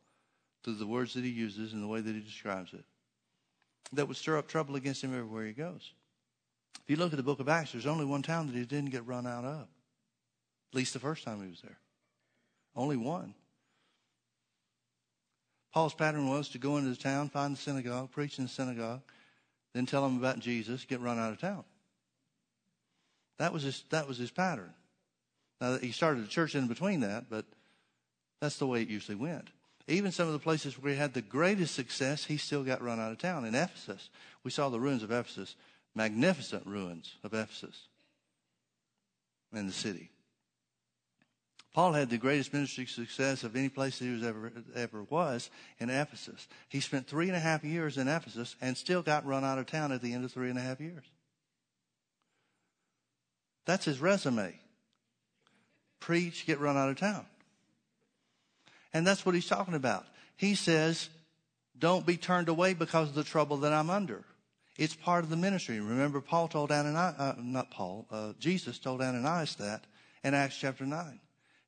through 0.64 0.76
the 0.76 0.88
words 0.88 1.14
that 1.14 1.24
he 1.24 1.30
uses 1.30 1.74
and 1.74 1.84
the 1.84 1.88
way 1.88 2.02
that 2.02 2.14
he 2.14 2.22
describes 2.22 2.74
it, 2.74 2.84
that 3.94 4.08
would 4.08 4.18
stir 4.18 4.38
up 4.38 4.48
trouble 4.48 4.76
against 4.76 5.04
him 5.04 5.14
everywhere 5.14 5.46
he 5.46 5.54
goes. 5.54 5.92
If 6.76 6.90
you 6.90 6.96
look 6.98 7.14
at 7.14 7.18
the 7.18 7.24
book 7.24 7.40
of 7.40 7.48
Acts, 7.48 7.72
there's 7.72 7.86
only 7.86 8.06
one 8.06 8.22
town 8.22 8.48
that 8.48 8.56
he 8.56 8.66
didn't 8.66 8.92
get 8.92 9.06
run 9.08 9.26
out 9.26 9.46
of. 9.46 9.62
At 9.62 10.76
least 10.76 10.94
the 10.94 11.00
first 11.00 11.24
time 11.24 11.42
he 11.42 11.50
was 11.50 11.62
there. 11.62 11.78
Only 12.76 12.98
one. 12.98 13.36
Paul's 15.74 15.94
pattern 15.94 16.30
was 16.30 16.50
to 16.50 16.58
go 16.58 16.78
into 16.78 16.90
the 16.90 16.96
town, 16.96 17.30
find 17.30 17.56
the 17.56 17.60
synagogue, 17.60 18.12
preach 18.12 18.38
in 18.38 18.46
the 18.46 18.50
synagogue, 18.50 19.02
then 19.74 19.86
tell 19.86 20.04
them 20.04 20.18
about 20.18 20.40
Jesus, 20.40 20.86
get 20.86 21.00
run 21.00 21.18
out 21.18 21.32
of 21.32 21.40
town. 21.40 21.64
That 23.40 23.54
was 23.54 23.64
his, 23.64 23.84
that 23.90 24.08
was 24.08 24.18
his 24.18 24.30
pattern. 24.30 24.74
Now, 25.60 25.78
he 25.78 25.92
started 25.92 26.24
a 26.24 26.28
church 26.28 26.54
in 26.56 26.68
between 26.68 27.00
that, 27.00 27.26
but 27.30 27.46
that's 28.40 28.58
the 28.58 28.68
way 28.68 28.82
it 28.82 28.90
usually 28.90 29.16
went. 29.16 29.50
Even 29.88 30.12
some 30.12 30.28
of 30.28 30.34
the 30.34 30.40
places 30.40 30.78
where 30.78 30.94
he 30.94 31.00
had 31.00 31.14
the 31.14 31.22
greatest 31.22 31.74
success, 31.76 32.26
he 32.26 32.38
still 32.38 32.64
got 32.64 32.82
run 32.82 33.00
out 33.00 33.12
of 33.12 33.18
town. 33.18 33.46
In 33.46 33.56
Ephesus, 33.56 34.10
we 34.44 34.52
saw 34.52 34.70
the 34.70 34.80
ruins 34.80 35.04
of 35.04 35.12
Ephesus 35.12 35.56
magnificent 35.96 36.66
ruins 36.66 37.16
of 37.24 37.34
Ephesus 37.34 37.88
and 39.54 39.68
the 39.68 39.74
city. 39.74 40.10
Paul 41.74 41.94
had 41.94 42.12
the 42.12 42.20
greatest 42.20 42.54
ministry 42.54 42.86
success 42.86 43.44
of 43.44 43.56
any 43.56 43.70
place 43.70 43.98
that 43.98 44.06
he 44.06 44.12
was 44.12 44.24
ever 44.24 44.52
ever 44.76 45.04
was 45.04 45.50
in 45.80 45.90
Ephesus. 45.90 46.48
He 46.70 46.80
spent 46.80 47.08
three 47.08 47.28
and 47.28 47.36
a 47.36 47.40
half 47.40 47.64
years 47.64 47.98
in 47.98 48.08
Ephesus 48.08 48.56
and 48.62 48.78
still 48.78 49.02
got 49.02 49.26
run 49.26 49.44
out 49.44 49.58
of 49.58 49.66
town 49.66 49.92
at 49.92 50.02
the 50.02 50.14
end 50.14 50.24
of 50.24 50.32
three 50.32 50.50
and 50.50 50.60
a 50.60 50.62
half 50.62 50.80
years. 50.80 51.04
That's 53.66 53.86
his 53.86 54.00
resume. 54.00 54.54
Preach, 56.00 56.46
get 56.46 56.60
run 56.60 56.78
out 56.78 56.90
of 56.90 56.98
town. 56.98 57.26
And 58.94 59.08
that's 59.08 59.26
what 59.26 59.34
he's 59.34 59.48
talking 59.48 59.74
about. 59.74 60.06
He 60.36 60.54
says, 60.54 61.10
don't 61.78 62.06
be 62.06 62.18
turned 62.18 62.50
away 62.50 62.74
because 62.74 63.10
of 63.10 63.16
the 63.16 63.24
trouble 63.24 63.58
that 63.58 63.74
I'm 63.74 63.90
under. 63.90 64.24
It's 64.78 64.96
part 64.96 65.24
of 65.24 65.30
the 65.30 65.38
ministry. 65.38 65.80
Remember, 65.80 66.20
Paul 66.20 66.48
told 66.48 66.72
Ananias, 66.72 67.16
uh, 67.20 67.36
not 67.38 67.70
Paul, 67.70 68.08
uh, 68.10 68.34
Jesus 68.40 68.80
told 68.80 69.02
Ananias 69.02 69.56
that 69.56 69.86
in 70.24 70.34
Acts 70.34 70.58
chapter 70.58 70.86
9. 70.86 71.20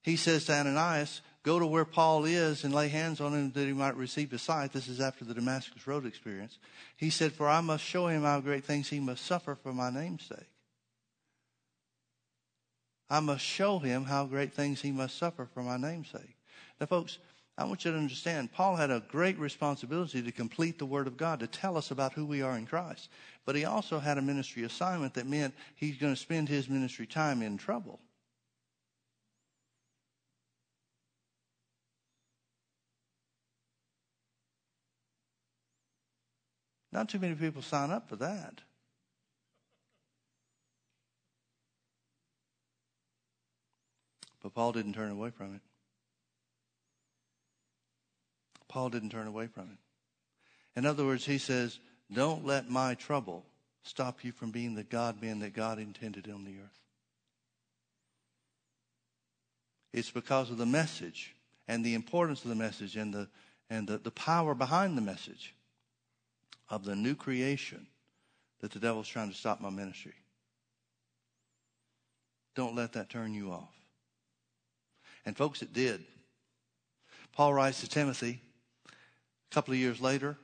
He 0.01 0.15
says 0.15 0.45
to 0.45 0.53
Ananias, 0.53 1.21
Go 1.43 1.59
to 1.59 1.67
where 1.67 1.85
Paul 1.85 2.25
is 2.25 2.63
and 2.63 2.73
lay 2.73 2.87
hands 2.87 3.21
on 3.21 3.33
him 3.33 3.51
that 3.51 3.67
he 3.67 3.73
might 3.73 3.95
receive 3.95 4.31
his 4.31 4.41
sight. 4.41 4.73
This 4.73 4.87
is 4.87 4.99
after 4.99 5.23
the 5.23 5.35
Damascus 5.35 5.85
Road 5.85 6.07
experience. 6.07 6.57
He 6.97 7.11
said, 7.11 7.33
For 7.33 7.47
I 7.47 7.61
must 7.61 7.83
show 7.83 8.07
him 8.07 8.23
how 8.23 8.39
great 8.39 8.65
things 8.65 8.89
he 8.89 8.99
must 8.99 9.23
suffer 9.23 9.53
for 9.53 9.71
my 9.71 9.91
name's 9.91 10.23
sake. 10.23 10.49
I 13.07 13.19
must 13.19 13.45
show 13.45 13.77
him 13.77 14.05
how 14.05 14.25
great 14.25 14.53
things 14.53 14.81
he 14.81 14.91
must 14.91 15.17
suffer 15.17 15.47
for 15.53 15.61
my 15.61 15.77
name's 15.77 16.09
sake. 16.09 16.35
Now, 16.79 16.87
folks, 16.87 17.19
I 17.57 17.63
want 17.63 17.85
you 17.85 17.91
to 17.91 17.97
understand, 17.97 18.51
Paul 18.51 18.75
had 18.75 18.91
a 18.91 19.03
great 19.07 19.39
responsibility 19.39 20.21
to 20.21 20.31
complete 20.31 20.77
the 20.77 20.85
Word 20.85 21.07
of 21.07 21.15
God, 21.15 21.39
to 21.39 21.47
tell 21.47 21.77
us 21.77 21.89
about 21.89 22.11
who 22.11 22.25
we 22.25 22.41
are 22.41 22.57
in 22.57 22.65
Christ. 22.65 23.09
But 23.45 23.55
he 23.55 23.63
also 23.63 23.99
had 23.99 24.17
a 24.17 24.21
ministry 24.21 24.63
assignment 24.63 25.13
that 25.13 25.25
meant 25.25 25.53
he's 25.75 25.97
going 25.97 26.13
to 26.13 26.19
spend 26.19 26.49
his 26.49 26.67
ministry 26.67 27.05
time 27.05 27.41
in 27.41 27.57
trouble. 27.57 28.01
Not 36.91 37.09
too 37.09 37.19
many 37.19 37.35
people 37.35 37.61
sign 37.61 37.91
up 37.91 38.09
for 38.09 38.17
that. 38.17 38.61
But 44.41 44.53
Paul 44.53 44.73
didn't 44.73 44.93
turn 44.93 45.11
away 45.11 45.29
from 45.29 45.55
it. 45.55 45.61
Paul 48.75 48.89
didn't 48.89 49.11
turn 49.11 49.25
away 49.25 49.47
from 49.47 49.69
it. 49.71 50.77
In 50.77 50.85
other 50.85 51.05
words, 51.05 51.25
he 51.25 51.37
says, 51.37 51.79
Don't 52.11 52.45
let 52.45 52.69
my 52.69 52.93
trouble 52.93 53.45
stop 53.83 54.21
you 54.25 54.33
from 54.33 54.51
being 54.51 54.75
the 54.75 54.83
God 54.83 55.21
man 55.21 55.39
that 55.39 55.53
God 55.53 55.79
intended 55.79 56.29
on 56.29 56.43
the 56.43 56.57
earth. 56.57 56.81
It's 59.93 60.11
because 60.11 60.51
of 60.51 60.57
the 60.57 60.65
message 60.65 61.37
and 61.69 61.85
the 61.85 61.93
importance 61.93 62.43
of 62.43 62.49
the 62.49 62.55
message 62.55 62.97
and 62.97 63.13
the 63.13 63.29
and 63.69 63.87
the, 63.87 63.97
the 63.97 64.11
power 64.11 64.53
behind 64.53 64.97
the 64.97 65.01
message 65.01 65.55
of 66.67 66.83
the 66.83 66.97
new 66.97 67.15
creation 67.15 67.87
that 68.59 68.71
the 68.71 68.79
devil's 68.79 69.07
trying 69.07 69.29
to 69.29 69.37
stop 69.37 69.61
my 69.61 69.69
ministry. 69.69 70.15
Don't 72.57 72.75
let 72.75 72.91
that 72.91 73.09
turn 73.09 73.33
you 73.33 73.53
off. 73.53 73.73
And 75.25 75.37
folks, 75.37 75.61
it 75.61 75.71
did. 75.71 76.03
Paul 77.31 77.53
writes 77.53 77.79
to 77.79 77.87
Timothy, 77.87 78.41
couple 79.55 79.73
of 79.73 79.79
years 79.79 80.01
later, 80.01 80.35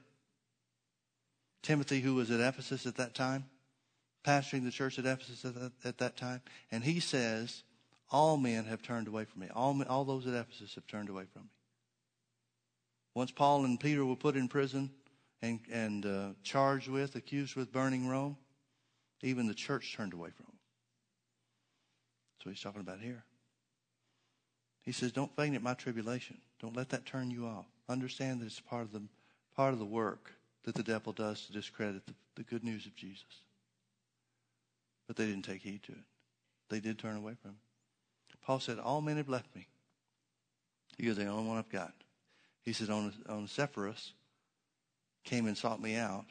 Timothy, 1.64 2.00
who 2.00 2.16
was 2.16 2.32
at 2.32 2.40
Ephesus 2.40 2.86
at 2.86 2.96
that 2.96 3.14
time, 3.14 3.44
pastoring 4.26 4.64
the 4.64 4.72
church 4.72 4.98
at 4.98 5.06
Ephesus 5.06 5.44
at 5.44 5.54
that, 5.54 5.72
at 5.84 5.98
that 5.98 6.16
time, 6.16 6.42
and 6.72 6.82
he 6.82 7.02
says, 7.02 7.64
All 8.10 8.38
men 8.38 8.64
have 8.64 8.82
turned 8.82 9.10
away 9.10 9.26
from 9.26 9.42
me. 9.42 9.50
All, 9.54 9.74
men, 9.74 9.88
all 9.90 10.06
those 10.06 10.26
at 10.28 10.34
Ephesus 10.34 10.76
have 10.76 10.88
turned 10.88 11.10
away 11.10 11.26
from 11.34 11.42
me. 11.42 11.50
Once 13.14 13.32
Paul 13.32 13.66
and 13.66 13.78
Peter 13.78 14.06
were 14.06 14.16
put 14.16 14.38
in 14.38 14.48
prison 14.48 14.90
and, 15.42 15.60
and 15.70 16.06
uh, 16.06 16.30
charged 16.42 16.88
with, 16.88 17.18
accused 17.18 17.58
with 17.58 17.70
burning 17.74 18.08
Rome, 18.08 18.38
even 19.24 19.46
the 19.46 19.54
church 19.54 19.94
turned 19.94 20.14
away 20.14 20.30
from 20.30 20.46
them. 20.46 20.56
That's 22.38 22.46
what 22.46 22.56
he's 22.56 22.64
talking 22.64 22.80
about 22.80 23.02
here. 23.02 23.26
He 24.84 24.94
says, 24.94 25.12
Don't 25.12 25.36
faint 25.36 25.54
at 25.54 25.62
my 25.62 25.74
tribulation. 25.74 26.38
Don't 26.62 26.78
let 26.78 26.88
that 26.92 27.06
turn 27.06 27.30
you 27.30 27.46
off. 27.46 27.66
Understand 27.92 28.40
that 28.40 28.46
it's 28.46 28.60
part 28.60 28.84
of 28.84 28.94
the, 28.94 29.02
part 29.56 29.74
of 29.74 29.80
the 29.80 29.86
work 29.86 30.32
that 30.64 30.76
the 30.76 30.84
devil 30.84 31.12
does 31.12 31.46
to 31.46 31.52
discredit 31.52 32.06
the, 32.06 32.14
the 32.36 32.44
good 32.44 32.64
news 32.64 32.86
of 32.86 32.96
Jesus. 32.96 33.44
But 35.08 35.18
they 35.18 35.26
didn't 35.26 35.44
take 35.44 35.62
heed 35.62 35.84
to 35.84 35.92
it. 35.92 36.06
They 36.70 36.80
did 36.80 36.98
turn 36.98 37.18
away 37.18 37.34
from 37.42 37.52
him. 37.52 37.58
Paul 38.46 38.62
said, 38.62 38.80
All 38.80 39.02
men 39.02 39.18
have 39.18 39.28
left 39.28 39.54
me. 39.56 39.68
You're 40.98 41.16
the 41.16 41.26
only 41.26 41.50
one 41.50 41.58
I've 41.58 41.70
got. 41.70 41.94
He 42.64 42.72
said, 42.72 42.90
On, 42.90 43.14
Onesiphorus 43.28 44.14
came 45.26 45.48
and 45.48 45.58
sought 45.58 45.82
me 45.82 45.96
out, 45.96 46.26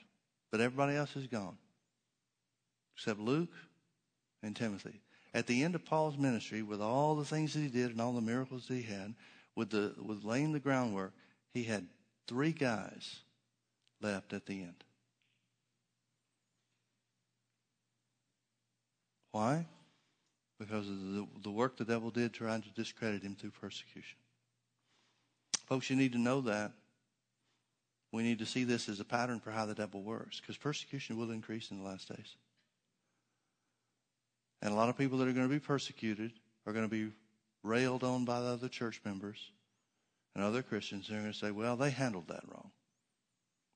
but 0.51 0.61
everybody 0.61 0.97
else 0.97 1.15
is 1.15 1.27
gone. 1.27 1.59
Except 2.97 3.21
Luke 3.21 3.53
and 4.43 4.57
Timothy. 4.57 5.01
At 5.35 5.47
the 5.47 5.63
end 5.63 5.75
of 5.75 5.85
Paul's 5.85 6.17
ministry, 6.17 6.63
with 6.63 6.81
all 6.81 7.17
the 7.17 7.25
things 7.25 7.53
that 7.53 7.61
he 7.61 7.69
did 7.69 7.91
and 7.91 8.01
all 8.01 8.13
the 8.13 8.21
miracles 8.21 8.67
that 8.67 8.75
he 8.75 8.83
had, 8.83 9.15
with 9.55 9.71
the 9.71 9.95
with 10.03 10.25
laying 10.25 10.53
the 10.53 10.59
groundwork, 10.59 11.13
he 11.53 11.65
had 11.65 11.87
three 12.27 12.53
guys 12.53 13.21
left 14.01 14.33
at 14.33 14.47
the 14.47 14.63
end. 14.63 14.85
Why? 19.33 19.67
Because 20.59 20.89
of 20.89 21.01
the, 21.01 21.27
the 21.43 21.51
work 21.51 21.77
the 21.77 21.85
devil 21.85 22.11
did 22.11 22.33
trying 22.33 22.63
to 22.63 22.71
discredit 22.71 23.23
him 23.23 23.35
through 23.35 23.51
persecution. 23.51 24.19
Folks, 25.67 25.89
you 25.89 25.97
need 25.97 26.13
to 26.13 26.19
know 26.19 26.41
that. 26.43 26.73
We 28.13 28.25
need 28.25 28.41
to 28.41 28.47
see 28.47 28.65
this 28.65 28.89
as 28.89 28.99
a 28.99 29.05
pattern 29.05 29.39
for 29.39 29.53
how 29.53 29.67
the 29.67 29.75
devil 29.75 30.03
works 30.03 30.41
because 30.41 30.57
persecution 30.57 31.17
will 31.17 31.31
increase 31.31 31.71
in 31.71 31.79
the 31.79 31.89
last 31.89 32.09
days. 32.09 32.35
And 34.63 34.73
a 34.73 34.75
lot 34.75 34.89
of 34.89 34.99
people 34.99 35.19
that 35.19 35.29
are 35.29 35.33
going 35.33 35.49
to 35.49 35.53
be 35.55 35.61
persecuted 35.61 36.33
are 36.67 36.73
going 36.73 36.85
to 36.85 36.91
be 36.91 37.13
railed 37.63 38.03
on 38.03 38.25
by 38.25 38.41
the 38.41 38.47
other 38.47 38.69
church 38.69 39.01
members 39.05 39.53
and 40.35 40.45
other 40.45 40.63
Christians. 40.63 41.09
They're 41.09 41.21
going 41.21 41.33
to 41.33 41.39
say, 41.39 41.51
well, 41.51 41.77
they 41.77 41.91
handled 41.91 42.29
that 42.29 42.45
wrong. 42.49 42.71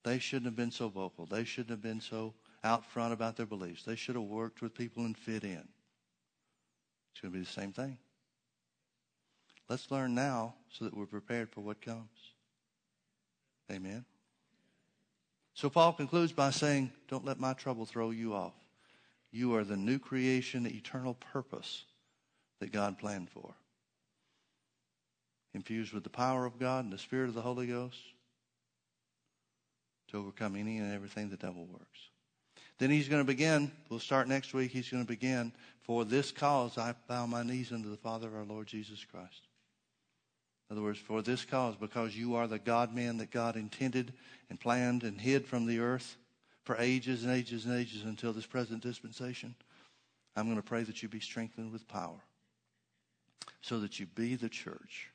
They 0.05 0.19
shouldn't 0.19 0.47
have 0.47 0.57
been 0.57 0.71
so 0.71 0.89
vocal. 0.89 1.27
They 1.27 1.45
shouldn't 1.45 1.71
have 1.71 1.83
been 1.83 2.01
so 2.01 2.35
out 2.63 2.85
front 2.85 3.13
about 3.13 3.37
their 3.37 3.47
beliefs. 3.47 3.85
They 3.85 3.97
should 3.97 4.15
have 4.15 4.25
worked 4.25 4.63
with 4.63 4.75
people 4.75 5.05
and 5.05 5.17
fit 5.17 5.45
in. 5.45 5.67
It's 7.13 7.21
going 7.21 7.33
to 7.33 7.39
be 7.39 7.45
the 7.45 7.51
same 7.51 7.73
thing. 7.73 7.99
Let's 9.69 9.91
learn 9.91 10.15
now 10.15 10.55
so 10.71 10.85
that 10.85 10.95
we're 10.95 11.07
prepared 11.07 11.51
for 11.51 11.63
what 11.63 11.81
comes. 11.81 12.11
Amen. 13.73 14.05
So 15.55 15.71
Paul 15.71 15.93
concludes 15.93 16.33
by 16.33 16.51
saying, 16.51 16.93
Don't 17.09 17.25
let 17.25 17.41
my 17.41 17.55
trouble 17.55 17.87
throw 17.87 18.11
you 18.11 18.35
off. 18.35 18.53
You 19.31 19.55
are 19.55 19.65
the 19.65 19.77
new 19.77 19.99
creation, 19.99 20.65
the 20.65 20.77
eternal 20.77 21.15
purpose 21.15 21.85
that 22.61 22.73
God 22.73 22.99
planned 22.99 23.31
for. 23.31 23.55
Infused 25.55 25.93
with 25.93 26.03
the 26.03 26.11
power 26.11 26.45
of 26.45 26.59
God 26.59 26.85
and 26.85 26.93
the 26.93 26.99
Spirit 26.99 27.29
of 27.29 27.35
the 27.35 27.43
Holy 27.43 27.69
Ghost 27.69 28.01
to 30.09 30.19
overcome 30.19 30.57
any 30.57 30.79
and 30.79 30.93
everything 30.93 31.31
the 31.31 31.37
devil 31.37 31.67
works. 31.71 32.01
Then 32.79 32.91
he's 32.91 33.09
going 33.09 33.23
to 33.23 33.27
begin, 33.27 33.71
we'll 33.89 34.01
start 34.01 34.27
next 34.27 34.53
week, 34.53 34.73
he's 34.73 34.89
going 34.89 35.05
to 35.05 35.09
begin, 35.09 35.53
for 35.83 36.05
this 36.05 36.33
cause 36.33 36.77
I 36.77 36.95
bow 37.07 37.27
my 37.27 37.45
knees 37.45 37.71
unto 37.71 37.89
the 37.89 37.97
Father 37.97 38.27
of 38.27 38.35
our 38.35 38.45
Lord 38.45 38.67
Jesus 38.67 39.05
Christ. 39.05 39.47
In 40.69 40.77
other 40.77 40.83
words, 40.83 40.99
for 40.99 41.23
this 41.23 41.45
cause, 41.45 41.77
because 41.77 42.17
you 42.17 42.35
are 42.35 42.49
the 42.49 42.59
God 42.59 42.93
man 42.93 43.19
that 43.19 43.31
God 43.31 43.57
intended 43.57 44.13
and 44.51 44.59
planned 44.59 45.05
and 45.05 45.21
hid 45.21 45.47
from 45.47 45.67
the 45.67 45.79
earth 45.79 46.17
for 46.65 46.77
ages 46.79 47.25
and 47.25 47.33
ages 47.33 47.65
and 47.65 47.79
ages 47.79 48.03
until 48.03 48.33
this 48.33 48.47
present 48.47 48.83
dispensation, 48.83 49.55
I'm 50.35 50.47
going 50.47 50.57
to 50.57 50.63
pray 50.63 50.83
that 50.83 51.03
you 51.03 51.09
be 51.09 51.21
strengthened 51.21 51.71
with 51.71 51.87
power 51.87 52.19
so 53.61 53.79
that 53.81 54.01
you 54.01 54.07
be 54.07 54.35
the 54.35 54.49
church. 54.49 55.11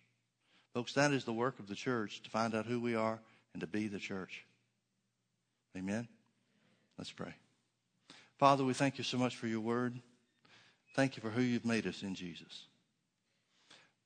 Folks, 0.73 0.93
that 0.93 1.11
is 1.11 1.23
the 1.23 1.33
work 1.33 1.59
of 1.59 1.67
the 1.67 1.75
church 1.75 2.21
to 2.23 2.29
find 2.29 2.53
out 2.53 2.65
who 2.65 2.79
we 2.79 2.95
are 2.95 3.19
and 3.53 3.61
to 3.61 3.67
be 3.67 3.87
the 3.87 3.99
church. 3.99 4.45
Amen? 5.77 6.07
Let's 6.97 7.11
pray. 7.11 7.33
Father, 8.37 8.63
we 8.63 8.73
thank 8.73 8.97
you 8.97 9.03
so 9.03 9.17
much 9.17 9.35
for 9.35 9.47
your 9.47 9.59
word. 9.59 9.99
Thank 10.95 11.15
you 11.15 11.21
for 11.21 11.29
who 11.29 11.41
you've 11.41 11.65
made 11.65 11.87
us 11.87 12.03
in 12.03 12.15
Jesus. 12.15 12.65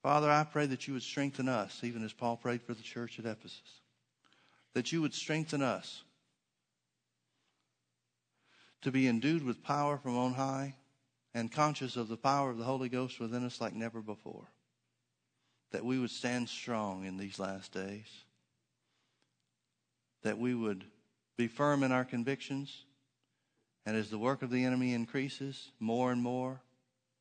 Father, 0.02 0.30
I 0.30 0.44
pray 0.44 0.66
that 0.66 0.88
you 0.88 0.94
would 0.94 1.04
strengthen 1.04 1.48
us, 1.48 1.80
even 1.84 2.04
as 2.04 2.14
Paul 2.14 2.36
prayed 2.36 2.62
for 2.62 2.74
the 2.74 2.84
church 2.84 3.20
at 3.20 3.26
Ephesus. 3.26 3.62
That 4.74 4.92
you 4.92 5.02
would 5.02 5.14
strengthen 5.14 5.62
us 5.62 6.04
to 8.82 8.92
be 8.92 9.08
endued 9.08 9.44
with 9.44 9.64
power 9.64 9.98
from 9.98 10.18
on 10.18 10.34
high 10.34 10.76
and 11.34 11.52
conscious 11.52 11.96
of 11.96 12.10
the 12.10 12.18
power 12.18 12.50
of 12.50 12.58
the 12.58 12.66
Holy 12.66 12.90
Ghost 12.90 13.20
within 13.20 13.46
us 13.46 13.62
like 13.62 13.74
never 13.74 14.02
before. 14.02 14.48
That 15.74 15.84
we 15.84 16.00
would 16.00 16.12
stand 16.12 16.48
strong 16.48 17.04
in 17.06 17.18
these 17.18 17.40
last 17.40 17.74
days. 17.74 18.08
That 20.22 20.38
we 20.38 20.56
would 20.56 20.86
be 21.36 21.48
firm 21.48 21.84
in 21.84 21.92
our 21.92 22.06
convictions. 22.06 22.86
And 23.86 23.98
as 23.98 24.10
the 24.10 24.20
work 24.20 24.44
of 24.44 24.50
the 24.50 24.64
enemy 24.64 24.94
increases 24.94 25.72
more 25.80 26.12
and 26.12 26.22
more 26.22 26.62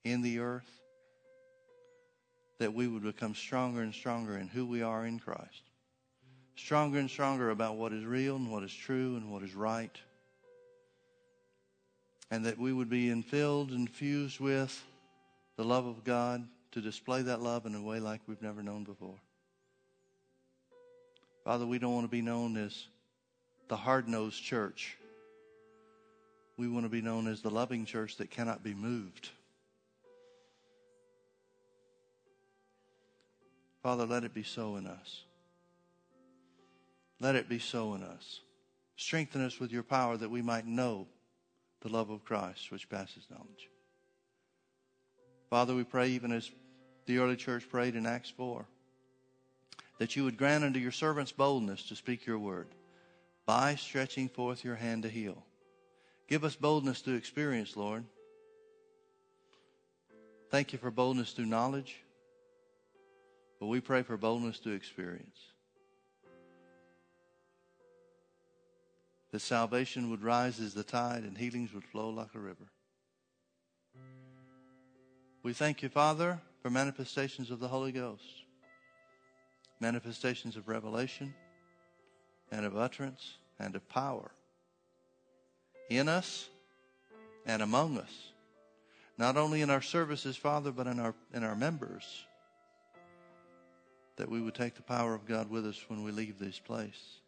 in 0.04 0.22
the 0.22 0.38
earth, 0.38 0.70
that 2.58 2.74
we 2.74 2.86
would 2.86 3.02
become 3.02 3.34
stronger 3.34 3.80
and 3.82 3.92
stronger 3.92 4.36
in 4.36 4.46
who 4.46 4.66
we 4.66 4.82
are 4.82 5.06
in 5.06 5.18
Christ. 5.18 5.62
Stronger 6.54 6.98
and 6.98 7.10
stronger 7.10 7.50
about 7.50 7.76
what 7.76 7.92
is 7.92 8.04
real 8.04 8.36
and 8.36 8.52
what 8.52 8.62
is 8.62 8.72
true 8.72 9.16
and 9.16 9.32
what 9.32 9.42
is 9.42 9.54
right. 9.54 9.98
And 12.30 12.44
that 12.44 12.58
we 12.58 12.72
would 12.72 12.90
be 12.90 13.06
infilled 13.06 13.70
and 13.70 13.90
fused 13.90 14.38
with 14.38 14.80
the 15.56 15.64
love 15.64 15.86
of 15.86 16.04
God 16.04 16.46
to 16.72 16.80
display 16.80 17.22
that 17.22 17.40
love 17.40 17.66
in 17.66 17.74
a 17.74 17.82
way 17.82 18.00
like 18.00 18.20
we've 18.26 18.42
never 18.42 18.62
known 18.62 18.84
before. 18.84 19.20
Father, 21.44 21.66
we 21.66 21.78
don't 21.78 21.94
want 21.94 22.04
to 22.04 22.10
be 22.10 22.22
known 22.22 22.56
as 22.56 22.86
the 23.68 23.76
hard 23.76 24.08
nosed 24.08 24.42
church. 24.42 24.96
We 26.56 26.68
want 26.68 26.84
to 26.84 26.90
be 26.90 27.02
known 27.02 27.26
as 27.26 27.42
the 27.42 27.50
loving 27.50 27.84
church 27.84 28.16
that 28.18 28.30
cannot 28.30 28.62
be 28.62 28.74
moved. 28.74 29.30
Father, 33.82 34.06
let 34.06 34.24
it 34.24 34.32
be 34.32 34.44
so 34.44 34.76
in 34.76 34.86
us. 34.86 35.24
Let 37.20 37.34
it 37.34 37.48
be 37.48 37.58
so 37.58 37.94
in 37.94 38.02
us. 38.02 38.40
Strengthen 38.96 39.44
us 39.44 39.58
with 39.58 39.72
your 39.72 39.82
power 39.82 40.16
that 40.16 40.30
we 40.30 40.42
might 40.42 40.66
know 40.66 41.06
the 41.80 41.88
love 41.88 42.10
of 42.10 42.24
Christ 42.24 42.70
which 42.70 42.88
passes 42.88 43.26
knowledge. 43.30 43.68
Father, 45.50 45.74
we 45.74 45.84
pray 45.84 46.08
even 46.08 46.32
as 46.32 46.50
the 47.12 47.18
early 47.18 47.36
church 47.36 47.68
prayed 47.68 47.94
in 47.94 48.06
Acts 48.06 48.30
4 48.30 48.64
that 49.98 50.16
you 50.16 50.24
would 50.24 50.38
grant 50.38 50.64
unto 50.64 50.80
your 50.80 50.90
servants 50.90 51.30
boldness 51.30 51.82
to 51.82 51.94
speak 51.94 52.24
your 52.24 52.38
word 52.38 52.68
by 53.44 53.74
stretching 53.74 54.30
forth 54.30 54.64
your 54.64 54.76
hand 54.76 55.02
to 55.02 55.10
heal. 55.10 55.44
Give 56.26 56.42
us 56.42 56.56
boldness 56.56 57.02
to 57.02 57.12
experience, 57.12 57.76
Lord. 57.76 58.04
Thank 60.50 60.72
you 60.72 60.78
for 60.78 60.90
boldness 60.90 61.32
through 61.32 61.46
knowledge. 61.46 61.98
But 63.60 63.66
we 63.66 63.80
pray 63.80 64.02
for 64.02 64.16
boldness 64.16 64.58
to 64.60 64.70
experience. 64.70 65.38
That 69.32 69.40
salvation 69.40 70.08
would 70.08 70.22
rise 70.22 70.60
as 70.60 70.72
the 70.72 70.82
tide 70.82 71.24
and 71.24 71.36
healings 71.36 71.74
would 71.74 71.84
flow 71.84 72.08
like 72.08 72.34
a 72.34 72.38
river. 72.38 72.70
We 75.42 75.52
thank 75.52 75.82
you, 75.82 75.90
Father, 75.90 76.40
for 76.62 76.70
manifestations 76.70 77.50
of 77.50 77.58
the 77.58 77.66
Holy 77.66 77.90
Ghost, 77.90 78.44
manifestations 79.80 80.56
of 80.56 80.68
revelation 80.68 81.34
and 82.52 82.64
of 82.64 82.76
utterance 82.76 83.34
and 83.58 83.74
of 83.74 83.86
power 83.88 84.30
in 85.90 86.08
us 86.08 86.48
and 87.46 87.62
among 87.62 87.98
us. 87.98 88.32
Not 89.18 89.36
only 89.36 89.60
in 89.60 89.70
our 89.70 89.82
services, 89.82 90.36
Father, 90.36 90.70
but 90.70 90.86
in 90.86 91.00
our, 91.00 91.14
in 91.34 91.42
our 91.42 91.56
members 91.56 92.24
that 94.16 94.30
we 94.30 94.40
would 94.40 94.54
take 94.54 94.76
the 94.76 94.82
power 94.82 95.14
of 95.14 95.26
God 95.26 95.50
with 95.50 95.66
us 95.66 95.84
when 95.88 96.04
we 96.04 96.12
leave 96.12 96.38
this 96.38 96.60
place. 96.60 97.18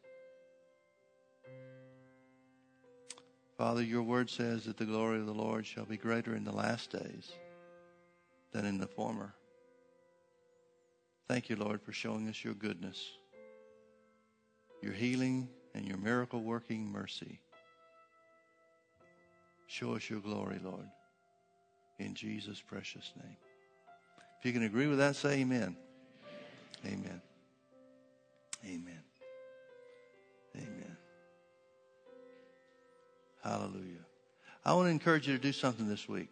Father, 3.58 3.82
your 3.82 4.02
word 4.02 4.30
says 4.30 4.64
that 4.64 4.76
the 4.76 4.84
glory 4.84 5.18
of 5.18 5.26
the 5.26 5.34
Lord 5.34 5.66
shall 5.66 5.84
be 5.84 5.96
greater 5.96 6.36
in 6.36 6.44
the 6.44 6.52
last 6.52 6.90
days 6.90 7.32
than 8.54 8.64
in 8.64 8.78
the 8.78 8.86
former. 8.86 9.34
Thank 11.28 11.50
you, 11.50 11.56
Lord, 11.56 11.82
for 11.82 11.92
showing 11.92 12.28
us 12.28 12.42
your 12.42 12.54
goodness, 12.54 13.04
your 14.80 14.92
healing, 14.92 15.48
and 15.74 15.84
your 15.84 15.98
miracle 15.98 16.40
working 16.40 16.90
mercy. 16.90 17.40
Show 19.66 19.96
us 19.96 20.08
your 20.08 20.20
glory, 20.20 20.60
Lord, 20.62 20.86
in 21.98 22.14
Jesus' 22.14 22.60
precious 22.60 23.12
name. 23.20 23.36
If 24.38 24.46
you 24.46 24.52
can 24.52 24.62
agree 24.62 24.86
with 24.86 24.98
that, 24.98 25.16
say 25.16 25.40
amen. 25.40 25.76
Amen. 26.86 27.20
Amen. 28.64 29.02
Amen. 30.56 30.96
Hallelujah. 33.42 34.04
I 34.64 34.74
want 34.74 34.86
to 34.86 34.90
encourage 34.90 35.26
you 35.26 35.36
to 35.36 35.42
do 35.42 35.52
something 35.52 35.88
this 35.88 36.08
week. 36.08 36.30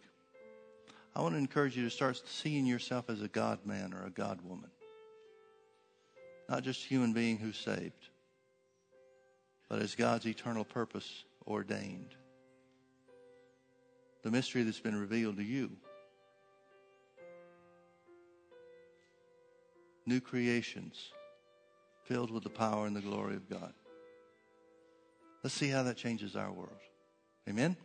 I 1.15 1.21
want 1.21 1.35
to 1.35 1.39
encourage 1.39 1.77
you 1.77 1.83
to 1.83 1.89
start 1.89 2.21
seeing 2.25 2.65
yourself 2.65 3.09
as 3.09 3.21
a 3.21 3.27
God 3.27 3.65
man 3.65 3.93
or 3.93 4.05
a 4.05 4.09
God 4.09 4.39
woman. 4.43 4.71
Not 6.49 6.63
just 6.63 6.85
a 6.85 6.87
human 6.87 7.13
being 7.13 7.37
who's 7.37 7.57
saved, 7.57 8.09
but 9.69 9.81
as 9.81 9.95
God's 9.95 10.25
eternal 10.25 10.65
purpose 10.65 11.23
ordained. 11.47 12.15
The 14.23 14.31
mystery 14.31 14.63
that's 14.63 14.79
been 14.79 14.99
revealed 14.99 15.37
to 15.37 15.43
you 15.43 15.71
new 20.05 20.19
creations 20.19 21.11
filled 22.03 22.31
with 22.31 22.43
the 22.43 22.49
power 22.49 22.85
and 22.85 22.95
the 22.95 23.01
glory 23.01 23.35
of 23.35 23.49
God. 23.49 23.73
Let's 25.43 25.53
see 25.53 25.69
how 25.69 25.83
that 25.83 25.97
changes 25.97 26.35
our 26.35 26.51
world. 26.51 26.69
Amen? 27.49 27.75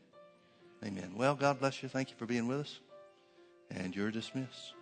Amen. 0.84 1.12
Well, 1.16 1.34
God 1.34 1.58
bless 1.58 1.82
you. 1.82 1.88
Thank 1.88 2.10
you 2.10 2.16
for 2.16 2.26
being 2.26 2.46
with 2.46 2.60
us. 2.60 2.80
And 3.70 3.94
you're 3.94 4.10
dismissed. 4.10 4.77